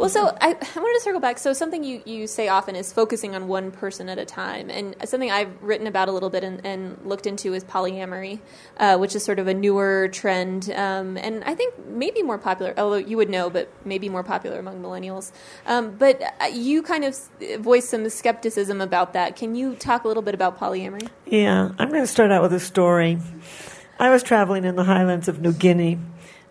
Well, 0.00 0.08
so 0.08 0.34
I, 0.40 0.48
I 0.52 0.80
wanted 0.80 0.94
to 0.94 1.00
circle 1.02 1.20
back. 1.20 1.36
So 1.36 1.52
something 1.52 1.84
you, 1.84 2.00
you 2.06 2.26
say 2.26 2.48
often 2.48 2.74
is 2.74 2.90
focusing 2.90 3.34
on 3.34 3.48
one 3.48 3.70
person 3.70 4.08
at 4.08 4.16
a 4.16 4.24
time, 4.24 4.70
and 4.70 4.96
something 5.04 5.30
I've 5.30 5.62
written 5.62 5.86
about 5.86 6.08
a 6.08 6.12
little 6.12 6.30
bit 6.30 6.42
and, 6.42 6.64
and 6.64 6.98
looked 7.04 7.26
into 7.26 7.52
is 7.52 7.64
polyamory, 7.64 8.40
uh, 8.78 8.96
which 8.96 9.14
is 9.14 9.22
sort 9.22 9.38
of 9.38 9.46
a 9.46 9.52
newer 9.52 10.08
trend, 10.08 10.70
um, 10.70 11.18
and 11.18 11.44
I 11.44 11.54
think 11.54 11.74
maybe 11.86 12.22
more 12.22 12.38
popular. 12.38 12.72
Although 12.78 12.96
you 12.96 13.18
would 13.18 13.28
know, 13.28 13.50
but 13.50 13.68
maybe 13.84 14.08
more 14.08 14.24
popular 14.24 14.58
among 14.58 14.80
millennials. 14.80 15.32
Um, 15.66 15.96
but 15.98 16.22
uh, 16.40 16.46
you 16.46 16.82
kind 16.82 17.04
of 17.04 17.14
voiced 17.58 17.90
some 17.90 18.08
skepticism 18.08 18.80
about 18.80 19.12
that. 19.12 19.36
Can 19.36 19.54
you 19.54 19.74
talk 19.74 20.04
a 20.04 20.08
little 20.08 20.22
bit 20.22 20.32
about 20.32 20.58
polyamory? 20.58 21.10
Yeah, 21.26 21.72
I'm 21.78 21.90
going 21.90 22.00
to 22.00 22.06
start 22.06 22.30
out 22.30 22.40
with 22.40 22.54
a 22.54 22.60
story. 22.60 23.18
I 23.98 24.08
was 24.08 24.22
traveling 24.22 24.64
in 24.64 24.76
the 24.76 24.84
highlands 24.84 25.28
of 25.28 25.42
New 25.42 25.52
Guinea, 25.52 25.98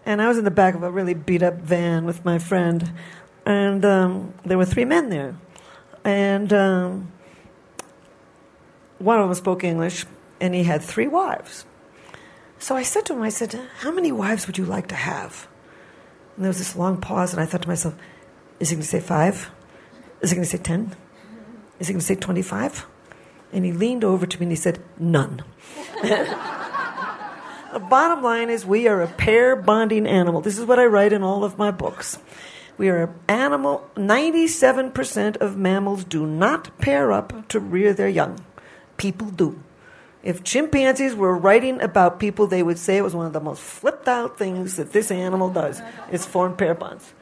and 0.05 0.21
I 0.21 0.27
was 0.27 0.37
in 0.37 0.43
the 0.43 0.51
back 0.51 0.75
of 0.75 0.83
a 0.83 0.91
really 0.91 1.15
beat 1.15 1.41
up 1.41 1.55
van 1.55 2.05
with 2.05 2.23
my 2.23 2.37
friend 2.37 2.93
and 3.49 3.83
um, 3.83 4.33
there 4.45 4.59
were 4.59 4.65
three 4.65 4.85
men 4.85 5.09
there. 5.09 5.35
And 6.05 6.53
um, 6.53 7.11
one 8.99 9.19
of 9.19 9.27
them 9.27 9.33
spoke 9.33 9.63
English, 9.63 10.05
and 10.39 10.53
he 10.53 10.63
had 10.63 10.83
three 10.83 11.07
wives. 11.07 11.65
So 12.59 12.75
I 12.75 12.83
said 12.83 13.07
to 13.07 13.13
him, 13.13 13.23
I 13.23 13.29
said, 13.29 13.59
How 13.79 13.89
many 13.89 14.11
wives 14.11 14.45
would 14.45 14.59
you 14.59 14.65
like 14.65 14.87
to 14.89 14.95
have? 14.95 15.47
And 16.35 16.45
there 16.45 16.49
was 16.49 16.59
this 16.59 16.75
long 16.75 17.01
pause, 17.01 17.33
and 17.33 17.41
I 17.41 17.47
thought 17.47 17.63
to 17.63 17.67
myself, 17.67 17.95
Is 18.59 18.69
he 18.69 18.75
going 18.75 18.83
to 18.83 18.87
say 18.87 18.99
five? 18.99 19.49
Is 20.21 20.29
he 20.29 20.35
going 20.35 20.45
to 20.45 20.49
say 20.49 20.61
ten? 20.61 20.95
Is 21.79 21.87
he 21.87 21.93
going 21.93 22.01
to 22.01 22.05
say 22.05 22.15
25? 22.15 22.85
And 23.51 23.65
he 23.65 23.71
leaned 23.71 24.03
over 24.03 24.27
to 24.27 24.39
me 24.39 24.43
and 24.43 24.51
he 24.51 24.57
said, 24.57 24.79
None. 24.99 25.43
the 26.03 27.79
bottom 27.89 28.21
line 28.21 28.51
is 28.51 28.63
we 28.63 28.87
are 28.87 29.01
a 29.01 29.07
pair 29.07 29.55
bonding 29.55 30.05
animal. 30.05 30.41
This 30.41 30.59
is 30.59 30.65
what 30.65 30.77
I 30.77 30.85
write 30.85 31.13
in 31.13 31.23
all 31.23 31.43
of 31.43 31.57
my 31.57 31.71
books 31.71 32.19
We 32.79 32.87
are 32.87 33.13
animal. 33.27 33.89
97% 33.97 35.35
of 35.35 35.57
mammals 35.57 36.05
do 36.05 36.25
not 36.25 36.77
pair 36.77 37.11
up 37.11 37.49
to 37.49 37.59
rear 37.59 37.93
their 37.93 38.07
young. 38.07 38.39
People 38.95 39.31
do. 39.31 39.61
If 40.23 40.45
chimpanzees 40.45 41.13
were 41.13 41.35
writing 41.37 41.81
about 41.81 42.21
people, 42.21 42.47
they 42.47 42.63
would 42.63 42.79
say 42.79 42.95
it 42.95 43.03
was 43.03 43.13
one 43.13 43.25
of 43.25 43.33
the 43.33 43.41
most 43.41 43.61
flipped 43.61 44.07
out 44.07 44.37
things 44.37 44.77
that 44.77 44.93
this 44.93 45.11
animal 45.11 45.49
does 45.49 45.81
is 46.09 46.25
form 46.25 46.55
pair 46.55 46.73
bonds. 46.73 47.13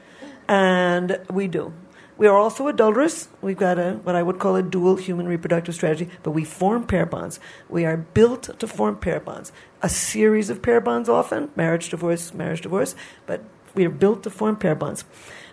And 0.47 1.19
we 1.27 1.47
do. 1.47 1.73
We 2.17 2.27
are 2.27 2.37
also 2.37 2.67
adulterous. 2.67 3.27
We've 3.41 3.57
got 3.57 3.79
a 3.79 3.93
what 4.03 4.15
I 4.15 4.21
would 4.21 4.37
call 4.37 4.55
a 4.57 4.61
dual 4.61 4.97
human 4.97 5.27
reproductive 5.27 5.73
strategy, 5.73 6.07
but 6.21 6.31
we 6.31 6.43
form 6.43 6.85
pair 6.85 7.07
bonds. 7.07 7.39
We 7.67 7.83
are 7.83 7.97
built 7.97 8.59
to 8.59 8.67
form 8.67 8.97
pair 8.97 9.19
bonds. 9.19 9.51
A 9.81 9.89
series 9.89 10.51
of 10.51 10.61
pair 10.61 10.81
bonds 10.81 11.09
often, 11.09 11.49
marriage, 11.55 11.89
divorce, 11.89 12.31
marriage, 12.31 12.61
divorce, 12.61 12.93
but 13.25 13.41
we 13.73 13.85
are 13.85 13.91
built 13.91 14.23
to 14.23 14.29
form 14.29 14.55
pair 14.55 14.75
bonds. 14.75 15.05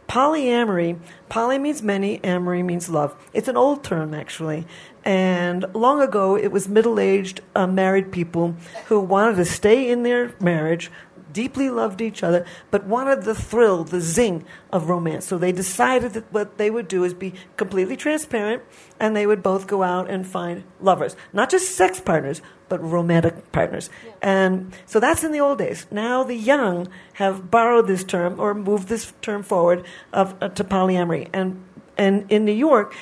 Polyamory, 0.08 0.98
poly 1.28 1.58
means 1.58 1.82
many, 1.82 2.20
amory 2.22 2.62
means 2.62 2.88
love. 2.88 3.14
It's 3.32 3.48
an 3.48 3.56
old 3.56 3.82
term, 3.82 4.14
actually. 4.14 4.66
And 5.04 5.66
long 5.74 6.00
ago, 6.00 6.36
it 6.36 6.48
was 6.48 6.68
middle 6.68 6.98
aged 6.98 7.40
uh, 7.54 7.66
married 7.66 8.12
people 8.12 8.56
who 8.86 9.00
wanted 9.00 9.36
to 9.36 9.44
stay 9.44 9.90
in 9.90 10.02
their 10.02 10.34
marriage, 10.40 10.90
deeply 11.34 11.68
loved 11.68 12.00
each 12.00 12.22
other, 12.22 12.46
but 12.70 12.86
wanted 12.86 13.24
the 13.24 13.34
thrill, 13.34 13.84
the 13.84 14.00
zing 14.00 14.46
of 14.72 14.88
romance. 14.88 15.26
So 15.26 15.36
they 15.36 15.52
decided 15.52 16.14
that 16.14 16.32
what 16.32 16.56
they 16.56 16.70
would 16.70 16.88
do 16.88 17.04
is 17.04 17.12
be 17.12 17.34
completely 17.58 17.96
transparent 17.96 18.62
and 18.98 19.14
they 19.14 19.26
would 19.26 19.42
both 19.42 19.66
go 19.66 19.82
out 19.82 20.08
and 20.08 20.26
find 20.26 20.64
lovers. 20.80 21.16
Not 21.34 21.50
just 21.50 21.76
sex 21.76 22.00
partners, 22.00 22.40
but 22.70 22.82
romantic 22.82 23.52
partners. 23.52 23.90
Yeah. 24.06 24.12
And 24.22 24.74
so 24.86 24.98
that's 25.00 25.22
in 25.22 25.32
the 25.32 25.40
old 25.40 25.58
days. 25.58 25.86
Now 25.90 26.22
the 26.24 26.36
young 26.36 26.88
have 27.14 27.50
borrowed 27.50 27.86
this 27.86 28.04
term 28.04 28.40
or 28.40 28.54
moved 28.54 28.88
this 28.88 29.12
term 29.20 29.42
forward 29.42 29.84
of, 30.12 30.34
uh, 30.40 30.48
to 30.48 30.64
polyamory. 30.64 31.28
And, 31.34 31.62
and 31.98 32.30
in 32.30 32.46
New 32.46 32.52
York, 32.52 32.94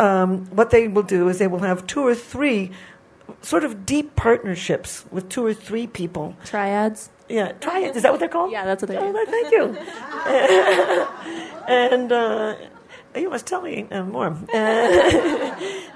um, 0.00 0.46
what 0.46 0.70
they 0.70 0.88
will 0.88 1.04
do 1.04 1.28
is 1.28 1.38
they 1.38 1.46
will 1.46 1.60
have 1.60 1.86
two 1.86 2.04
or 2.04 2.14
three 2.16 2.72
sort 3.40 3.64
of 3.64 3.86
deep 3.86 4.16
partnerships 4.16 5.04
with 5.10 5.28
two 5.28 5.44
or 5.44 5.54
three 5.54 5.86
people. 5.86 6.36
Triads? 6.44 7.10
Yeah, 7.28 7.52
try 7.52 7.80
it. 7.80 7.96
Is 7.96 8.02
that 8.02 8.12
what 8.12 8.20
they're 8.20 8.28
called? 8.28 8.52
Yeah, 8.52 8.64
that's 8.64 8.82
what 8.82 8.88
they're 8.88 9.00
called. 9.00 9.16
Oh, 9.16 9.26
thank 9.28 9.50
you. 9.52 9.76
and 11.74 12.12
uh, 12.12 12.54
you 13.16 13.30
must 13.30 13.46
tell 13.46 13.62
me 13.62 13.86
uh, 13.90 14.04
more. 14.04 14.36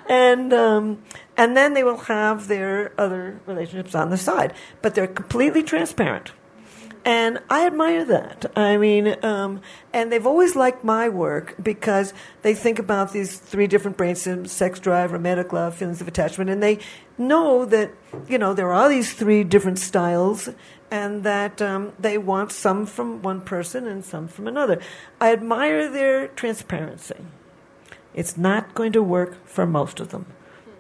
and 0.09 0.53
um, 0.53 1.03
and 1.37 1.57
then 1.57 1.74
they 1.74 1.85
will 1.85 1.99
have 1.99 2.49
their 2.49 2.93
other 2.99 3.41
relationships 3.47 3.95
on 3.95 4.11
the 4.11 4.16
side, 4.16 4.55
but 4.81 4.95
they're 4.95 5.07
completely 5.07 5.62
transparent. 5.62 6.33
And 7.05 7.40
I 7.49 7.66
admire 7.66 8.05
that. 8.05 8.51
I 8.57 8.76
mean, 8.76 9.16
um, 9.24 9.61
and 9.92 10.12
they've 10.12 10.26
always 10.26 10.57
liked 10.57 10.84
my 10.84 11.09
work 11.09 11.55
because 11.62 12.12
they 12.42 12.55
think 12.55 12.78
about 12.78 13.12
these 13.12 13.38
three 13.38 13.66
different 13.66 13.96
brain 13.96 14.14
systems 14.14 14.53
sex 14.53 14.78
drive, 14.78 15.12
romantic 15.12 15.53
love, 15.53 15.74
feelings 15.74 16.01
of 16.01 16.09
attachment, 16.09 16.51
and 16.51 16.62
they 16.62 16.78
know 17.16 17.64
that, 17.64 17.92
you 18.28 18.38
know, 18.38 18.55
there 18.55 18.72
are 18.72 18.88
these 18.88 19.12
three 19.12 19.44
different 19.44 19.78
styles 19.78 20.51
and 20.90 21.22
that 21.24 21.61
um, 21.61 21.92
they 21.99 22.18
want 22.18 22.53
some 22.53 22.86
from 22.86 23.22
one 23.22 23.40
person 23.40 23.86
and 23.86 24.05
some 24.05 24.28
from 24.28 24.46
another. 24.46 24.80
I 25.20 25.32
admire 25.32 25.88
their 25.88 26.28
transparency. 26.28 27.16
It's 28.14 28.36
not 28.36 28.74
going 28.74 28.92
to 28.92 29.03
work 29.03 29.46
for 29.46 29.66
most 29.66 30.01
of 30.01 30.09
them 30.09 30.26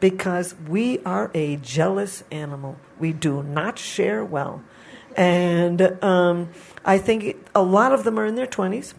because 0.00 0.54
we 0.66 0.98
are 1.00 1.30
a 1.34 1.56
jealous 1.56 2.24
animal. 2.30 2.76
We 2.98 3.12
do 3.12 3.42
not 3.42 3.78
share 3.78 4.24
well. 4.24 4.62
And 5.18 6.02
um, 6.02 6.50
I 6.84 6.98
think 6.98 7.36
a 7.52 7.62
lot 7.62 7.92
of 7.92 8.04
them 8.04 8.18
are 8.20 8.24
in 8.24 8.36
their 8.36 8.46
20s. 8.46 8.94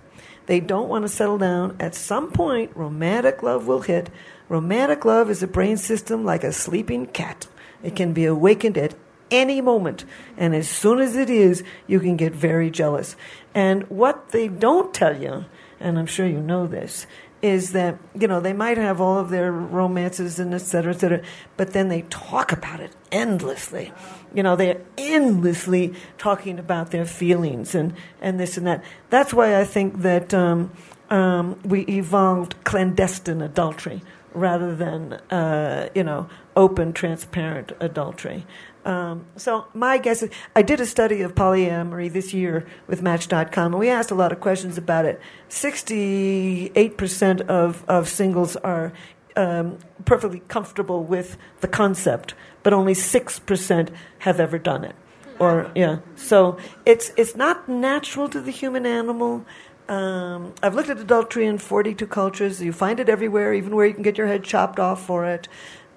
They 0.48 0.60
don't 0.60 0.90
want 0.90 1.06
to 1.06 1.10
settle 1.10 1.38
down. 1.38 1.78
At 1.80 1.96
some 1.96 2.32
point, 2.32 2.76
romantic 2.76 3.42
love 3.42 3.68
will 3.68 3.82
hit. 3.82 4.10
Romantic 4.50 5.06
love 5.06 5.30
is 5.30 5.42
a 5.42 5.48
brain 5.48 5.78
system 5.78 6.26
like 6.26 6.44
a 6.44 6.52
sleeping 6.52 7.06
cat. 7.06 7.48
It 7.84 7.96
can 7.96 8.12
be 8.12 8.26
awakened 8.26 8.78
at 8.78 8.96
any 9.32 9.62
moment. 9.62 10.04
And 10.38 10.54
as 10.54 10.68
soon 10.68 11.00
as 11.00 11.16
it 11.16 11.30
is, 11.30 11.64
you 11.88 12.02
can 12.02 12.18
get 12.18 12.34
very 12.34 12.70
jealous. 12.70 13.16
And 13.56 13.90
what 13.90 14.30
they 14.30 14.50
don't 14.50 14.94
tell 14.94 15.16
you, 15.16 15.46
and 15.80 15.98
I'm 15.98 16.06
sure 16.06 16.28
you 16.28 16.42
know 16.42 16.68
this, 16.68 17.08
is 17.42 17.72
that, 17.72 17.98
you 18.20 18.28
know, 18.28 18.42
they 18.42 18.52
might 18.52 18.78
have 18.78 19.00
all 19.00 19.20
of 19.20 19.30
their 19.30 19.52
romances 19.52 20.40
and 20.40 20.54
et 20.54 20.58
cetera, 20.58 20.94
et 20.94 21.00
cetera, 21.00 21.22
but 21.56 21.72
then 21.72 21.88
they 21.88 22.02
talk 22.10 22.52
about 22.52 22.82
it 22.82 22.92
endlessly. 23.12 23.94
You 24.34 24.44
know, 24.44 24.56
they're 24.56 24.82
endlessly 24.98 25.94
talking 26.18 26.60
about 26.60 26.92
their 26.92 27.06
feelings 27.06 27.76
and, 27.76 27.94
and 28.22 28.40
this 28.40 28.58
and 28.58 28.68
that. 28.68 28.84
That's 29.10 29.34
why 29.34 29.60
I 29.60 29.66
think 29.66 30.02
that 30.02 30.34
um, 30.34 30.72
um, 31.10 31.60
we 31.64 31.82
evolved 31.82 32.56
clandestine 32.64 33.42
adultery 33.42 34.02
rather 34.34 34.76
than, 34.76 35.14
uh, 35.32 35.90
you 35.96 36.04
know, 36.04 36.30
open, 36.56 36.94
transparent 36.94 37.72
adultery. 37.80 38.46
Um, 38.86 39.26
so 39.36 39.66
my 39.74 39.98
guess 39.98 40.24
is, 40.24 40.30
I 40.56 40.62
did 40.62 40.80
a 40.80 40.86
study 40.86 41.22
of 41.22 41.36
polyamory 41.36 42.12
this 42.12 42.34
year 42.34 42.66
with 42.88 43.02
Match.com, 43.02 43.74
and 43.74 43.80
we 43.80 43.90
asked 43.90 44.12
a 44.12 44.16
lot 44.16 44.32
of 44.32 44.40
questions 44.40 44.78
about 44.78 45.06
it. 45.06 45.20
Sixty-eight 45.50 46.98
percent 46.98 47.42
of 47.42 47.84
of 47.88 48.08
singles 48.08 48.56
are 48.56 48.94
um, 49.40 49.78
perfectly 50.04 50.42
comfortable 50.50 51.02
with 51.02 51.38
the 51.62 51.68
concept, 51.68 52.34
but 52.62 52.74
only 52.74 52.94
six 52.94 53.40
percent 53.40 53.90
have 54.20 54.40
ever 54.40 54.60
done 54.60 54.84
it. 54.84 54.96
Or 55.40 55.72
yeah, 55.74 56.00
so 56.18 56.58
it's 56.86 57.12
it's 57.16 57.36
not 57.38 57.70
natural 57.70 58.28
to 58.30 58.42
the 58.42 58.52
human 58.52 58.86
animal. 58.86 59.46
Um, 59.88 60.54
I've 60.62 60.76
looked 60.76 60.90
at 60.90 61.00
adultery 61.00 61.46
in 61.46 61.58
42 61.58 62.06
cultures. 62.06 62.62
You 62.62 62.74
find 62.74 63.00
it 63.00 63.10
everywhere, 63.10 63.54
even 63.54 63.76
where 63.76 63.88
you 63.88 63.94
can 63.94 64.04
get 64.04 64.18
your 64.18 64.28
head 64.28 64.44
chopped 64.44 64.78
off 64.78 65.04
for 65.04 65.26
it. 65.26 65.48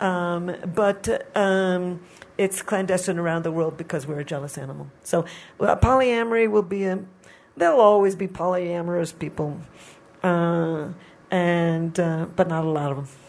Um, 0.01 0.55
but 0.75 1.37
um, 1.37 2.01
it's 2.39 2.63
clandestine 2.63 3.19
around 3.19 3.43
the 3.43 3.53
world 3.53 3.77
because 3.77 4.07
we're 4.07 4.21
a 4.21 4.25
jealous 4.25 4.57
animal. 4.57 4.87
So 5.03 5.25
well, 5.59 5.77
polyamory 5.77 6.49
will 6.49 6.63
be 6.63 6.85
a, 6.85 7.01
there'll 7.57 7.81
always 7.81 8.15
be 8.15 8.29
polyamorous 8.29 9.19
people, 9.19 9.61
uh, 10.23 10.89
and 11.33 11.99
uh, 11.99 12.27
but 12.37 12.47
not 12.47 12.65
a 12.65 12.69
lot 12.69 12.93
of 12.93 12.97
them. 12.97 13.22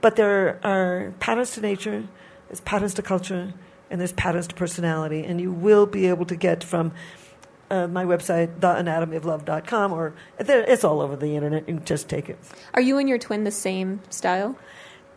but 0.00 0.16
there 0.16 0.58
are 0.64 1.14
patterns 1.20 1.52
to 1.52 1.60
nature, 1.60 2.04
there's 2.48 2.60
patterns 2.60 2.94
to 2.94 3.02
culture, 3.02 3.54
and 3.88 4.00
there's 4.00 4.12
patterns 4.12 4.48
to 4.48 4.54
personality, 4.54 5.24
and 5.24 5.40
you 5.40 5.52
will 5.52 5.86
be 5.86 6.06
able 6.06 6.26
to 6.26 6.36
get 6.36 6.64
from. 6.64 6.92
Uh, 7.70 7.86
my 7.86 8.02
website, 8.02 8.48
theanatomyoflove.com, 8.60 9.92
or 9.92 10.14
it's 10.38 10.84
all 10.84 11.02
over 11.02 11.16
the 11.16 11.36
internet. 11.36 11.68
You 11.68 11.74
can 11.74 11.84
just 11.84 12.08
take 12.08 12.30
it. 12.30 12.38
Are 12.72 12.80
you 12.80 12.96
and 12.96 13.06
your 13.06 13.18
twin 13.18 13.44
the 13.44 13.50
same 13.50 14.00
style? 14.08 14.56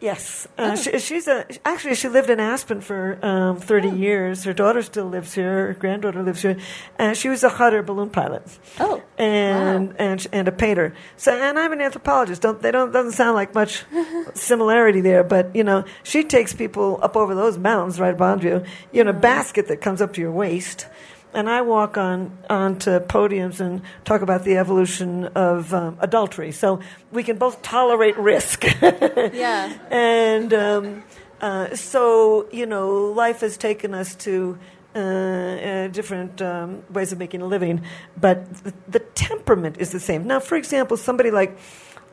Yes, 0.01 0.47
uh, 0.57 0.71
oh. 0.71 0.75
she, 0.75 0.97
she's 0.97 1.27
a 1.27 1.45
actually 1.63 1.93
she 1.93 2.09
lived 2.09 2.31
in 2.31 2.39
Aspen 2.39 2.81
for 2.81 3.23
um, 3.23 3.57
thirty 3.57 3.89
oh. 3.89 3.93
years. 3.93 4.43
Her 4.45 4.51
daughter 4.51 4.81
still 4.81 5.05
lives 5.05 5.35
here. 5.35 5.67
Her 5.67 5.73
granddaughter 5.75 6.23
lives 6.23 6.41
here, 6.41 6.57
and 6.97 7.15
she 7.15 7.29
was 7.29 7.43
a 7.43 7.49
hot 7.49 7.71
air 7.71 7.83
balloon 7.83 8.09
pilot. 8.09 8.41
Oh, 8.79 9.03
and 9.19 9.89
wow. 9.89 9.95
and 9.99 10.27
and 10.31 10.47
a 10.47 10.51
painter. 10.51 10.95
So 11.17 11.31
and 11.31 11.59
I'm 11.59 11.71
an 11.71 11.81
anthropologist. 11.81 12.41
Don't 12.41 12.59
they 12.63 12.71
don't 12.71 12.91
doesn't 12.91 13.11
sound 13.11 13.35
like 13.35 13.53
much 13.53 13.85
similarity 14.33 15.01
there, 15.01 15.23
but 15.23 15.55
you 15.55 15.63
know 15.63 15.85
she 16.01 16.23
takes 16.23 16.51
people 16.51 16.99
up 17.03 17.15
over 17.15 17.35
those 17.35 17.59
mountains 17.59 17.99
right 17.99 18.17
behind 18.17 18.43
you. 18.43 18.63
You 18.91 19.03
know, 19.03 19.11
a 19.11 19.13
basket 19.13 19.67
that 19.67 19.81
comes 19.81 20.01
up 20.01 20.13
to 20.13 20.21
your 20.21 20.31
waist 20.31 20.87
and 21.33 21.49
I 21.49 21.61
walk 21.61 21.97
on 21.97 22.37
onto 22.49 22.99
podiums 22.99 23.59
and 23.59 23.81
talk 24.05 24.21
about 24.21 24.43
the 24.43 24.57
evolution 24.57 25.25
of 25.35 25.73
um, 25.73 25.97
adultery. 25.99 26.51
So 26.51 26.81
we 27.11 27.23
can 27.23 27.37
both 27.37 27.61
tolerate 27.61 28.17
risk. 28.17 28.63
yeah. 28.81 29.77
And 29.89 30.53
um, 30.53 31.03
uh, 31.39 31.75
so 31.75 32.47
you 32.51 32.65
know, 32.65 33.11
life 33.11 33.41
has 33.41 33.57
taken 33.57 33.93
us 33.93 34.15
to. 34.15 34.57
Uh, 34.93 34.99
uh, 34.99 35.87
different 35.87 36.41
um, 36.41 36.83
ways 36.89 37.13
of 37.13 37.17
making 37.17 37.41
a 37.41 37.45
living, 37.45 37.81
but 38.17 38.53
the, 38.55 38.73
the, 38.89 38.99
temperament 38.99 39.77
is 39.79 39.91
the 39.91 40.01
same. 40.01 40.27
Now, 40.27 40.41
for 40.41 40.57
example, 40.57 40.97
somebody 40.97 41.31
like, 41.31 41.57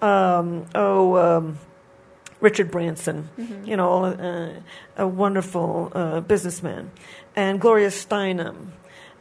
um, 0.01 0.65
oh, 0.77 1.17
um, 1.17 1.59
Richard 2.41 2.71
Branson, 2.71 3.29
mm-hmm. 3.37 3.65
you 3.65 3.77
know, 3.77 4.05
uh, 4.05 4.53
a 4.97 5.09
wonderful 5.09 5.91
uh, 5.93 6.21
businessman, 6.21 6.93
and 7.35 7.61
Gloria 7.61 7.89
Steinem, 7.89 8.69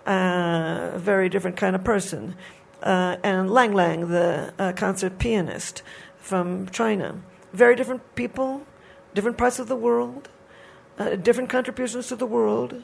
uh, 0.07 0.91
a 0.93 0.99
very 0.99 1.29
different 1.29 1.57
kind 1.57 1.75
of 1.75 1.83
person, 1.83 2.35
uh, 2.81 3.17
and 3.23 3.51
Lang 3.51 3.73
Lang, 3.73 4.07
the 4.07 4.53
uh, 4.57 4.71
concert 4.73 5.19
pianist 5.19 5.83
from 6.17 6.69
China. 6.69 7.21
Very 7.53 7.75
different 7.75 8.15
people, 8.15 8.65
different 9.13 9.37
parts 9.37 9.59
of 9.59 9.67
the 9.67 9.75
world, 9.75 10.29
uh, 10.97 11.15
different 11.15 11.49
contributions 11.49 12.07
to 12.07 12.15
the 12.15 12.25
world, 12.25 12.83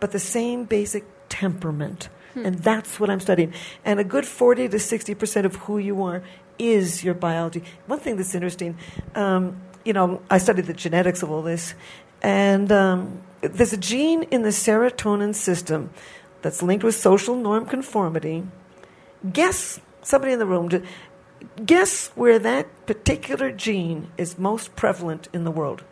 but 0.00 0.12
the 0.12 0.18
same 0.18 0.64
basic 0.64 1.04
temperament. 1.28 2.08
Hmm. 2.34 2.46
And 2.46 2.58
that's 2.58 2.98
what 3.00 3.10
I'm 3.10 3.20
studying. 3.20 3.52
And 3.84 4.00
a 4.00 4.04
good 4.04 4.26
40 4.26 4.68
to 4.68 4.76
60% 4.76 5.44
of 5.44 5.56
who 5.56 5.78
you 5.78 6.02
are 6.02 6.22
is 6.58 7.02
your 7.02 7.14
biology. 7.14 7.62
One 7.86 7.98
thing 7.98 8.16
that's 8.16 8.34
interesting, 8.34 8.76
um, 9.14 9.60
you 9.84 9.92
know, 9.92 10.22
I 10.30 10.38
studied 10.38 10.66
the 10.66 10.74
genetics 10.74 11.22
of 11.22 11.30
all 11.30 11.42
this, 11.42 11.74
and 12.22 12.70
um, 12.70 13.22
there's 13.40 13.72
a 13.72 13.76
gene 13.76 14.22
in 14.24 14.42
the 14.42 14.50
serotonin 14.50 15.34
system 15.34 15.90
that's 16.42 16.62
linked 16.62 16.84
with 16.84 16.94
social 16.94 17.36
norm 17.36 17.66
conformity. 17.66 18.44
Guess, 19.32 19.80
somebody 20.02 20.32
in 20.32 20.38
the 20.38 20.46
room, 20.46 20.68
guess 21.64 22.08
where 22.08 22.38
that 22.38 22.86
particular 22.86 23.50
gene 23.50 24.10
is 24.18 24.38
most 24.38 24.76
prevalent 24.76 25.28
in 25.32 25.44
the 25.44 25.50
world. 25.50 25.84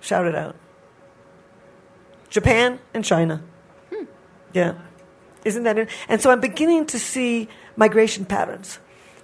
Shout 0.00 0.26
it 0.26 0.34
out. 0.34 0.56
Japan 2.28 2.78
and 2.92 3.04
China. 3.04 3.42
Hmm. 3.92 4.04
Yeah. 4.52 4.74
Isn't 5.44 5.64
that 5.64 5.78
it? 5.78 5.88
And 6.08 6.20
so 6.20 6.30
I'm 6.30 6.40
beginning 6.40 6.86
to 6.86 6.98
see 6.98 7.48
migration 7.76 8.24
patterns. 8.24 8.78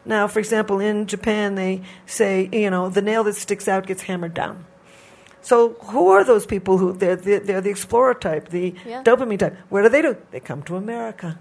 Now, 0.05 0.27
for 0.27 0.39
example, 0.39 0.81
in 0.81 1.07
Japan, 1.07 1.55
they 1.55 1.83
say, 2.07 2.49
you 2.53 2.71
know, 2.71 2.89
the 2.89 3.03
nail 3.03 3.25
that 3.25 3.35
sticks 3.35 3.69
out 3.69 3.87
gets 3.87 4.03
hammered 4.03 4.35
down. 4.35 4.65
So, 5.43 5.71
who 5.85 6.09
are 6.09 6.25
those 6.25 6.47
people 6.47 6.79
who 6.79 6.93
they're 6.93 7.17
the, 7.17 7.39
they're 7.39 7.61
the 7.61 7.71
explorer 7.71 8.15
type, 8.15 8.51
the 8.51 8.75
yeah. 8.87 9.03
dopamine 9.03 9.39
type? 9.39 9.57
Where 9.69 9.83
do 9.83 9.89
they 9.89 10.03
do? 10.03 10.17
They 10.31 10.41
come 10.41 10.63
to 10.65 10.77
America. 10.77 11.39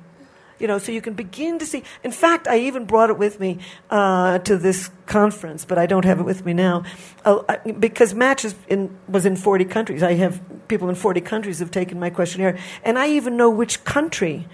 You 0.60 0.68
know, 0.68 0.78
so 0.78 0.92
you 0.92 1.02
can 1.02 1.14
begin 1.14 1.58
to 1.60 1.66
see. 1.66 1.84
In 2.04 2.12
fact, 2.12 2.48
I 2.48 2.60
even 2.60 2.84
brought 2.86 3.10
it 3.10 3.18
with 3.18 3.40
me 3.40 3.60
uh, 3.90 4.40
to 4.40 4.58
this 4.58 4.90
conference, 5.06 5.64
but 5.64 5.78
I 5.78 5.86
don't 5.86 6.04
have 6.04 6.20
it 6.20 6.24
with 6.24 6.44
me 6.44 6.54
now 6.54 6.84
uh, 7.24 7.58
because 7.80 8.14
Match 8.14 8.46
in, 8.68 8.98
was 9.08 9.26
in 9.26 9.38
40 9.38 9.64
countries. 9.66 10.04
I 10.04 10.16
have 10.16 10.42
people 10.68 10.90
in 10.90 10.96
40 10.96 11.22
countries 11.22 11.60
have 11.60 11.72
taken 11.72 11.98
my 11.98 12.10
questionnaire, 12.10 12.58
and 12.84 13.00
I 13.00 13.08
even 13.08 13.38
know 13.38 13.50
which 13.50 13.86
country 13.86 14.48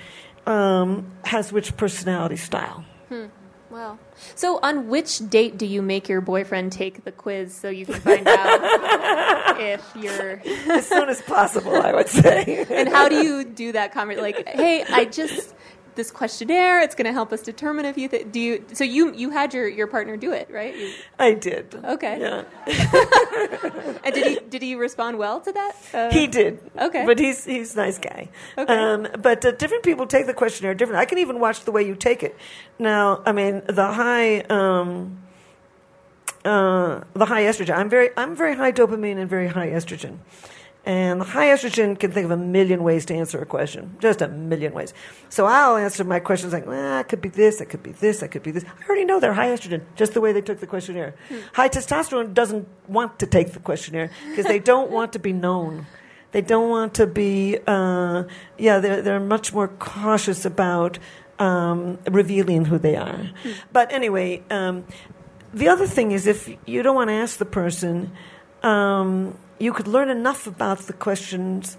um, 0.45 1.11
has 1.25 1.51
which 1.51 1.75
personality 1.75 2.37
style. 2.37 2.85
Hmm. 3.09 3.25
Wow. 3.71 3.97
So, 4.33 4.59
on 4.63 4.87
which 4.87 5.19
date 5.29 5.57
do 5.57 5.65
you 5.65 5.81
make 5.81 6.09
your 6.09 6.21
boyfriend 6.21 6.71
take 6.71 7.03
the 7.03 7.11
quiz 7.11 7.53
so 7.53 7.69
you 7.69 7.85
can 7.85 8.01
find 8.01 8.27
out 8.27 9.59
if 9.59 9.85
you're 9.95 10.41
as 10.71 10.87
soon 10.87 11.09
as 11.09 11.21
possible? 11.21 11.75
I 11.75 11.93
would 11.93 12.09
say. 12.09 12.65
and 12.69 12.89
how 12.89 13.07
do 13.07 13.23
you 13.23 13.43
do 13.43 13.71
that? 13.73 13.93
Conversation 13.93 14.23
like, 14.23 14.47
hey, 14.47 14.83
I 14.89 15.05
just 15.05 15.53
this 15.95 16.11
questionnaire. 16.11 16.81
It's 16.81 16.95
going 16.95 17.05
to 17.05 17.13
help 17.13 17.31
us 17.31 17.41
determine 17.41 17.85
if 17.85 17.97
you 17.97 18.07
th- 18.07 18.31
do 18.31 18.39
you. 18.39 18.65
So 18.73 18.83
you 18.83 19.13
you 19.13 19.29
had 19.29 19.53
your, 19.53 19.67
your 19.67 19.87
partner 19.87 20.17
do 20.17 20.31
it, 20.31 20.49
right? 20.51 20.75
You, 20.75 20.93
I 21.19 21.33
did. 21.33 21.75
Okay. 21.83 22.19
Yeah. 22.19 22.43
and 24.03 24.13
did 24.13 24.25
he 24.25 24.39
did 24.49 24.61
he 24.61 24.75
respond 24.75 25.17
well 25.17 25.39
to 25.41 25.51
that? 25.51 25.75
Uh, 25.93 26.11
he 26.11 26.27
did. 26.27 26.59
Okay. 26.77 27.05
But 27.05 27.19
he's 27.19 27.45
he's 27.45 27.73
a 27.73 27.77
nice 27.77 27.97
guy. 27.97 28.29
Okay. 28.57 28.73
Um, 28.73 29.07
but 29.19 29.45
uh, 29.45 29.51
different 29.51 29.83
people 29.83 30.07
take 30.07 30.25
the 30.25 30.33
questionnaire 30.33 30.73
different. 30.73 30.99
I 30.99 31.05
can 31.05 31.17
even 31.17 31.39
watch 31.39 31.65
the 31.65 31.71
way 31.71 31.83
you 31.83 31.95
take 31.95 32.23
it. 32.23 32.35
Now, 32.79 33.21
I 33.25 33.31
mean, 33.31 33.63
the 33.67 33.91
high. 33.91 34.39
Um, 34.41 35.21
uh, 36.45 37.01
the 37.13 37.25
high 37.25 37.43
estrogen. 37.43 37.75
I'm 37.75 37.89
very, 37.89 38.11
I'm 38.15 38.35
very 38.35 38.55
high 38.55 38.71
dopamine 38.71 39.17
and 39.17 39.27
very 39.27 39.47
high 39.47 39.69
estrogen. 39.69 40.19
And 40.85 41.23
high 41.23 41.47
estrogen 41.47 41.99
can 41.99 42.11
think 42.11 42.25
of 42.25 42.31
a 42.31 42.37
million 42.37 42.83
ways 42.83 43.05
to 43.07 43.15
answer 43.15 43.41
a 43.41 43.45
question, 43.45 43.97
just 43.99 44.21
a 44.21 44.27
million 44.27 44.71
ways. 44.71 44.93
So 45.29 45.47
I'll 45.47 45.77
answer 45.77 46.03
my 46.03 46.19
questions 46.19 46.53
like, 46.53 46.67
well, 46.67 46.99
it 46.99 47.07
could 47.07 47.21
be 47.21 47.29
this, 47.29 47.59
it 47.59 47.71
could 47.71 47.81
be 47.81 47.91
this, 47.91 48.21
it 48.21 48.27
could 48.27 48.43
be 48.43 48.51
this. 48.51 48.63
I 48.63 48.85
already 48.85 49.03
know 49.03 49.19
they're 49.19 49.33
high 49.33 49.47
estrogen, 49.47 49.81
just 49.95 50.13
the 50.13 50.21
way 50.21 50.31
they 50.31 50.41
took 50.41 50.59
the 50.59 50.67
questionnaire. 50.67 51.15
Hmm. 51.27 51.37
High 51.53 51.69
testosterone 51.69 52.35
doesn't 52.35 52.67
want 52.87 53.17
to 53.17 53.25
take 53.25 53.53
the 53.53 53.59
questionnaire 53.59 54.11
because 54.29 54.45
they 54.45 54.59
don't 54.59 54.91
want 54.91 55.11
to 55.13 55.19
be 55.19 55.33
known. 55.33 55.87
They 56.33 56.41
don't 56.41 56.69
want 56.69 56.93
to 56.95 57.07
be, 57.07 57.57
uh, 57.65 58.25
yeah, 58.59 58.77
they're, 58.77 59.01
they're 59.01 59.19
much 59.19 59.53
more 59.53 59.69
cautious 59.69 60.45
about 60.45 60.99
um, 61.39 61.97
revealing 62.05 62.65
who 62.65 62.77
they 62.77 62.95
are. 62.95 63.31
Hmm. 63.41 63.51
But 63.73 63.91
anyway, 63.91 64.43
um, 64.51 64.85
the 65.51 65.67
other 65.67 65.87
thing 65.87 66.11
is 66.11 66.27
if 66.27 66.47
you 66.67 66.83
don't 66.83 66.95
want 66.95 67.09
to 67.09 67.15
ask 67.15 67.37
the 67.37 67.45
person, 67.45 68.11
um, 68.61 69.35
you 69.59 69.73
could 69.73 69.87
learn 69.87 70.09
enough 70.09 70.47
about 70.47 70.79
the 70.79 70.93
questions 70.93 71.77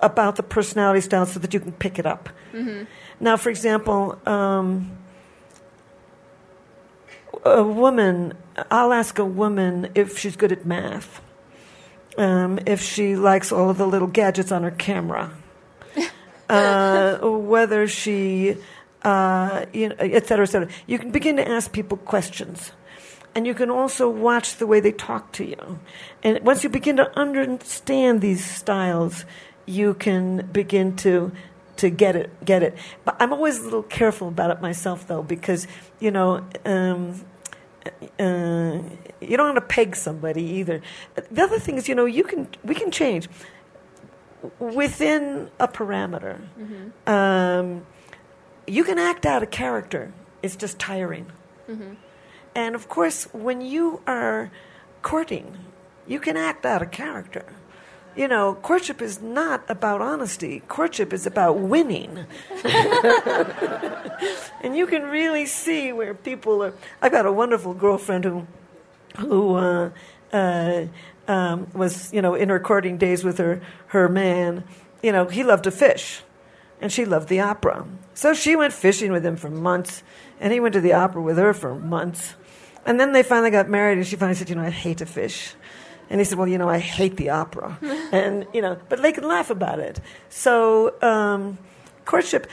about 0.00 0.36
the 0.36 0.42
personality 0.42 1.00
style 1.00 1.26
so 1.26 1.40
that 1.40 1.54
you 1.54 1.60
can 1.60 1.72
pick 1.72 1.98
it 1.98 2.06
up. 2.06 2.28
Mm-hmm. 2.52 2.84
Now, 3.20 3.36
for 3.36 3.50
example, 3.50 4.18
um, 4.26 4.96
a 7.44 7.62
woman, 7.62 8.34
I'll 8.70 8.92
ask 8.92 9.18
a 9.18 9.24
woman 9.24 9.90
if 9.94 10.18
she's 10.18 10.36
good 10.36 10.52
at 10.52 10.66
math, 10.66 11.20
um, 12.18 12.58
if 12.66 12.80
she 12.82 13.16
likes 13.16 13.52
all 13.52 13.70
of 13.70 13.78
the 13.78 13.86
little 13.86 14.08
gadgets 14.08 14.52
on 14.52 14.62
her 14.62 14.70
camera, 14.70 15.32
uh, 16.48 17.18
whether 17.18 17.86
she, 17.88 18.56
uh, 19.02 19.66
you 19.72 19.88
know, 19.88 19.96
et 19.98 20.26
cetera, 20.26 20.44
et 20.44 20.50
cetera. 20.50 20.68
You 20.86 20.98
can 20.98 21.10
begin 21.10 21.36
to 21.36 21.48
ask 21.48 21.72
people 21.72 21.96
questions 21.98 22.72
and 23.36 23.46
you 23.46 23.52
can 23.52 23.70
also 23.70 24.08
watch 24.08 24.56
the 24.56 24.66
way 24.66 24.80
they 24.80 24.92
talk 24.92 25.30
to 25.32 25.44
you. 25.44 25.78
And 26.22 26.40
once 26.40 26.64
you 26.64 26.70
begin 26.70 26.96
to 26.96 27.16
understand 27.18 28.22
these 28.22 28.42
styles, 28.42 29.26
you 29.66 29.92
can 29.92 30.48
begin 30.52 30.96
to 30.96 31.32
to 31.76 31.90
get 31.90 32.16
it 32.16 32.30
get 32.42 32.62
it. 32.62 32.74
But 33.04 33.16
I'm 33.20 33.34
always 33.34 33.58
a 33.58 33.64
little 33.64 33.82
careful 33.82 34.28
about 34.28 34.50
it 34.50 34.62
myself, 34.62 35.06
though, 35.06 35.22
because 35.22 35.68
you 36.00 36.10
know. 36.10 36.44
Um, 36.64 37.24
uh, 38.18 38.82
you 39.20 39.36
don't 39.36 39.54
want 39.54 39.56
to 39.56 39.60
peg 39.60 39.94
somebody 39.94 40.42
either. 40.42 40.82
The 41.14 41.42
other 41.44 41.60
thing 41.60 41.76
is, 41.76 41.88
you 41.88 41.94
know, 41.94 42.04
you 42.04 42.24
can 42.24 42.48
we 42.64 42.74
can 42.74 42.90
change 42.90 43.28
within 44.58 45.50
a 45.60 45.68
parameter. 45.68 46.40
Mm-hmm. 46.58 47.08
Um, 47.08 47.86
you 48.66 48.82
can 48.82 48.98
act 48.98 49.24
out 49.24 49.44
a 49.44 49.46
character. 49.46 50.12
It's 50.42 50.56
just 50.56 50.80
tiring. 50.80 51.26
Mm-hmm. 51.68 51.94
And 52.56 52.74
of 52.74 52.88
course, 52.88 53.28
when 53.34 53.60
you 53.60 54.00
are 54.06 54.50
courting, 55.02 55.58
you 56.06 56.18
can 56.18 56.38
act 56.38 56.64
out 56.64 56.80
a 56.80 56.86
character. 56.86 57.44
You 58.16 58.28
know, 58.28 58.54
courtship 58.54 59.02
is 59.02 59.20
not 59.20 59.62
about 59.68 60.00
honesty. 60.00 60.62
Courtship 60.66 61.12
is 61.12 61.26
about 61.26 61.58
winning. 61.58 62.24
and 64.62 64.74
you 64.74 64.86
can 64.86 65.02
really 65.02 65.44
see 65.44 65.92
where 65.92 66.14
people 66.14 66.62
are. 66.62 66.72
I've 67.02 67.12
got 67.12 67.26
a 67.26 67.32
wonderful 67.32 67.74
girlfriend 67.74 68.24
who, 68.24 68.46
who 69.18 69.56
uh, 69.56 69.90
uh, 70.32 70.86
um, 71.28 71.66
was, 71.74 72.10
you 72.10 72.22
know, 72.22 72.34
in 72.34 72.48
her 72.48 72.58
courting 72.58 72.96
days 72.96 73.22
with 73.22 73.36
her, 73.36 73.60
her 73.88 74.08
man. 74.08 74.64
You 75.02 75.12
know, 75.12 75.26
he 75.26 75.44
loved 75.44 75.64
to 75.64 75.70
fish, 75.70 76.22
and 76.80 76.90
she 76.90 77.04
loved 77.04 77.28
the 77.28 77.40
opera. 77.40 77.86
So 78.14 78.32
she 78.32 78.56
went 78.56 78.72
fishing 78.72 79.12
with 79.12 79.26
him 79.26 79.36
for 79.36 79.50
months, 79.50 80.02
and 80.40 80.54
he 80.54 80.60
went 80.60 80.72
to 80.72 80.80
the 80.80 80.94
opera 80.94 81.20
with 81.20 81.36
her 81.36 81.52
for 81.52 81.74
months. 81.74 82.34
And 82.86 82.98
then 82.98 83.12
they 83.12 83.22
finally 83.22 83.50
got 83.50 83.68
married, 83.68 83.98
and 83.98 84.06
she 84.06 84.16
finally 84.16 84.36
said, 84.36 84.48
You 84.48 84.54
know, 84.54 84.62
I 84.62 84.70
hate 84.70 84.98
to 84.98 85.06
fish. 85.06 85.54
And 86.08 86.20
he 86.20 86.24
said, 86.24 86.38
Well, 86.38 86.48
you 86.48 86.56
know, 86.56 86.68
I 86.68 86.78
hate 86.78 87.16
the 87.16 87.30
opera. 87.30 87.78
and, 88.12 88.46
you 88.54 88.62
know, 88.62 88.78
but 88.88 89.02
they 89.02 89.12
can 89.12 89.24
laugh 89.24 89.50
about 89.50 89.80
it. 89.80 90.00
So, 90.28 90.94
um, 91.02 91.58
courtship. 92.04 92.46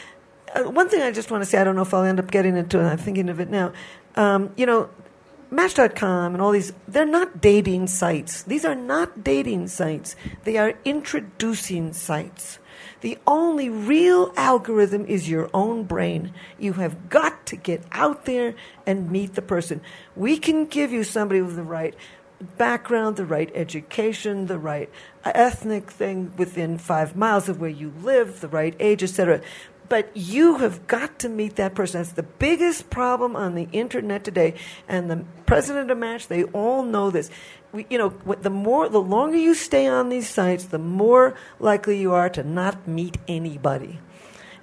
Uh, 0.54 0.64
one 0.64 0.90
thing 0.90 1.02
I 1.02 1.12
just 1.12 1.32
want 1.32 1.44
to 1.44 1.50
say, 1.50 1.60
I 1.60 1.64
don't 1.64 1.76
know 1.76 1.84
if 1.84 1.94
I'll 1.94 2.04
end 2.04 2.20
up 2.20 2.30
getting 2.30 2.58
into 2.58 2.80
it, 2.80 2.84
I'm 2.84 2.98
thinking 2.98 3.30
of 3.30 3.40
it 3.40 3.50
now. 3.50 3.72
Um, 4.16 4.52
you 4.58 4.66
know, 4.66 4.90
Match.com 5.54 6.34
and 6.34 6.42
all 6.42 6.52
these, 6.52 6.74
they're 6.88 7.06
not 7.06 7.40
dating 7.40 7.86
sites. 7.86 8.42
These 8.42 8.66
are 8.66 8.74
not 8.74 9.24
dating 9.24 9.68
sites. 9.68 10.16
They 10.46 10.58
are 10.58 10.74
introducing 10.84 11.94
sites. 11.94 12.58
The 13.04 13.18
only 13.28 13.68
real 13.68 14.32
algorithm 14.38 15.06
is 15.08 15.28
your 15.30 15.50
own 15.54 15.84
brain. 15.84 16.34
You 16.58 16.72
have 16.74 17.10
got 17.10 17.46
to 17.48 17.58
get 17.58 17.84
out 17.92 18.24
there 18.24 18.56
and 18.88 19.12
meet 19.12 19.34
the 19.34 19.42
person. 19.42 19.82
We 20.16 20.38
can 20.38 20.68
give 20.68 20.94
you 20.94 21.04
somebody 21.04 21.42
with 21.42 21.58
the 21.58 21.64
right 21.64 21.96
background, 22.58 23.18
the 23.18 23.26
right 23.26 23.52
education, 23.54 24.48
the 24.48 24.58
right 24.58 24.90
ethnic 25.26 25.92
thing 25.92 26.32
within 26.38 26.78
five 26.78 27.14
miles 27.14 27.50
of 27.50 27.60
where 27.60 27.70
you 27.70 27.92
live, 28.02 28.40
the 28.40 28.48
right 28.48 28.76
age, 28.80 29.04
etc. 29.04 29.42
But 29.94 30.18
you 30.18 30.56
have 30.56 30.88
got 30.88 31.20
to 31.20 31.30
meet 31.30 31.58
that 31.58 31.76
person. 31.76 32.00
That's 32.02 32.14
the 32.14 32.24
biggest 32.24 32.90
problem 32.90 33.36
on 33.36 33.54
the 33.54 33.68
internet 33.72 34.24
today. 34.24 34.56
And 34.88 35.08
the 35.08 35.24
president 35.46 35.92
of 35.92 36.00
Match, 36.00 36.30
they 36.30 36.46
all 36.46 36.82
know 36.82 37.12
this. 37.12 37.30
We, 37.72 37.86
you 37.92 38.00
know, 38.00 38.10
the 38.10 38.50
more, 38.50 38.90
the 38.90 39.00
longer 39.00 39.38
you 39.38 39.54
stay 39.54 39.86
on 39.86 40.10
these 40.10 40.28
sites, 40.28 40.66
the 40.66 40.80
more 40.80 41.36
likely 41.60 42.00
you 42.00 42.12
are 42.12 42.28
to 42.32 42.42
not 42.44 42.88
meet 42.88 43.20
anybody. 43.28 44.00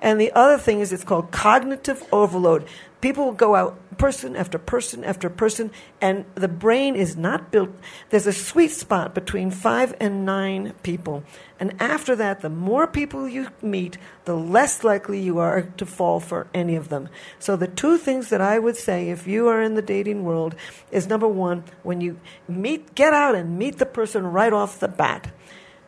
And 0.03 0.21
the 0.21 0.33
other 0.33 0.59
thing 0.59 0.81
is, 0.81 0.93
it's 0.93 1.05
called 1.05 1.31
cognitive 1.31 2.03
overload. 2.11 2.67
People 3.01 3.25
will 3.25 3.33
go 3.33 3.55
out 3.55 3.79
person 3.97 4.35
after 4.35 4.59
person 4.59 5.05
after 5.05 5.29
person, 5.29 5.71
and 6.01 6.25
the 6.35 6.49
brain 6.49 6.97
is 6.97 7.17
not 7.17 7.51
built. 7.51 7.71
There's 8.09 8.27
a 8.27 8.33
sweet 8.33 8.71
spot 8.71 9.15
between 9.15 9.51
five 9.51 9.95
and 10.01 10.25
nine 10.25 10.73
people. 10.83 11.23
And 11.59 11.75
after 11.81 12.17
that, 12.17 12.41
the 12.41 12.49
more 12.49 12.87
people 12.87 13.29
you 13.29 13.49
meet, 13.61 13.99
the 14.25 14.37
less 14.37 14.83
likely 14.83 15.21
you 15.21 15.39
are 15.39 15.63
to 15.63 15.85
fall 15.85 16.19
for 16.19 16.47
any 16.55 16.77
of 16.77 16.89
them. 16.89 17.09
So, 17.39 17.57
the 17.57 17.69
two 17.69 17.99
things 17.99 18.31
that 18.31 18.41
I 18.41 18.59
would 18.59 18.77
say 18.77 19.11
if 19.11 19.27
you 19.27 19.49
are 19.49 19.63
in 19.63 19.75
the 19.75 19.83
dating 19.83 20.25
world 20.25 20.55
is 20.91 21.07
number 21.07 21.29
one, 21.29 21.65
when 21.83 22.01
you 22.01 22.19
meet, 22.49 22.95
get 22.95 23.13
out 23.13 23.35
and 23.35 23.59
meet 23.59 23.79
the 23.79 23.87
person 23.87 24.27
right 24.27 24.53
off 24.53 24.81
the 24.81 24.89
bat. 24.89 25.31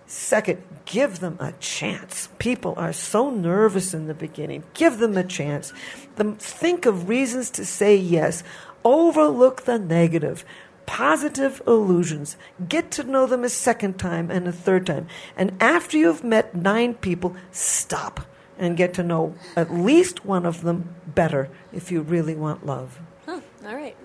Second, 0.07 0.63
give 0.85 1.21
them 1.21 1.37
a 1.41 1.53
chance. 1.53 2.29
People 2.39 2.75
are 2.77 2.93
so 2.93 3.31
nervous 3.31 3.95
in 3.95 4.07
the 4.07 4.15
beginning. 4.15 4.65
Give 4.75 4.99
them 4.99 5.17
a 5.17 5.25
chance. 5.25 5.73
The, 6.17 6.33
think 6.33 6.87
of 6.87 7.09
reasons 7.09 7.51
to 7.53 7.65
say 7.65 7.97
yes. 7.97 8.43
Overlook 8.85 9.63
the 9.63 9.79
negative. 9.79 10.45
Positive 10.87 11.63
illusions. 11.67 12.37
Get 12.69 12.91
to 12.93 13.05
know 13.05 13.27
them 13.27 13.45
a 13.45 13.49
second 13.49 13.99
time 13.99 14.31
and 14.31 14.49
a 14.49 14.53
third 14.53 14.87
time. 14.87 15.07
And 15.37 15.57
after 15.61 15.97
you've 15.97 16.25
met 16.25 16.55
nine 16.55 16.95
people, 16.95 17.37
stop 17.51 18.21
and 18.59 18.77
get 18.77 18.95
to 18.95 19.03
know 19.03 19.35
at 19.57 19.73
least 19.73 20.25
one 20.25 20.45
of 20.45 20.63
them 20.63 20.95
better 21.07 21.49
if 21.73 21.91
you 21.91 22.03
really 22.03 22.35
want 22.35 22.67
love. 22.67 23.01
Huh, 23.27 23.41
all 23.65 23.75
right. 23.75 23.97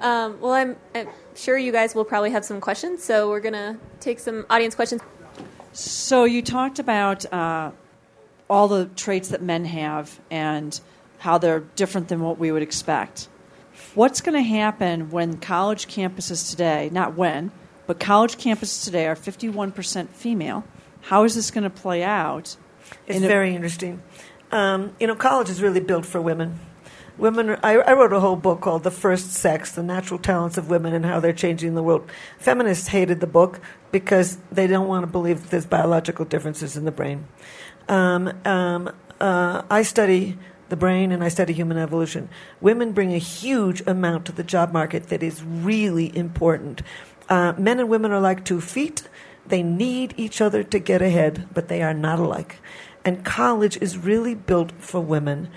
Um, 0.00 0.40
well, 0.40 0.52
I'm, 0.52 0.76
I'm 0.94 1.08
sure 1.34 1.56
you 1.56 1.72
guys 1.72 1.94
will 1.94 2.04
probably 2.04 2.30
have 2.30 2.44
some 2.44 2.60
questions, 2.60 3.02
so 3.02 3.30
we're 3.30 3.40
going 3.40 3.54
to 3.54 3.78
take 4.00 4.18
some 4.18 4.44
audience 4.50 4.74
questions. 4.74 5.00
So 5.76 6.24
you 6.24 6.40
talked 6.40 6.78
about 6.78 7.30
uh, 7.30 7.70
all 8.48 8.66
the 8.66 8.86
traits 8.96 9.28
that 9.28 9.42
men 9.42 9.66
have 9.66 10.18
and 10.30 10.80
how 11.18 11.36
they're 11.36 11.60
different 11.60 12.08
than 12.08 12.20
what 12.20 12.38
we 12.38 12.50
would 12.50 12.62
expect. 12.62 13.28
What's 13.94 14.22
going 14.22 14.42
to 14.42 14.48
happen 14.48 15.10
when 15.10 15.36
college 15.36 15.86
campuses 15.86 16.48
today, 16.48 16.88
not 16.90 17.14
when, 17.14 17.50
but 17.86 18.00
college 18.00 18.38
campuses 18.38 18.84
today 18.84 19.06
are 19.06 19.14
51% 19.14 20.08
female? 20.08 20.64
How 21.02 21.24
is 21.24 21.34
this 21.34 21.50
going 21.50 21.64
to 21.64 21.70
play 21.70 22.02
out? 22.02 22.56
It's 23.06 23.20
very 23.20 23.54
interesting. 23.54 24.02
Um, 24.50 24.94
you 24.98 25.06
know, 25.06 25.14
college 25.14 25.50
is 25.50 25.60
really 25.60 25.80
built 25.80 26.06
for 26.06 26.22
women 26.22 26.58
women 27.18 27.58
I, 27.62 27.76
I, 27.78 27.92
wrote 27.92 28.12
a 28.12 28.20
whole 28.20 28.36
book 28.36 28.60
called 28.60 28.84
the 28.84 28.90
first 28.90 29.32
sex 29.32 29.72
the 29.72 29.82
natural 29.82 30.18
talents 30.18 30.58
of 30.58 30.68
women 30.68 30.92
and 30.92 31.04
how 31.04 31.20
they're 31.20 31.32
changing 31.32 31.74
the 31.74 31.82
world. 31.82 32.10
Feminists 32.38 32.88
hated 32.88 33.20
the 33.20 33.26
book 33.26 33.60
because 33.92 34.38
they 34.50 34.66
don't 34.66 34.88
want 34.88 35.04
to 35.04 35.06
believe 35.06 35.42
that 35.42 35.50
there's 35.50 35.66
biological 35.66 36.24
differences 36.24 36.76
in 36.76 36.84
the 36.84 36.92
brain. 36.92 37.26
Um, 37.88 38.32
um, 38.44 38.90
uh, 39.20 39.62
i 39.70 39.82
study 39.82 40.36
the 40.68 40.76
brain 40.76 41.12
and 41.12 41.22
i 41.24 41.28
study 41.28 41.52
human 41.52 41.78
evolution. 41.78 42.28
Women 42.60 42.92
bring 42.92 43.14
a 43.14 43.18
huge 43.18 43.80
amount 43.86 44.26
to 44.26 44.32
the 44.32 44.42
job 44.42 44.72
market 44.72 45.08
that 45.08 45.22
is 45.22 45.42
really 45.42 46.16
important. 46.16 46.82
Uh, 47.28 47.54
men 47.56 47.80
and 47.80 47.88
women 47.88 48.12
are 48.12 48.20
like 48.20 48.44
two 48.44 48.60
feet. 48.60 49.08
They 49.46 49.62
need 49.62 50.14
each 50.16 50.40
other 50.40 50.62
to 50.64 50.78
get 50.78 51.02
ahead 51.02 51.48
but 51.54 51.68
they 51.68 51.82
are 51.82 51.94
not 51.94 52.18
alike. 52.18 52.60
And 53.04 53.24
college 53.24 53.78
is 53.80 53.96
really 53.96 54.34
built 54.34 54.72
for 54.78 55.00
women 55.00 55.48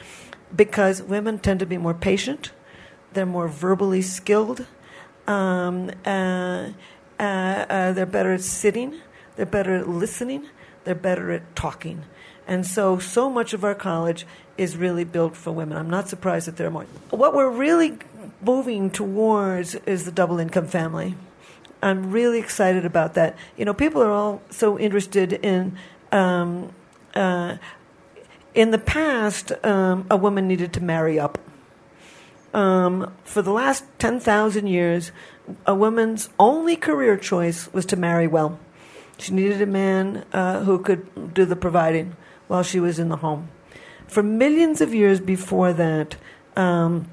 because 0.55 1.01
women 1.01 1.39
tend 1.39 1.59
to 1.59 1.65
be 1.65 1.77
more 1.77 1.93
patient, 1.93 2.51
they're 3.13 3.25
more 3.25 3.47
verbally 3.47 4.01
skilled, 4.01 4.65
um, 5.27 5.91
uh, 6.05 6.69
uh, 7.19 7.23
uh, 7.23 7.93
they're 7.93 8.05
better 8.05 8.33
at 8.33 8.41
sitting, 8.41 8.95
they're 9.35 9.45
better 9.45 9.75
at 9.75 9.87
listening, 9.87 10.47
they're 10.83 10.95
better 10.95 11.31
at 11.31 11.55
talking. 11.55 12.03
And 12.47 12.65
so, 12.65 12.97
so 12.97 13.29
much 13.29 13.53
of 13.53 13.63
our 13.63 13.75
college 13.75 14.25
is 14.57 14.75
really 14.75 15.03
built 15.03 15.35
for 15.35 15.51
women. 15.51 15.77
I'm 15.77 15.89
not 15.89 16.09
surprised 16.09 16.47
that 16.47 16.57
there 16.57 16.67
are 16.67 16.71
more. 16.71 16.85
What 17.11 17.35
we're 17.35 17.49
really 17.49 17.99
moving 18.41 18.89
towards 18.89 19.75
is 19.75 20.05
the 20.05 20.11
double 20.11 20.39
income 20.39 20.67
family. 20.67 21.15
I'm 21.81 22.11
really 22.11 22.39
excited 22.39 22.85
about 22.85 23.13
that. 23.13 23.37
You 23.55 23.65
know, 23.65 23.73
people 23.73 24.01
are 24.01 24.11
all 24.11 24.41
so 24.49 24.79
interested 24.79 25.33
in 25.33 25.77
um, 26.11 26.73
uh, 27.13 27.57
in 28.53 28.71
the 28.71 28.77
past, 28.77 29.51
um, 29.63 30.05
a 30.09 30.17
woman 30.17 30.47
needed 30.47 30.73
to 30.73 30.81
marry 30.81 31.19
up. 31.19 31.37
Um, 32.53 33.13
for 33.23 33.41
the 33.41 33.51
last 33.51 33.83
10,000 33.99 34.67
years, 34.67 35.11
a 35.65 35.75
woman's 35.75 36.29
only 36.39 36.75
career 36.75 37.17
choice 37.17 37.71
was 37.73 37.85
to 37.87 37.95
marry 37.95 38.27
well. 38.27 38.59
She 39.17 39.33
needed 39.33 39.61
a 39.61 39.65
man 39.65 40.25
uh, 40.33 40.63
who 40.63 40.79
could 40.79 41.33
do 41.33 41.45
the 41.45 41.55
providing 41.55 42.15
while 42.47 42.63
she 42.63 42.79
was 42.79 42.97
in 42.99 43.09
the 43.09 43.17
home. 43.17 43.49
For 44.07 44.23
millions 44.23 44.81
of 44.81 44.93
years 44.93 45.19
before 45.19 45.73
that, 45.73 46.15
um, 46.55 47.09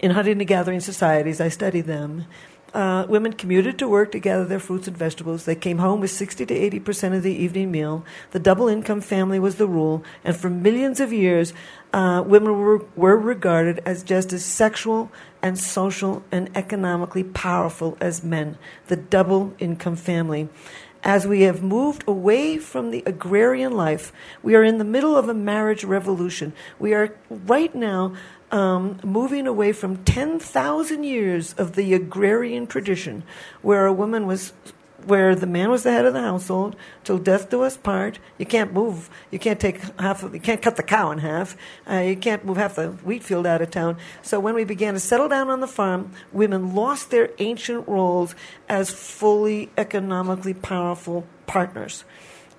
in 0.00 0.10
hunting 0.10 0.38
and 0.38 0.48
gathering 0.48 0.80
societies, 0.80 1.40
I 1.40 1.48
study 1.48 1.80
them, 1.80 2.26
uh, 2.74 3.06
women 3.08 3.32
commuted 3.32 3.78
to 3.78 3.88
work 3.88 4.12
to 4.12 4.18
gather 4.18 4.44
their 4.44 4.58
fruits 4.58 4.86
and 4.86 4.96
vegetables. 4.96 5.44
They 5.44 5.54
came 5.54 5.78
home 5.78 6.00
with 6.00 6.10
60 6.10 6.46
to 6.46 6.54
80 6.54 6.80
percent 6.80 7.14
of 7.14 7.22
the 7.22 7.34
evening 7.34 7.70
meal. 7.70 8.04
The 8.30 8.38
double 8.38 8.68
income 8.68 9.00
family 9.00 9.38
was 9.38 9.56
the 9.56 9.66
rule, 9.66 10.04
and 10.24 10.36
for 10.36 10.50
millions 10.50 11.00
of 11.00 11.12
years, 11.12 11.52
uh, 11.92 12.22
women 12.24 12.58
were, 12.58 12.84
were 12.96 13.16
regarded 13.16 13.80
as 13.84 14.02
just 14.02 14.32
as 14.32 14.44
sexual 14.44 15.10
and 15.42 15.58
social 15.58 16.22
and 16.30 16.50
economically 16.54 17.24
powerful 17.24 17.96
as 18.00 18.22
men. 18.22 18.58
The 18.86 18.96
double 18.96 19.54
income 19.58 19.96
family. 19.96 20.48
As 21.02 21.26
we 21.26 21.42
have 21.42 21.62
moved 21.62 22.04
away 22.06 22.58
from 22.58 22.90
the 22.90 23.02
agrarian 23.06 23.72
life, 23.72 24.12
we 24.42 24.54
are 24.54 24.62
in 24.62 24.76
the 24.76 24.84
middle 24.84 25.16
of 25.16 25.30
a 25.30 25.34
marriage 25.34 25.82
revolution. 25.82 26.52
We 26.78 26.92
are 26.92 27.14
right 27.30 27.74
now 27.74 28.14
um, 28.50 29.00
moving 29.04 29.46
away 29.46 29.72
from 29.72 30.04
10,000 30.04 31.04
years 31.04 31.54
of 31.54 31.74
the 31.74 31.94
agrarian 31.94 32.66
tradition, 32.66 33.22
where 33.62 33.86
a 33.86 33.92
woman 33.92 34.26
was, 34.26 34.52
where 35.04 35.34
the 35.34 35.46
man 35.46 35.70
was 35.70 35.82
the 35.82 35.92
head 35.92 36.04
of 36.04 36.12
the 36.12 36.20
household 36.20 36.76
till 37.04 37.18
death 37.18 37.50
do 37.50 37.62
us 37.62 37.76
part. 37.76 38.18
You 38.38 38.46
can't 38.46 38.72
move. 38.72 39.08
You 39.30 39.38
can't 39.38 39.60
take 39.60 39.80
half. 40.00 40.22
Of, 40.22 40.34
you 40.34 40.40
can't 40.40 40.60
cut 40.60 40.76
the 40.76 40.82
cow 40.82 41.10
in 41.10 41.18
half. 41.18 41.56
Uh, 41.88 41.96
you 41.98 42.16
can't 42.16 42.44
move 42.44 42.56
half 42.56 42.74
the 42.74 42.88
wheat 42.88 43.22
field 43.22 43.46
out 43.46 43.62
of 43.62 43.70
town. 43.70 43.96
So 44.22 44.40
when 44.40 44.54
we 44.54 44.64
began 44.64 44.94
to 44.94 45.00
settle 45.00 45.28
down 45.28 45.48
on 45.48 45.60
the 45.60 45.68
farm, 45.68 46.12
women 46.32 46.74
lost 46.74 47.10
their 47.10 47.30
ancient 47.38 47.86
roles 47.88 48.34
as 48.68 48.90
fully 48.90 49.70
economically 49.76 50.54
powerful 50.54 51.26
partners 51.46 52.04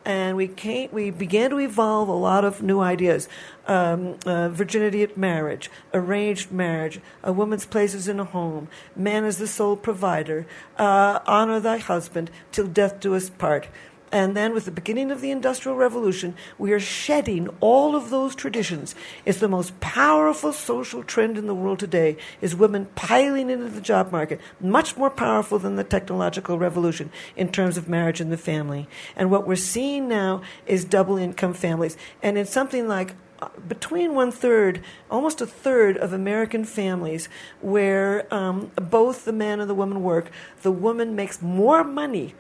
and 0.06 0.36
we 0.36 0.48
came, 0.48 0.90
we 0.92 1.12
began 1.12 1.50
to 1.52 1.58
evolve 1.58 2.08
a 2.08 2.14
lot 2.14 2.44
of 2.44 2.62
new 2.62 2.80
ideas. 2.80 3.28
Um, 3.68 4.18
uh, 4.26 4.50
virginity 4.50 5.04
at 5.04 5.16
marriage, 5.16 5.70
arranged 5.94 6.52
marriage, 6.52 7.00
a 7.24 7.32
woman's 7.32 7.66
place 7.66 7.94
is 7.94 8.08
in 8.08 8.20
a 8.20 8.26
home, 8.26 8.68
man 8.96 9.24
is 9.24 9.38
the 9.38 9.48
sole 9.48 9.76
provider, 9.76 10.48
uh, 10.78 11.20
honor 11.28 11.60
thy 11.60 11.78
husband 11.78 12.32
till 12.52 12.68
death 12.68 13.00
do 13.00 13.16
us 13.16 13.30
part. 13.30 13.68
And 14.12 14.36
then, 14.36 14.54
with 14.54 14.66
the 14.66 14.72
beginning 14.72 15.10
of 15.10 15.22
the 15.22 15.32
Industrial 15.32 15.78
Revolution, 15.78 16.36
we 16.58 16.74
are 16.74 16.82
shedding 16.82 17.48
all 17.62 17.96
of 17.96 18.10
those 18.10 18.36
traditions. 18.36 18.94
It's 19.24 19.40
the 19.40 19.48
most 19.48 19.80
powerful 19.80 20.52
social 20.52 21.02
trend 21.02 21.38
in 21.38 21.48
the 21.48 21.56
world 21.56 21.80
today 21.80 22.18
is 22.42 22.54
women 22.54 22.88
piling 22.96 23.50
into 23.50 23.70
the 23.70 23.80
job 23.80 24.12
market, 24.12 24.42
much 24.60 24.98
more 24.98 25.10
powerful 25.10 25.60
than 25.60 25.78
the 25.78 25.86
technological 25.86 26.60
revolution 26.60 27.10
in 27.38 27.54
terms 27.54 27.78
of 27.78 27.88
marriage 27.88 28.20
and 28.20 28.34
the 28.34 28.38
family. 28.38 28.90
And 29.16 29.32
what 29.32 29.48
we're 29.48 29.56
seeing 29.56 30.10
now 30.10 30.42
is 30.66 30.84
double 30.84 31.16
income 31.16 31.54
families. 31.54 31.96
And 32.22 32.38
in 32.38 32.46
something 32.46 32.90
like 32.90 33.16
uh, 33.42 33.48
between 33.66 34.14
one 34.14 34.34
third, 34.34 34.84
almost 35.10 35.40
a 35.40 35.48
third 35.48 35.96
of 35.96 36.12
American 36.12 36.66
families 36.66 37.30
where 37.62 38.32
um, 38.34 38.72
both 38.76 39.24
the 39.24 39.32
man 39.32 39.62
and 39.62 39.70
the 39.70 39.74
woman 39.74 40.04
work, 40.04 40.30
the 40.64 40.72
woman 40.72 41.16
makes 41.16 41.42
more 41.42 41.86
money 41.86 42.36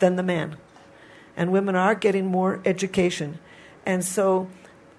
than 0.00 0.16
the 0.16 0.22
man 0.22 0.58
and 1.36 1.52
women 1.52 1.74
are 1.74 1.94
getting 1.94 2.26
more 2.26 2.60
education. 2.64 3.38
And 3.86 4.04
so 4.04 4.48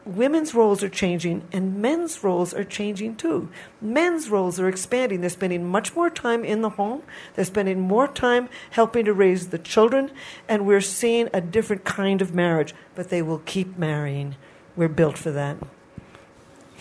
women's 0.06 0.54
roles 0.54 0.84
are 0.84 0.90
changing 0.90 1.48
and 1.52 1.82
men's 1.82 2.24
roles 2.24 2.54
are 2.54 2.64
changing 2.64 3.16
too. 3.16 3.50
Men's 3.82 4.30
roles 4.30 4.60
are 4.60 4.68
expanding. 4.68 5.22
They're 5.22 5.30
spending 5.30 5.66
much 5.66 5.96
more 5.96 6.10
time 6.10 6.46
in 6.46 6.62
the 6.62 6.70
home, 6.70 7.02
they're 7.34 7.46
spending 7.46 7.80
more 7.80 8.08
time 8.08 8.50
helping 8.72 9.06
to 9.06 9.14
raise 9.14 9.48
the 9.48 9.60
children, 9.60 10.12
and 10.48 10.66
we're 10.66 10.82
seeing 10.82 11.30
a 11.34 11.42
different 11.42 11.84
kind 11.84 12.22
of 12.22 12.36
marriage, 12.36 12.76
but 12.94 13.10
they 13.10 13.22
will 13.22 13.40
keep 13.40 13.78
marrying. 13.78 14.36
We're 14.76 14.88
built 14.90 15.18
for 15.18 15.32
that. 15.32 15.58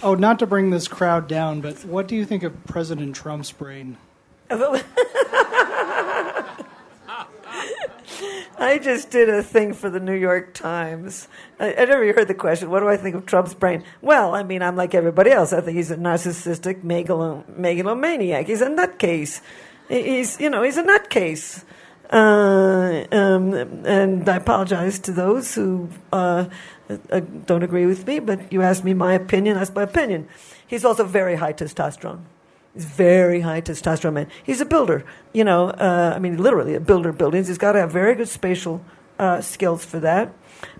Oh, 0.03 0.15
not 0.15 0.39
to 0.41 0.47
bring 0.47 0.71
this 0.71 0.89
crowd 0.89 1.29
down, 1.29 1.61
but 1.61 1.85
what 1.85 2.09
do 2.09 2.17
you 2.17 2.27
think 2.27 2.43
of 2.43 2.65
President 2.67 3.17
Trump's 3.17 3.53
brain? 3.53 3.97
I 8.65 8.79
just 8.79 9.11
did 9.11 9.29
a 9.29 9.43
thing 9.43 9.75
for 9.75 9.91
the 9.91 10.01
New 10.01 10.15
York 10.15 10.55
Times. 10.55 11.29
I, 11.61 11.75
I 11.75 11.85
never 11.85 12.11
heard 12.15 12.29
the 12.29 12.35
question, 12.35 12.71
what 12.71 12.81
do 12.81 12.89
I 12.89 12.97
think 12.97 13.15
of 13.15 13.27
Trump's 13.27 13.53
brain? 13.53 13.85
Well, 14.01 14.35
I 14.35 14.43
mean, 14.43 14.63
I'm 14.63 14.75
like 14.75 14.95
everybody 14.95 15.31
else. 15.31 15.53
I 15.53 15.61
think 15.61 15.77
he's 15.77 15.91
a 15.91 15.97
narcissistic 15.97 16.83
megalo- 16.83 17.47
megalomaniac. 17.59 18.47
He's 18.47 18.63
a 18.63 18.69
nutcase. 18.69 19.43
He's, 19.91 20.41
you 20.41 20.49
know, 20.49 20.63
he's 20.63 20.79
a 20.79 20.83
nutcase. 20.83 21.63
Uh, 22.09 23.05
um, 23.13 23.53
and 23.85 24.27
I 24.27 24.37
apologize 24.37 24.99
to 25.01 25.13
those 25.13 25.55
who 25.55 25.91
uh, 26.11 26.47
uh, 26.89 27.21
don't 27.21 27.63
agree 27.63 27.85
with 27.85 28.07
me, 28.07 28.19
but 28.19 28.51
you 28.51 28.63
asked 28.63 28.83
me 28.83 28.95
my 28.95 29.13
opinion, 29.13 29.59
that's 29.59 29.75
my 29.75 29.83
opinion. 29.83 30.27
He's 30.67 30.87
also 30.87 31.05
very 31.05 31.37
high 31.37 31.53
testosterone. 31.53 32.23
He's 32.75 32.85
very 32.85 33.41
high 33.41 33.61
testosterone 33.61 34.15
man. 34.15 34.29
He's 34.43 34.61
a 34.61 34.65
builder, 34.65 35.05
you 35.33 35.45
know. 35.45 35.71
Uh, 35.71 36.13
I 36.15 36.19
mean, 36.19 36.37
literally 36.43 36.75
a 36.75 36.81
builder 36.81 37.11
of 37.11 37.19
buildings. 37.19 37.47
He's 37.49 37.59
got 37.59 37.73
to 37.73 37.81
have 37.81 37.93
very 37.93 38.17
good 38.17 38.29
spatial 38.29 38.85
uh, 39.19 39.41
skills 39.41 39.85
for 39.85 40.01
that. 40.01 40.33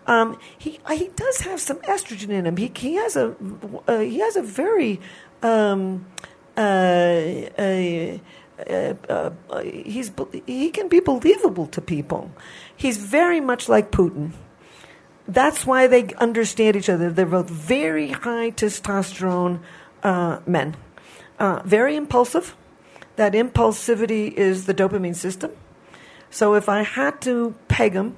Um, 0.07 0.39
he 0.59 0.81
uh, 0.85 0.97
he 0.97 1.09
does 1.15 1.41
have 1.41 1.61
some 1.61 1.79
estrogen 1.79 2.31
in 2.31 2.47
him. 2.47 2.57
He 2.57 2.73
he 2.75 2.95
has 2.95 3.17
a 3.17 3.35
uh, 3.87 4.01
he 4.01 4.19
has 4.19 4.37
a 4.37 4.43
very 4.43 5.01
um, 5.43 6.07
uh, 6.57 6.61
uh, 7.59 8.19
he's 9.63 10.13
he 10.47 10.71
can 10.71 10.89
be 10.89 11.01
believable 11.01 11.67
to 11.69 11.81
people. 11.81 12.31
He's 12.77 12.97
very 12.97 13.41
much 13.41 13.69
like 13.69 13.91
Putin. 13.91 14.33
That's 15.27 15.65
why 15.65 15.87
they 15.87 16.09
understand 16.15 16.77
each 16.77 16.91
other. 16.91 17.11
They're 17.11 17.25
both 17.25 17.49
very 17.49 18.11
high 18.11 18.51
testosterone 18.51 19.61
men. 20.47 20.77
Uh, 21.39 21.63
very 21.65 21.97
impulsive. 21.97 22.57
That 23.17 23.33
impulsivity 23.33 24.33
is 24.33 24.67
the 24.67 24.75
dopamine 24.75 25.15
system. 25.15 25.53
So 26.31 26.55
if 26.55 26.69
I 26.69 26.83
had 26.83 27.21
to 27.23 27.55
peg 27.69 27.93
him, 27.93 28.17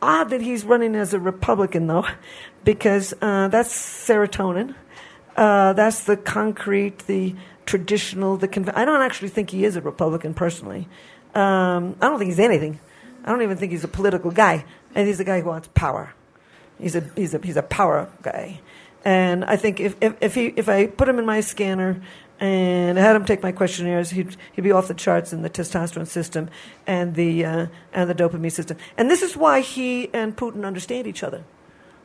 odd 0.00 0.30
that 0.30 0.40
he's 0.40 0.64
running 0.64 0.94
as 0.94 1.12
a 1.12 1.20
Republican 1.20 1.86
though, 1.86 2.06
because 2.64 3.14
uh, 3.20 3.48
that's 3.48 3.72
serotonin. 3.72 4.74
Uh, 5.36 5.72
that's 5.72 6.04
the 6.04 6.16
concrete, 6.16 6.98
the 7.06 7.34
traditional, 7.64 8.36
the 8.36 8.48
conv- 8.48 8.72
I 8.74 8.84
don't 8.84 9.02
actually 9.02 9.28
think 9.28 9.50
he 9.50 9.64
is 9.64 9.76
a 9.76 9.80
Republican 9.80 10.34
personally. 10.34 10.88
Um, 11.34 11.96
I 12.00 12.08
don't 12.08 12.18
think 12.18 12.30
he's 12.30 12.40
anything. 12.40 12.80
I 13.24 13.30
don't 13.30 13.42
even 13.42 13.56
think 13.56 13.72
he's 13.72 13.84
a 13.84 13.88
political 13.88 14.30
guy. 14.30 14.64
And 14.94 15.06
he's 15.06 15.20
a 15.20 15.24
guy 15.24 15.40
who 15.40 15.48
wants 15.48 15.68
power. 15.74 16.14
He's 16.80 16.96
a 16.96 17.04
he's 17.14 17.34
a 17.34 17.38
he's 17.38 17.56
a 17.56 17.62
power 17.62 18.08
guy. 18.22 18.60
And 19.04 19.44
I 19.44 19.56
think 19.56 19.80
if 19.80 19.96
if, 20.00 20.16
if 20.20 20.34
he 20.34 20.46
if 20.56 20.68
I 20.68 20.86
put 20.86 21.08
him 21.08 21.18
in 21.18 21.26
my 21.26 21.40
scanner 21.40 22.00
and 22.40 22.98
I 22.98 23.02
had 23.02 23.16
him 23.16 23.24
take 23.24 23.42
my 23.42 23.52
questionnaires. 23.52 24.10
He'd, 24.10 24.36
he'd 24.52 24.62
be 24.62 24.72
off 24.72 24.88
the 24.88 24.94
charts 24.94 25.32
in 25.32 25.42
the 25.42 25.50
testosterone 25.50 26.06
system 26.06 26.48
and 26.86 27.14
the, 27.14 27.44
uh, 27.44 27.66
and 27.92 28.08
the 28.08 28.14
dopamine 28.14 28.52
system. 28.52 28.76
And 28.96 29.10
this 29.10 29.22
is 29.22 29.36
why 29.36 29.60
he 29.60 30.12
and 30.14 30.36
Putin 30.36 30.64
understand 30.64 31.06
each 31.06 31.22
other. 31.22 31.44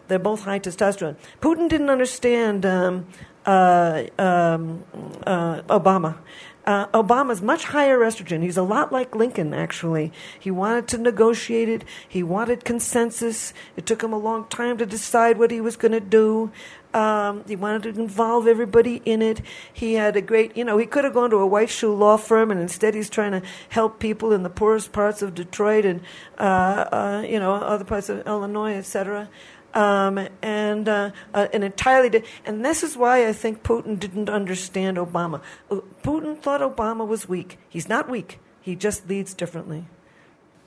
They're 0.07 0.19
both 0.19 0.43
high 0.43 0.59
testosterone. 0.59 1.15
Putin 1.41 1.69
didn't 1.69 1.89
understand 1.89 2.65
um, 2.65 3.05
uh, 3.45 4.03
um, 4.17 4.83
uh, 5.25 5.61
Obama. 5.63 6.17
Uh, 6.65 6.87
Obama's 6.87 7.41
much 7.41 7.65
higher 7.65 7.99
estrogen. 7.99 8.41
He's 8.41 8.57
a 8.57 8.63
lot 8.63 8.91
like 8.91 9.15
Lincoln, 9.15 9.53
actually. 9.53 10.13
He 10.39 10.49
wanted 10.49 10.87
to 10.89 10.97
negotiate 10.97 11.67
it. 11.67 11.83
He 12.07 12.23
wanted 12.23 12.63
consensus. 12.63 13.53
It 13.75 13.85
took 13.85 14.01
him 14.01 14.13
a 14.13 14.17
long 14.17 14.45
time 14.47 14.77
to 14.77 14.85
decide 14.85 15.37
what 15.37 15.51
he 15.51 15.59
was 15.59 15.75
going 15.75 15.91
to 15.91 15.99
do. 15.99 16.51
Um, 16.93 17.43
he 17.47 17.55
wanted 17.55 17.95
to 17.95 18.01
involve 18.01 18.47
everybody 18.47 19.01
in 19.03 19.21
it. 19.21 19.41
He 19.73 19.95
had 19.95 20.15
a 20.15 20.21
great, 20.21 20.55
you 20.55 20.63
know, 20.63 20.77
he 20.77 20.85
could 20.85 21.03
have 21.03 21.13
gone 21.13 21.31
to 21.31 21.37
a 21.37 21.47
white 21.47 21.69
shoe 21.69 21.93
law 21.93 22.17
firm, 22.17 22.51
and 22.51 22.61
instead 22.61 22.93
he's 22.93 23.09
trying 23.09 23.31
to 23.31 23.41
help 23.69 23.99
people 23.99 24.31
in 24.31 24.43
the 24.43 24.49
poorest 24.49 24.93
parts 24.93 25.21
of 25.21 25.33
Detroit 25.33 25.85
and, 25.85 26.01
uh, 26.37 26.41
uh, 26.41 27.25
you 27.27 27.39
know, 27.39 27.55
other 27.55 27.83
parts 27.83 28.09
of 28.09 28.25
Illinois, 28.27 28.75
etc. 28.75 29.27
Um, 29.73 30.27
and 30.43 30.87
uh, 30.87 31.11
uh, 31.33 31.47
an 31.51 31.63
entirely 31.63 32.09
di- 32.09 32.23
and 32.45 32.63
this 32.63 32.83
is 32.83 32.95
why 32.95 33.27
I 33.27 33.33
think 33.33 33.63
Putin 33.63 33.99
didn't 33.99 34.29
understand 34.29 34.97
Obama. 34.97 35.41
Uh, 35.71 35.79
Putin 36.03 36.39
thought 36.39 36.61
Obama 36.61 37.07
was 37.07 37.27
weak. 37.27 37.57
He's 37.69 37.89
not 37.89 38.07
weak. 38.09 38.39
He 38.61 38.75
just 38.75 39.09
leads 39.09 39.33
differently. 39.33 39.85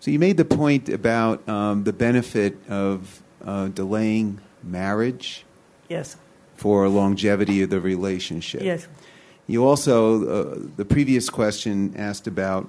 So 0.00 0.10
you 0.10 0.18
made 0.18 0.36
the 0.36 0.44
point 0.44 0.88
about 0.88 1.48
um, 1.48 1.84
the 1.84 1.92
benefit 1.92 2.58
of 2.68 3.22
uh, 3.44 3.68
delaying 3.68 4.40
marriage 4.62 5.44
Yes. 5.88 6.16
for 6.56 6.88
longevity 6.88 7.62
of 7.62 7.70
the 7.70 7.80
relationship. 7.80 8.62
Yes. 8.62 8.88
You 9.46 9.64
also, 9.64 10.26
uh, 10.26 10.58
the 10.76 10.84
previous 10.84 11.30
question 11.30 11.94
asked 11.96 12.26
about, 12.26 12.68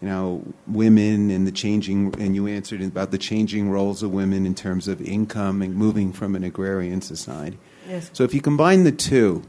you 0.00 0.08
know, 0.08 0.44
women 0.66 1.30
and 1.30 1.46
the 1.46 1.52
changing, 1.52 2.14
and 2.20 2.34
you 2.34 2.46
answered 2.46 2.82
about 2.82 3.10
the 3.10 3.18
changing 3.18 3.70
roles 3.70 4.02
of 4.02 4.10
women 4.10 4.44
in 4.44 4.54
terms 4.54 4.88
of 4.88 5.00
income 5.00 5.62
and 5.62 5.74
moving 5.74 6.12
from 6.12 6.34
an 6.36 6.44
agrarian 6.44 7.00
society. 7.00 7.58
Yes. 7.88 8.10
So 8.12 8.24
if 8.24 8.34
you 8.34 8.40
combine 8.40 8.84
the 8.84 8.92
two, 8.92 9.42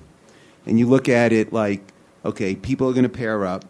and 0.65 0.77
you 0.77 0.87
look 0.87 1.09
at 1.09 1.31
it 1.31 1.53
like, 1.53 1.81
okay, 2.25 2.55
people 2.55 2.89
are 2.89 2.93
going 2.93 3.03
to 3.03 3.09
pair 3.09 3.45
up, 3.45 3.65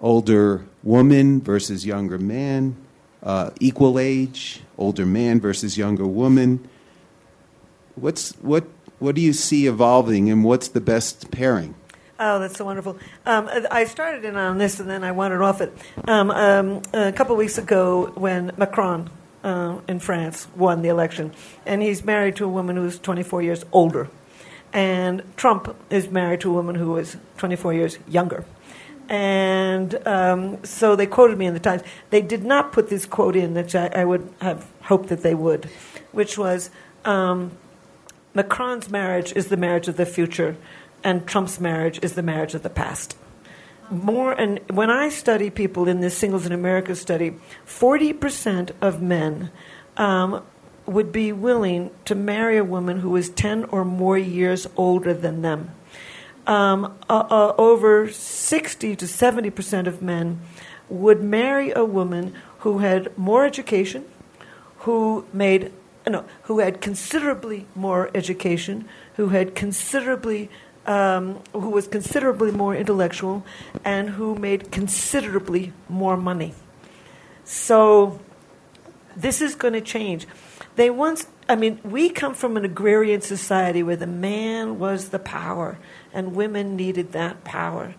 older 0.00 0.66
woman 0.82 1.40
versus 1.40 1.86
younger 1.86 2.18
man, 2.18 2.76
uh, 3.22 3.50
equal 3.58 3.98
age, 3.98 4.60
older 4.76 5.06
man 5.06 5.40
versus 5.40 5.78
younger 5.78 6.06
woman. 6.06 6.68
What's 7.94 8.32
what? 8.36 8.64
What 8.98 9.14
do 9.14 9.20
you 9.20 9.32
see 9.32 9.66
evolving, 9.66 10.30
and 10.30 10.44
what's 10.44 10.68
the 10.68 10.80
best 10.80 11.30
pairing? 11.30 11.74
Oh, 12.18 12.38
that's 12.38 12.56
so 12.56 12.64
wonderful. 12.64 12.96
Um, 13.26 13.50
I 13.72 13.84
started 13.84 14.24
in 14.24 14.36
on 14.36 14.58
this 14.58 14.78
and 14.78 14.88
then 14.88 15.02
I 15.02 15.10
wandered 15.10 15.42
off 15.42 15.60
it. 15.60 15.76
Um, 16.06 16.30
um, 16.30 16.82
a 16.92 17.12
couple 17.12 17.34
weeks 17.34 17.58
ago, 17.58 18.12
when 18.14 18.52
Macron 18.56 19.10
uh, 19.42 19.80
in 19.88 19.98
France 19.98 20.46
won 20.54 20.82
the 20.82 20.88
election, 20.88 21.32
and 21.66 21.82
he's 21.82 22.04
married 22.04 22.36
to 22.36 22.44
a 22.44 22.48
woman 22.48 22.76
who's 22.76 23.00
24 23.00 23.42
years 23.42 23.64
older, 23.72 24.08
and 24.72 25.24
Trump 25.36 25.76
is 25.90 26.08
married 26.08 26.40
to 26.42 26.50
a 26.50 26.52
woman 26.52 26.76
who 26.76 26.96
is 26.98 27.16
24 27.38 27.74
years 27.74 27.98
younger. 28.08 28.44
And 29.08 30.06
um, 30.06 30.64
so 30.64 30.94
they 30.96 31.06
quoted 31.06 31.36
me 31.36 31.46
in 31.46 31.52
the 31.52 31.60
Times. 31.60 31.82
They 32.10 32.22
did 32.22 32.44
not 32.44 32.72
put 32.72 32.90
this 32.90 33.06
quote 33.06 33.34
in, 33.34 33.54
which 33.54 33.74
I, 33.74 33.88
I 33.88 34.04
would 34.04 34.32
have 34.40 34.66
hoped 34.82 35.08
that 35.08 35.22
they 35.22 35.34
would, 35.34 35.68
which 36.12 36.38
was 36.38 36.70
um, 37.04 37.50
Macron's 38.34 38.88
marriage 38.88 39.32
is 39.34 39.48
the 39.48 39.56
marriage 39.56 39.88
of 39.88 39.96
the 39.96 40.06
future 40.06 40.56
and 41.04 41.26
Trump's 41.26 41.60
marriage 41.60 42.00
is 42.02 42.14
the 42.14 42.22
marriage 42.22 42.54
of 42.54 42.62
the 42.62 42.70
past. 42.70 43.16
More 43.90 44.32
and 44.32 44.60
when 44.70 44.90
I 44.90 45.10
study 45.10 45.50
people 45.50 45.86
in 45.86 46.00
this 46.00 46.16
Singles 46.16 46.46
in 46.46 46.52
America 46.52 46.96
study, 46.96 47.36
forty 47.66 48.14
percent 48.14 48.72
of 48.80 49.02
men 49.02 49.50
um, 49.98 50.42
would 50.86 51.12
be 51.12 51.32
willing 51.32 51.90
to 52.06 52.14
marry 52.14 52.56
a 52.56 52.64
woman 52.64 53.00
who 53.00 53.14
is 53.14 53.28
ten 53.28 53.64
or 53.64 53.84
more 53.84 54.16
years 54.16 54.66
older 54.76 55.12
than 55.12 55.42
them. 55.42 55.70
Um, 56.46 56.96
uh, 57.08 57.24
uh, 57.30 57.54
over 57.58 58.10
sixty 58.10 58.96
to 58.96 59.06
seventy 59.06 59.50
percent 59.50 59.86
of 59.86 60.00
men 60.00 60.40
would 60.88 61.22
marry 61.22 61.70
a 61.70 61.84
woman 61.84 62.34
who 62.60 62.78
had 62.78 63.16
more 63.18 63.44
education, 63.44 64.04
who 64.78 65.26
made 65.32 65.72
no, 66.06 66.24
who 66.44 66.58
had 66.60 66.80
considerably 66.80 67.66
more 67.74 68.10
education, 68.14 68.88
who 69.16 69.28
had 69.28 69.54
considerably 69.54 70.50
um, 70.86 71.40
who 71.52 71.70
was 71.70 71.88
considerably 71.88 72.50
more 72.50 72.74
intellectual 72.74 73.44
and 73.84 74.10
who 74.10 74.34
made 74.34 74.70
considerably 74.70 75.72
more 75.88 76.16
money. 76.16 76.54
So 77.44 78.20
this 79.16 79.40
is 79.40 79.54
going 79.54 79.74
to 79.74 79.80
change. 79.80 80.26
They 80.76 80.90
once, 80.90 81.26
I 81.48 81.56
mean, 81.56 81.80
we 81.84 82.10
come 82.10 82.34
from 82.34 82.56
an 82.56 82.64
agrarian 82.64 83.20
society 83.20 83.82
where 83.82 83.96
the 83.96 84.06
man 84.06 84.78
was 84.78 85.10
the 85.10 85.18
power 85.18 85.78
and 86.12 86.34
women 86.34 86.76
needed 86.76 87.12
that 87.12 87.44
power. 87.44 87.94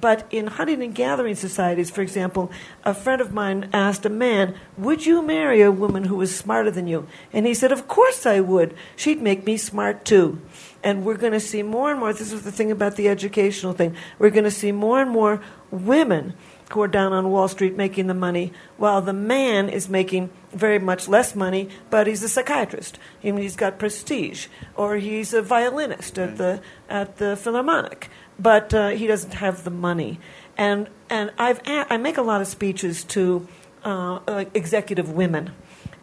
But 0.00 0.26
in 0.30 0.46
hunting 0.46 0.82
and 0.82 0.94
gathering 0.94 1.34
societies, 1.34 1.90
for 1.90 2.00
example, 2.00 2.50
a 2.84 2.94
friend 2.94 3.20
of 3.20 3.34
mine 3.34 3.68
asked 3.72 4.06
a 4.06 4.10
man, 4.10 4.54
Would 4.78 5.04
you 5.04 5.20
marry 5.20 5.60
a 5.60 5.70
woman 5.70 6.04
who 6.04 6.16
was 6.16 6.34
smarter 6.34 6.70
than 6.70 6.86
you? 6.86 7.06
And 7.34 7.46
he 7.46 7.52
said, 7.52 7.70
Of 7.70 7.86
course 7.86 8.24
I 8.24 8.40
would. 8.40 8.74
She'd 8.96 9.20
make 9.20 9.44
me 9.44 9.58
smart 9.58 10.06
too. 10.06 10.40
And 10.82 11.04
we're 11.04 11.16
going 11.16 11.34
to 11.34 11.40
see 11.40 11.62
more 11.62 11.90
and 11.90 12.00
more, 12.00 12.12
this 12.12 12.32
is 12.32 12.42
the 12.42 12.52
thing 12.52 12.70
about 12.70 12.96
the 12.96 13.08
educational 13.08 13.72
thing, 13.74 13.94
we're 14.18 14.30
going 14.30 14.44
to 14.44 14.50
see 14.50 14.72
more 14.72 15.00
and 15.02 15.10
more 15.10 15.42
women 15.70 16.34
who 16.72 16.80
are 16.80 16.88
down 16.88 17.12
on 17.12 17.30
Wall 17.30 17.48
Street 17.48 17.76
making 17.76 18.06
the 18.06 18.14
money, 18.14 18.52
while 18.76 19.02
the 19.02 19.12
man 19.12 19.68
is 19.68 19.88
making 19.88 20.30
very 20.52 20.78
much 20.78 21.08
less 21.08 21.34
money, 21.34 21.68
but 21.90 22.06
he's 22.06 22.22
a 22.22 22.28
psychiatrist. 22.28 22.98
I 23.22 23.32
mean, 23.32 23.42
he's 23.42 23.56
got 23.56 23.78
prestige, 23.78 24.46
or 24.76 24.96
he's 24.96 25.34
a 25.34 25.42
violinist 25.42 26.18
at 26.18 26.38
the 26.38 26.62
at 26.88 27.16
the 27.16 27.36
Philharmonic, 27.36 28.08
but 28.38 28.72
uh, 28.72 28.90
he 28.90 29.06
doesn't 29.08 29.34
have 29.34 29.64
the 29.64 29.70
money. 29.70 30.20
And 30.56 30.88
and 31.08 31.32
I've 31.38 31.60
I 31.66 31.96
make 31.96 32.16
a 32.16 32.22
lot 32.22 32.40
of 32.40 32.46
speeches 32.46 33.02
to 33.04 33.48
uh, 33.82 34.44
executive 34.54 35.10
women. 35.10 35.50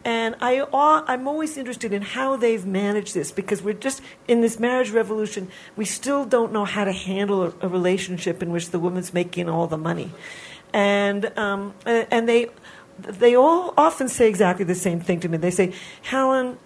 And 0.08 0.36
I, 0.40 0.64
I'm 1.06 1.28
always 1.28 1.58
interested 1.58 1.92
in 1.92 2.00
how 2.00 2.36
they've 2.36 2.64
managed 2.64 3.12
this 3.12 3.30
because 3.30 3.60
we're 3.60 3.74
just 3.74 4.00
in 4.26 4.40
this 4.40 4.58
marriage 4.58 4.90
revolution. 4.90 5.48
We 5.76 5.84
still 5.84 6.24
don't 6.24 6.50
know 6.50 6.64
how 6.64 6.84
to 6.84 6.92
handle 6.92 7.52
a, 7.60 7.68
relationship 7.68 8.42
in 8.42 8.50
which 8.50 8.70
the 8.70 8.78
woman's 8.78 9.12
making 9.12 9.50
all 9.50 9.66
the 9.66 9.76
money 9.76 10.10
and 10.72 11.26
um, 11.38 11.74
and 11.84 12.26
they 12.26 12.46
they 12.96 13.36
all 13.36 13.74
often 13.76 14.08
say 14.08 14.30
exactly 14.30 14.64
the 14.64 14.74
same 14.74 14.98
thing 14.98 15.20
to 15.20 15.28
me. 15.28 15.36
They 15.36 15.50
say, 15.50 15.74
Helen, 16.00 16.56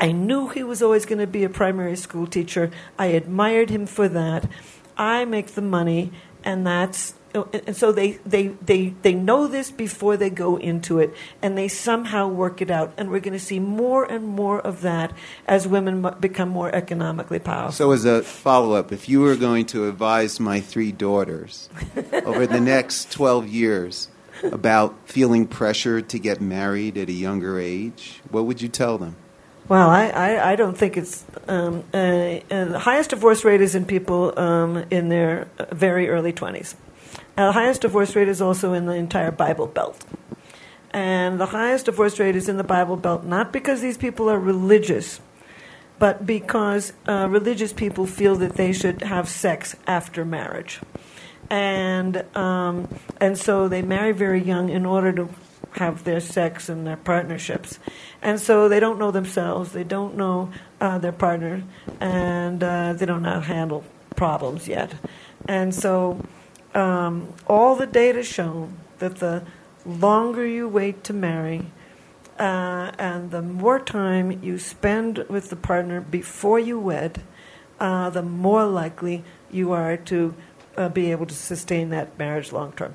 I 0.00 0.12
knew 0.12 0.48
he 0.48 0.62
was 0.62 0.80
always 0.80 1.04
going 1.04 1.18
to 1.18 1.26
be 1.26 1.44
a 1.44 1.50
primary 1.50 1.96
school 1.96 2.26
teacher. 2.26 2.70
I 2.98 3.06
admired 3.08 3.68
him 3.68 3.84
for 3.84 4.08
that. 4.08 4.48
I 4.96 5.26
make 5.26 5.48
the 5.48 5.60
money, 5.60 6.12
and 6.44 6.66
that's 6.66 7.12
and 7.34 7.76
so 7.76 7.92
they, 7.92 8.12
they, 8.26 8.48
they, 8.48 8.94
they 9.02 9.14
know 9.14 9.46
this 9.46 9.70
before 9.70 10.16
they 10.16 10.30
go 10.30 10.56
into 10.56 10.98
it, 10.98 11.14
and 11.42 11.56
they 11.56 11.68
somehow 11.68 12.28
work 12.28 12.60
it 12.60 12.70
out. 12.70 12.92
And 12.96 13.10
we're 13.10 13.20
going 13.20 13.34
to 13.34 13.44
see 13.44 13.60
more 13.60 14.04
and 14.04 14.26
more 14.26 14.60
of 14.60 14.80
that 14.82 15.12
as 15.46 15.66
women 15.66 16.06
become 16.20 16.48
more 16.48 16.74
economically 16.74 17.38
powerful. 17.38 17.72
So, 17.72 17.92
as 17.92 18.04
a 18.04 18.22
follow 18.22 18.74
up, 18.74 18.92
if 18.92 19.08
you 19.08 19.20
were 19.20 19.36
going 19.36 19.66
to 19.66 19.88
advise 19.88 20.40
my 20.40 20.60
three 20.60 20.92
daughters 20.92 21.68
over 22.12 22.46
the 22.46 22.60
next 22.60 23.12
12 23.12 23.48
years 23.48 24.08
about 24.42 24.96
feeling 25.04 25.46
pressured 25.46 26.08
to 26.08 26.18
get 26.18 26.40
married 26.40 26.96
at 26.96 27.08
a 27.08 27.12
younger 27.12 27.58
age, 27.58 28.20
what 28.30 28.46
would 28.46 28.60
you 28.60 28.68
tell 28.68 28.98
them? 28.98 29.16
Well, 29.68 29.88
I, 29.88 30.08
I, 30.08 30.52
I 30.52 30.56
don't 30.56 30.76
think 30.76 30.96
it's 30.96 31.24
um, 31.46 31.84
uh, 31.94 31.96
uh, 31.96 32.64
the 32.64 32.78
highest 32.80 33.10
divorce 33.10 33.44
rate 33.44 33.60
is 33.60 33.76
in 33.76 33.84
people 33.84 34.36
um, 34.36 34.84
in 34.90 35.10
their 35.10 35.46
very 35.70 36.08
early 36.08 36.32
20s. 36.32 36.74
Uh, 37.36 37.46
the 37.46 37.52
highest 37.52 37.82
divorce 37.82 38.14
rate 38.16 38.28
is 38.28 38.40
also 38.40 38.72
in 38.72 38.86
the 38.86 38.94
entire 38.94 39.30
Bible 39.30 39.66
Belt. 39.66 40.04
And 40.92 41.40
the 41.40 41.46
highest 41.46 41.86
divorce 41.86 42.18
rate 42.18 42.36
is 42.36 42.48
in 42.48 42.56
the 42.56 42.64
Bible 42.64 42.96
Belt 42.96 43.24
not 43.24 43.52
because 43.52 43.80
these 43.80 43.96
people 43.96 44.28
are 44.28 44.38
religious, 44.38 45.20
but 45.98 46.26
because 46.26 46.92
uh, 47.08 47.28
religious 47.30 47.72
people 47.72 48.06
feel 48.06 48.34
that 48.36 48.54
they 48.54 48.72
should 48.72 49.02
have 49.02 49.28
sex 49.28 49.76
after 49.86 50.24
marriage. 50.24 50.80
And, 51.48 52.24
um, 52.36 52.88
and 53.20 53.38
so 53.38 53.68
they 53.68 53.82
marry 53.82 54.12
very 54.12 54.42
young 54.42 54.68
in 54.68 54.86
order 54.86 55.12
to 55.12 55.28
have 55.72 56.04
their 56.04 56.20
sex 56.20 56.68
and 56.68 56.86
their 56.86 56.96
partnerships. 56.96 57.78
And 58.22 58.40
so 58.40 58.68
they 58.68 58.80
don't 58.80 58.98
know 58.98 59.10
themselves, 59.10 59.72
they 59.72 59.84
don't 59.84 60.16
know 60.16 60.50
uh, 60.80 60.98
their 60.98 61.12
partner, 61.12 61.62
and 62.00 62.62
uh, 62.62 62.92
they 62.94 63.06
don't 63.06 63.22
know 63.22 63.30
how 63.30 63.40
to 63.40 63.46
handle 63.46 63.84
problems 64.16 64.66
yet. 64.66 64.92
And 65.46 65.74
so 65.74 66.24
um, 66.74 67.32
all 67.46 67.76
the 67.76 67.86
data 67.86 68.22
show 68.22 68.68
that 68.98 69.16
the 69.16 69.42
longer 69.84 70.46
you 70.46 70.68
wait 70.68 71.04
to 71.04 71.12
marry, 71.12 71.66
uh, 72.38 72.92
and 72.98 73.30
the 73.30 73.42
more 73.42 73.78
time 73.78 74.42
you 74.42 74.58
spend 74.58 75.18
with 75.28 75.50
the 75.50 75.56
partner 75.56 76.00
before 76.00 76.58
you 76.58 76.78
wed, 76.78 77.22
uh, 77.78 78.10
the 78.10 78.22
more 78.22 78.66
likely 78.66 79.24
you 79.50 79.72
are 79.72 79.96
to 79.96 80.34
uh, 80.76 80.88
be 80.88 81.10
able 81.10 81.26
to 81.26 81.34
sustain 81.34 81.90
that 81.90 82.18
marriage 82.18 82.52
long 82.52 82.72
term. 82.72 82.94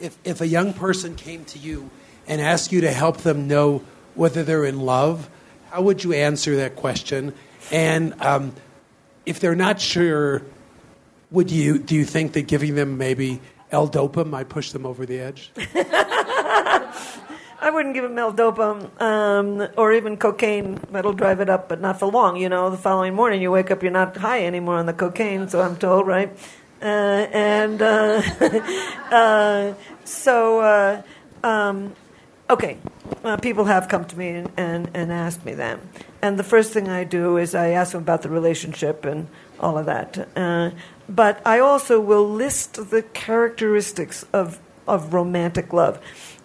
If, 0.00 0.18
if 0.24 0.40
a 0.40 0.46
young 0.46 0.72
person 0.72 1.14
came 1.14 1.44
to 1.46 1.58
you 1.58 1.90
and 2.26 2.40
asked 2.40 2.72
you 2.72 2.80
to 2.82 2.90
help 2.90 3.18
them 3.18 3.46
know 3.46 3.82
whether 4.14 4.42
they're 4.42 4.64
in 4.64 4.80
love, 4.80 5.30
how 5.70 5.82
would 5.82 6.04
you 6.04 6.12
answer 6.12 6.56
that 6.56 6.76
question? 6.76 7.34
And 7.70 8.20
um, 8.20 8.54
if 9.24 9.40
they're 9.40 9.54
not 9.54 9.80
sure 9.80 10.42
would 11.34 11.50
you 11.50 11.78
do 11.78 11.94
you 11.94 12.04
think 12.04 12.32
that 12.32 12.42
giving 12.42 12.76
them 12.76 12.96
maybe 12.96 13.40
L-Dopa 13.70 14.24
might 14.24 14.48
push 14.48 14.70
them 14.70 14.86
over 14.86 15.04
the 15.04 15.18
edge? 15.18 15.50
I 17.60 17.70
wouldn't 17.70 17.94
give 17.94 18.04
them 18.04 18.18
L-Dopa 18.18 19.00
um, 19.00 19.68
or 19.76 19.92
even 19.92 20.16
cocaine. 20.16 20.78
That'll 20.92 21.12
drive 21.12 21.40
it 21.40 21.48
up, 21.48 21.68
but 21.68 21.80
not 21.80 21.98
for 21.98 22.06
long. 22.06 22.36
You 22.36 22.48
know, 22.48 22.70
the 22.70 22.76
following 22.76 23.14
morning 23.14 23.42
you 23.42 23.50
wake 23.50 23.70
up, 23.70 23.82
you're 23.82 23.90
not 23.90 24.16
high 24.16 24.44
anymore 24.44 24.76
on 24.76 24.86
the 24.86 24.92
cocaine, 24.92 25.48
so 25.48 25.60
I'm 25.60 25.76
told, 25.76 26.06
right? 26.06 26.30
Uh, 26.82 26.84
and 27.32 27.80
uh, 27.80 28.22
uh, 29.10 29.74
so, 30.04 30.60
uh, 30.60 31.02
um, 31.42 31.94
okay, 32.50 32.76
uh, 33.24 33.38
people 33.38 33.64
have 33.64 33.88
come 33.88 34.04
to 34.04 34.18
me 34.18 34.28
and, 34.28 34.52
and, 34.58 34.90
and 34.92 35.10
asked 35.10 35.44
me 35.44 35.54
that. 35.54 35.80
And 36.20 36.38
the 36.38 36.44
first 36.44 36.72
thing 36.72 36.88
I 36.88 37.04
do 37.04 37.38
is 37.38 37.54
I 37.54 37.70
ask 37.70 37.92
them 37.92 38.02
about 38.02 38.22
the 38.22 38.28
relationship 38.28 39.06
and 39.06 39.28
all 39.58 39.78
of 39.78 39.86
that. 39.86 40.28
Uh, 40.36 40.70
but 41.08 41.40
I 41.46 41.58
also 41.58 42.00
will 42.00 42.28
list 42.28 42.90
the 42.90 43.02
characteristics 43.02 44.24
of, 44.32 44.58
of 44.86 45.12
romantic 45.14 45.72
love 45.72 45.98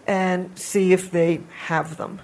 and 0.07 0.57
see 0.57 0.93
if 0.93 1.11
they 1.11 1.41
have 1.65 1.97
them. 1.97 2.21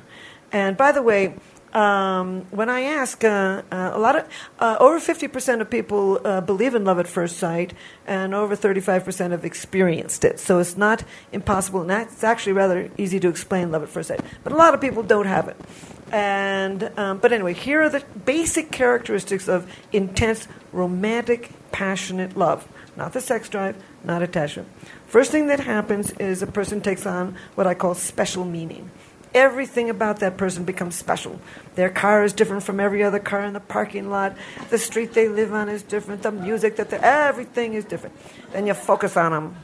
And 0.52 0.78
by 0.78 0.92
the 0.92 1.02
way, 1.02 1.36
um, 1.74 2.46
when 2.52 2.70
I 2.70 2.82
ask, 2.82 3.22
uh, 3.24 3.62
uh, 3.70 3.92
a 3.94 4.00
lot 4.00 4.16
of 4.16 4.24
uh, 4.60 4.78
over 4.80 4.98
fifty 4.98 5.28
percent 5.28 5.62
of 5.62 5.70
people 5.70 6.22
uh, 6.24 6.40
believe 6.40 6.74
in 6.74 6.86
love 6.86 7.00
at 7.00 7.08
first 7.08 7.38
sight, 7.38 7.74
and 8.08 8.34
over 8.34 8.56
thirty-five 8.56 9.04
percent 9.04 9.34
have 9.34 9.44
experienced 9.44 10.24
it. 10.24 10.40
So 10.40 10.60
it's 10.60 10.78
not 10.78 11.04
impossible, 11.34 11.82
and 11.82 11.92
it's 11.92 12.24
actually 12.24 12.54
rather 12.54 12.90
easy 12.98 13.20
to 13.20 13.28
explain 13.28 13.72
love 13.72 13.84
at 13.84 13.90
first 13.90 14.08
sight. 14.08 14.22
But 14.44 14.54
a 14.54 14.56
lot 14.56 14.74
of 14.74 14.80
people 14.80 15.04
don't 15.04 15.28
have 15.28 15.50
it. 15.50 15.58
And 16.14 16.92
um, 16.98 17.18
but 17.18 17.34
anyway, 17.34 17.54
here 17.54 17.82
are 17.82 17.90
the 17.90 18.06
basic 18.24 18.72
characteristics 18.72 19.50
of 19.50 19.70
intense 19.92 20.48
romantic 20.72 21.52
passionate 21.76 22.38
love, 22.38 22.65
not 22.95 23.11
the 23.11 23.19
sex 23.19 23.49
drive, 23.49 23.76
not 24.01 24.21
attachment. 24.21 24.65
First 25.07 25.30
thing 25.30 25.47
that 25.47 25.59
happens 25.59 26.11
is 26.11 26.41
a 26.41 26.47
person 26.47 26.80
takes 26.80 27.05
on 27.05 27.36
what 27.55 27.67
I 27.67 27.73
call 27.73 27.95
special 27.95 28.45
meaning. 28.45 28.89
Everything 29.34 29.89
about 29.89 30.21
that 30.21 30.38
person 30.38 30.63
becomes 30.63 30.95
special. 30.95 31.38
Their 31.76 31.89
car 31.89 32.23
is 32.23 32.32
different 32.32 32.63
from 32.63 32.80
every 32.80 33.03
other 33.03 33.19
car 33.19 33.43
in 33.43 33.51
the 33.51 33.59
parking 33.59 34.09
lot. 34.09 34.38
The 34.69 34.78
street 34.78 35.11
they 35.11 35.28
live 35.28 35.53
on 35.53 35.67
is 35.67 35.84
different. 35.84 36.23
The 36.23 36.32
music 36.32 36.78
that 36.78 36.91
they 36.91 36.97
everything 36.97 37.73
is 37.73 37.84
different. 37.84 38.15
Then 38.53 38.67
you 38.67 38.73
focus 38.73 39.17
on 39.17 39.34
them, 39.34 39.57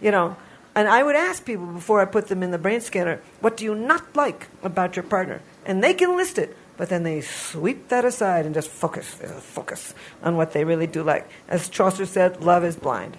you 0.00 0.12
know. 0.12 0.36
And 0.76 0.86
I 0.86 1.02
would 1.02 1.16
ask 1.16 1.44
people 1.44 1.66
before 1.66 2.00
I 2.00 2.04
put 2.04 2.28
them 2.28 2.44
in 2.44 2.52
the 2.52 2.58
brain 2.58 2.80
scanner, 2.80 3.20
what 3.40 3.56
do 3.56 3.64
you 3.64 3.74
not 3.74 4.14
like 4.14 4.46
about 4.62 4.94
your 4.94 5.02
partner? 5.02 5.42
And 5.64 5.82
they 5.82 5.94
can 5.94 6.16
list 6.16 6.38
it 6.38 6.56
but 6.76 6.88
then 6.88 7.02
they 7.02 7.20
sweep 7.20 7.88
that 7.88 8.04
aside 8.04 8.46
and 8.46 8.54
just 8.54 8.68
focus, 8.68 9.06
focus 9.06 9.94
on 10.22 10.36
what 10.36 10.52
they 10.52 10.64
really 10.64 10.86
do 10.86 11.02
like. 11.02 11.28
As 11.48 11.68
Chaucer 11.68 12.06
said, 12.06 12.42
love 12.42 12.64
is 12.64 12.76
blind. 12.76 13.16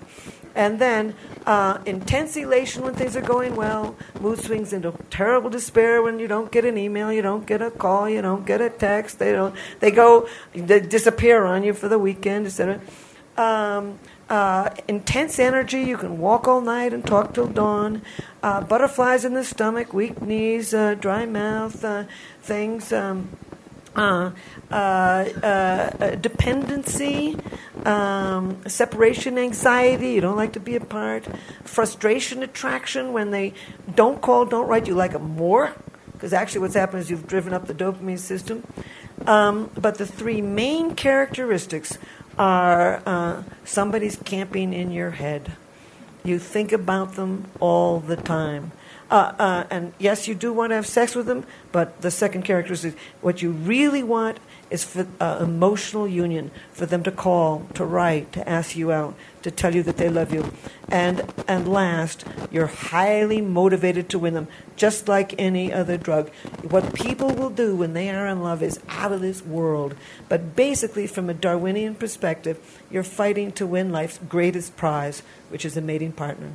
And 0.58 0.80
then 0.80 1.14
uh, 1.46 1.78
intense 1.86 2.36
elation 2.36 2.82
when 2.82 2.96
things 2.96 3.16
are 3.16 3.22
going 3.22 3.56
well, 3.56 3.96
mood 4.20 4.40
swings 4.40 4.74
into 4.74 4.92
terrible 5.12 5.52
despair 5.52 6.02
when 6.02 6.18
you 6.18 6.28
don't 6.28 6.52
get 6.52 6.66
an 6.66 6.80
email, 6.80 7.14
you 7.14 7.22
don't 7.22 7.46
get 7.46 7.62
a 7.62 7.70
call, 7.70 8.10
you 8.10 8.24
don't 8.24 8.44
get 8.44 8.60
a 8.60 8.72
text. 8.72 9.20
They 9.20 9.34
don't. 9.34 9.54
They 9.80 9.92
go, 9.92 10.28
they 10.54 10.80
disappear 10.80 11.46
on 11.46 11.62
you 11.62 11.74
for 11.74 11.88
the 11.88 12.00
weekend, 12.00 12.48
etc. 12.48 12.82
Um, 13.38 14.00
uh, 14.30 14.72
intense 14.88 15.38
energy. 15.38 15.82
You 15.82 15.96
can 15.96 16.18
walk 16.18 16.48
all 16.48 16.62
night 16.62 16.92
and 16.92 17.06
talk 17.06 17.36
till 17.36 17.48
dawn. 17.48 18.02
Uh, 18.42 18.62
butterflies 18.62 19.26
in 19.26 19.36
the 19.36 19.44
stomach, 19.44 19.94
weak 19.94 20.22
knees, 20.24 20.74
uh, 20.74 20.96
dry 20.96 21.28
mouth, 21.28 21.86
uh, 21.86 22.06
things. 22.42 22.92
Um, 22.92 23.30
uh, 23.98 24.32
uh, 24.72 24.76
uh, 24.76 26.16
dependency, 26.16 27.36
um, 27.86 28.58
separation 28.68 29.38
anxiety, 29.38 30.12
you 30.12 30.22
don't 30.22 30.38
like 30.38 30.54
to 30.54 30.60
be 30.60 30.76
apart, 30.76 31.26
frustration 31.64 32.44
attraction 32.44 33.12
when 33.12 33.32
they 33.32 33.54
don't 33.96 34.22
call, 34.22 34.46
don't 34.46 34.68
write, 34.68 34.88
you 34.88 34.94
like 34.94 35.14
them 35.14 35.32
more, 35.32 35.74
because 36.14 36.32
actually 36.32 36.62
what's 36.62 36.76
happened 36.76 37.02
is 37.02 37.10
you've 37.10 37.28
driven 37.28 37.54
up 37.54 37.68
the 37.68 37.74
dopamine 37.74 38.20
system. 38.20 38.64
Um, 39.26 39.72
but 39.76 39.98
the 39.98 40.06
three 40.06 40.42
main 40.42 40.96
characteristics 40.96 41.98
are 42.38 43.02
uh, 43.06 43.44
somebody's 43.66 44.16
camping 44.16 44.74
in 44.74 44.92
your 44.92 45.12
head. 45.12 45.54
You 46.24 46.40
think 46.40 46.72
about 46.72 47.16
them 47.16 47.46
all 47.60 48.00
the 48.00 48.16
time. 48.16 48.72
Uh, 49.10 49.34
uh, 49.40 49.64
and 49.70 49.94
yes, 50.00 50.28
you 50.28 50.36
do 50.36 50.52
want 50.52 50.72
to 50.72 50.76
have 50.76 50.88
sex 50.88 51.16
with 51.16 51.26
them, 51.28 51.46
but 51.72 52.02
the 52.02 52.12
second 52.12 52.44
characteristic, 52.44 52.96
what 53.22 53.42
you 53.42 53.52
really 53.52 54.04
want 54.04 54.38
is 54.70 54.84
for 54.84 55.08
uh, 55.22 55.40
emotional 55.42 56.06
union, 56.06 56.52
for 56.74 56.86
them 56.86 57.04
to 57.04 57.12
call, 57.12 57.66
to 57.74 57.86
write, 57.86 58.34
to 58.34 58.48
ask 58.50 58.76
you 58.76 58.92
out, 58.92 59.16
to 59.42 59.50
tell 59.50 59.74
you 59.74 59.82
that 59.84 59.96
they 59.96 60.10
love 60.10 60.34
you. 60.34 60.52
And, 60.90 61.34
and 61.48 61.72
last, 61.72 62.26
you're 62.52 62.68
highly 62.68 63.40
motivated 63.40 64.10
to 64.10 64.20
win 64.20 64.34
them, 64.34 64.50
just 64.76 65.08
like 65.08 65.34
any 65.40 65.72
other 65.72 65.96
drug. 65.96 66.30
What 66.64 66.94
people 66.94 67.30
will 67.30 67.50
do 67.50 67.78
when 67.78 67.94
they 67.94 68.10
are 68.10 68.28
in 68.28 68.44
love 68.44 68.62
is 68.62 68.80
out 68.90 69.14
of 69.14 69.22
this 69.22 69.42
world. 69.42 69.96
But 70.28 70.56
basically, 70.56 71.08
from 71.08 71.30
a 71.30 71.34
Darwinian 71.34 71.96
perspective, 71.96 72.82
you're 72.92 73.04
fighting 73.04 73.54
to 73.54 73.66
win 73.66 73.94
life's 73.94 74.20
greatest 74.28 74.76
prize, 74.76 75.24
which 75.50 75.64
is 75.64 75.78
a 75.78 75.82
mating 75.82 76.12
partner. 76.12 76.52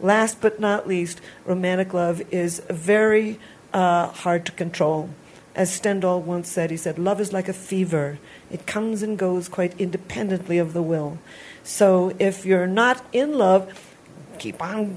Last 0.00 0.40
but 0.40 0.60
not 0.60 0.86
least, 0.86 1.20
romantic 1.44 1.92
love 1.92 2.22
is 2.32 2.62
very 2.70 3.38
uh, 3.72 4.08
hard 4.08 4.46
to 4.46 4.52
control. 4.52 5.10
As 5.54 5.72
Stendhal 5.72 6.22
once 6.22 6.48
said, 6.48 6.70
he 6.70 6.76
said, 6.76 6.98
Love 6.98 7.20
is 7.20 7.32
like 7.32 7.48
a 7.48 7.52
fever. 7.52 8.18
It 8.50 8.66
comes 8.66 9.02
and 9.02 9.18
goes 9.18 9.48
quite 9.48 9.78
independently 9.80 10.58
of 10.58 10.72
the 10.72 10.82
will. 10.82 11.18
So 11.64 12.14
if 12.18 12.46
you're 12.46 12.68
not 12.68 13.04
in 13.12 13.36
love, 13.36 13.96
keep 14.38 14.62
on 14.62 14.96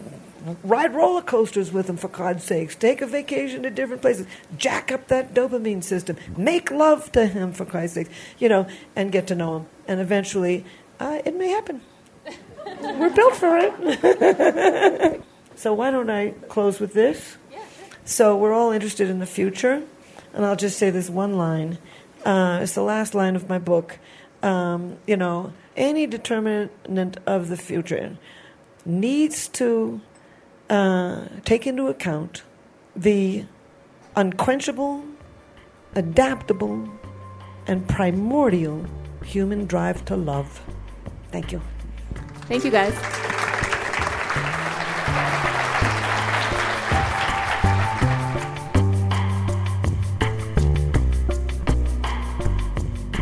ride 0.64 0.94
roller 0.94 1.22
coasters 1.22 1.72
with 1.72 1.90
him 1.90 1.98
for 1.98 2.08
God's 2.08 2.44
sakes. 2.44 2.76
Take 2.76 3.02
a 3.02 3.08
vacation 3.08 3.64
to 3.64 3.70
different 3.70 4.02
places. 4.02 4.28
Jack 4.58 4.92
up 4.92 5.08
that 5.08 5.34
dopamine 5.34 5.84
system. 5.84 6.18
Make 6.38 6.72
love 6.72 7.12
to 7.14 7.26
him 7.26 7.54
for 7.54 7.66
Christ's 7.66 7.96
sake. 7.96 8.08
You 8.40 8.50
know, 8.50 8.68
and 8.96 9.12
get 9.12 9.28
to 9.28 9.36
know 9.36 9.58
him. 9.58 9.66
And 9.88 10.00
eventually, 10.00 10.66
uh, 11.00 11.22
it 11.26 11.36
may 11.36 11.50
happen. 11.50 11.82
We're 12.66 13.10
built 13.10 13.36
for 13.36 13.58
it. 13.58 15.24
so 15.56 15.74
why 15.74 15.92
don't 15.92 16.10
I 16.10 16.32
close 16.50 16.80
with 16.80 16.94
this? 16.94 17.38
So 18.06 18.36
we're 18.36 18.54
all 18.54 18.72
interested 18.72 19.10
in 19.10 19.20
the 19.20 19.26
future. 19.26 19.84
And 20.34 20.46
I'll 20.46 20.56
just 20.56 20.78
say 20.78 20.90
this 20.90 21.10
one 21.10 21.38
line. 21.38 21.78
Uh, 22.26 22.60
it's 22.62 22.74
the 22.74 22.84
last 22.84 23.14
line 23.14 23.36
of 23.36 23.50
my 23.50 23.60
book. 23.60 24.00
Um, 24.44 24.98
you 25.06 25.18
know, 25.18 25.54
any 25.76 26.08
determinant 26.08 27.18
of 27.26 27.50
the 27.50 27.58
future 27.58 28.18
needs 28.86 29.48
to 29.50 30.02
uh, 30.70 31.28
take 31.46 31.68
into 31.68 31.88
account 31.88 32.44
the 32.96 33.46
unquenchable, 34.16 35.04
adaptable, 35.96 36.90
and 37.68 37.88
primordial 37.88 38.86
human 39.24 39.66
drive 39.66 40.04
to 40.06 40.16
love. 40.16 40.62
Thank 41.32 41.52
you. 41.52 41.62
Thank 42.52 42.66
you, 42.66 42.72
guys. 42.72 42.94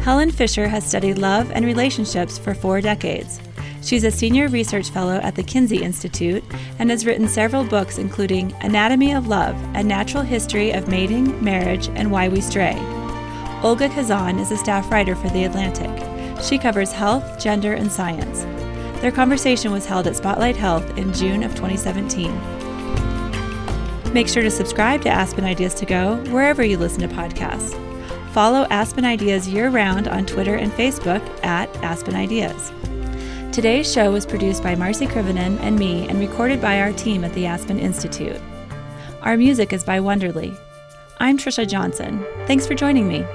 Helen 0.03 0.31
Fisher 0.31 0.67
has 0.67 0.83
studied 0.83 1.19
love 1.19 1.51
and 1.51 1.63
relationships 1.63 2.39
for 2.39 2.55
four 2.55 2.81
decades. 2.81 3.39
She's 3.83 4.03
a 4.03 4.09
senior 4.09 4.47
research 4.47 4.89
fellow 4.89 5.17
at 5.17 5.35
the 5.35 5.43
Kinsey 5.43 5.83
Institute 5.83 6.43
and 6.79 6.89
has 6.89 7.05
written 7.05 7.27
several 7.27 7.63
books, 7.63 7.99
including 7.99 8.51
Anatomy 8.61 9.13
of 9.13 9.27
Love 9.27 9.55
A 9.75 9.83
Natural 9.83 10.23
History 10.23 10.71
of 10.71 10.87
Mating, 10.87 11.43
Marriage, 11.43 11.89
and 11.89 12.11
Why 12.11 12.29
We 12.29 12.41
Stray. 12.41 12.73
Olga 13.61 13.89
Khazan 13.89 14.39
is 14.39 14.49
a 14.49 14.57
staff 14.57 14.91
writer 14.91 15.15
for 15.15 15.29
The 15.29 15.43
Atlantic. 15.43 16.43
She 16.43 16.57
covers 16.57 16.91
health, 16.91 17.39
gender, 17.39 17.73
and 17.73 17.91
science. 17.91 18.47
Their 19.01 19.11
conversation 19.11 19.71
was 19.71 19.85
held 19.85 20.07
at 20.07 20.15
Spotlight 20.17 20.57
Health 20.57 20.97
in 20.97 21.13
June 21.13 21.43
of 21.43 21.55
2017. 21.55 22.33
Make 24.13 24.27
sure 24.27 24.43
to 24.43 24.51
subscribe 24.51 25.01
to 25.03 25.09
Aspen 25.09 25.45
Ideas 25.45 25.73
to 25.75 25.85
Go 25.85 26.17
wherever 26.31 26.63
you 26.63 26.77
listen 26.77 26.99
to 27.01 27.07
podcasts. 27.07 27.77
Follow 28.33 28.67
Aspen 28.69 29.05
Ideas 29.05 29.47
year 29.47 29.69
round 29.69 30.09
on 30.09 30.25
Twitter 30.25 30.55
and 30.55 30.71
Facebook 30.73 31.21
at 31.45 31.73
Aspen 31.77 32.15
Ideas. 32.15 32.73
Today's 33.53 33.89
show 33.91 34.11
was 34.11 34.25
produced 34.25 34.61
by 34.61 34.75
Marci 34.75 35.07
Krivonen 35.07 35.57
and 35.61 35.79
me 35.79 36.07
and 36.09 36.19
recorded 36.19 36.61
by 36.61 36.81
our 36.81 36.91
team 36.91 37.23
at 37.23 37.33
the 37.33 37.45
Aspen 37.45 37.79
Institute. 37.79 38.39
Our 39.21 39.37
music 39.37 39.71
is 39.71 39.85
by 39.85 39.99
Wonderly. 39.99 40.53
I'm 41.19 41.37
Tricia 41.37 41.65
Johnson. 41.67 42.25
Thanks 42.47 42.67
for 42.67 42.75
joining 42.75 43.07
me. 43.07 43.25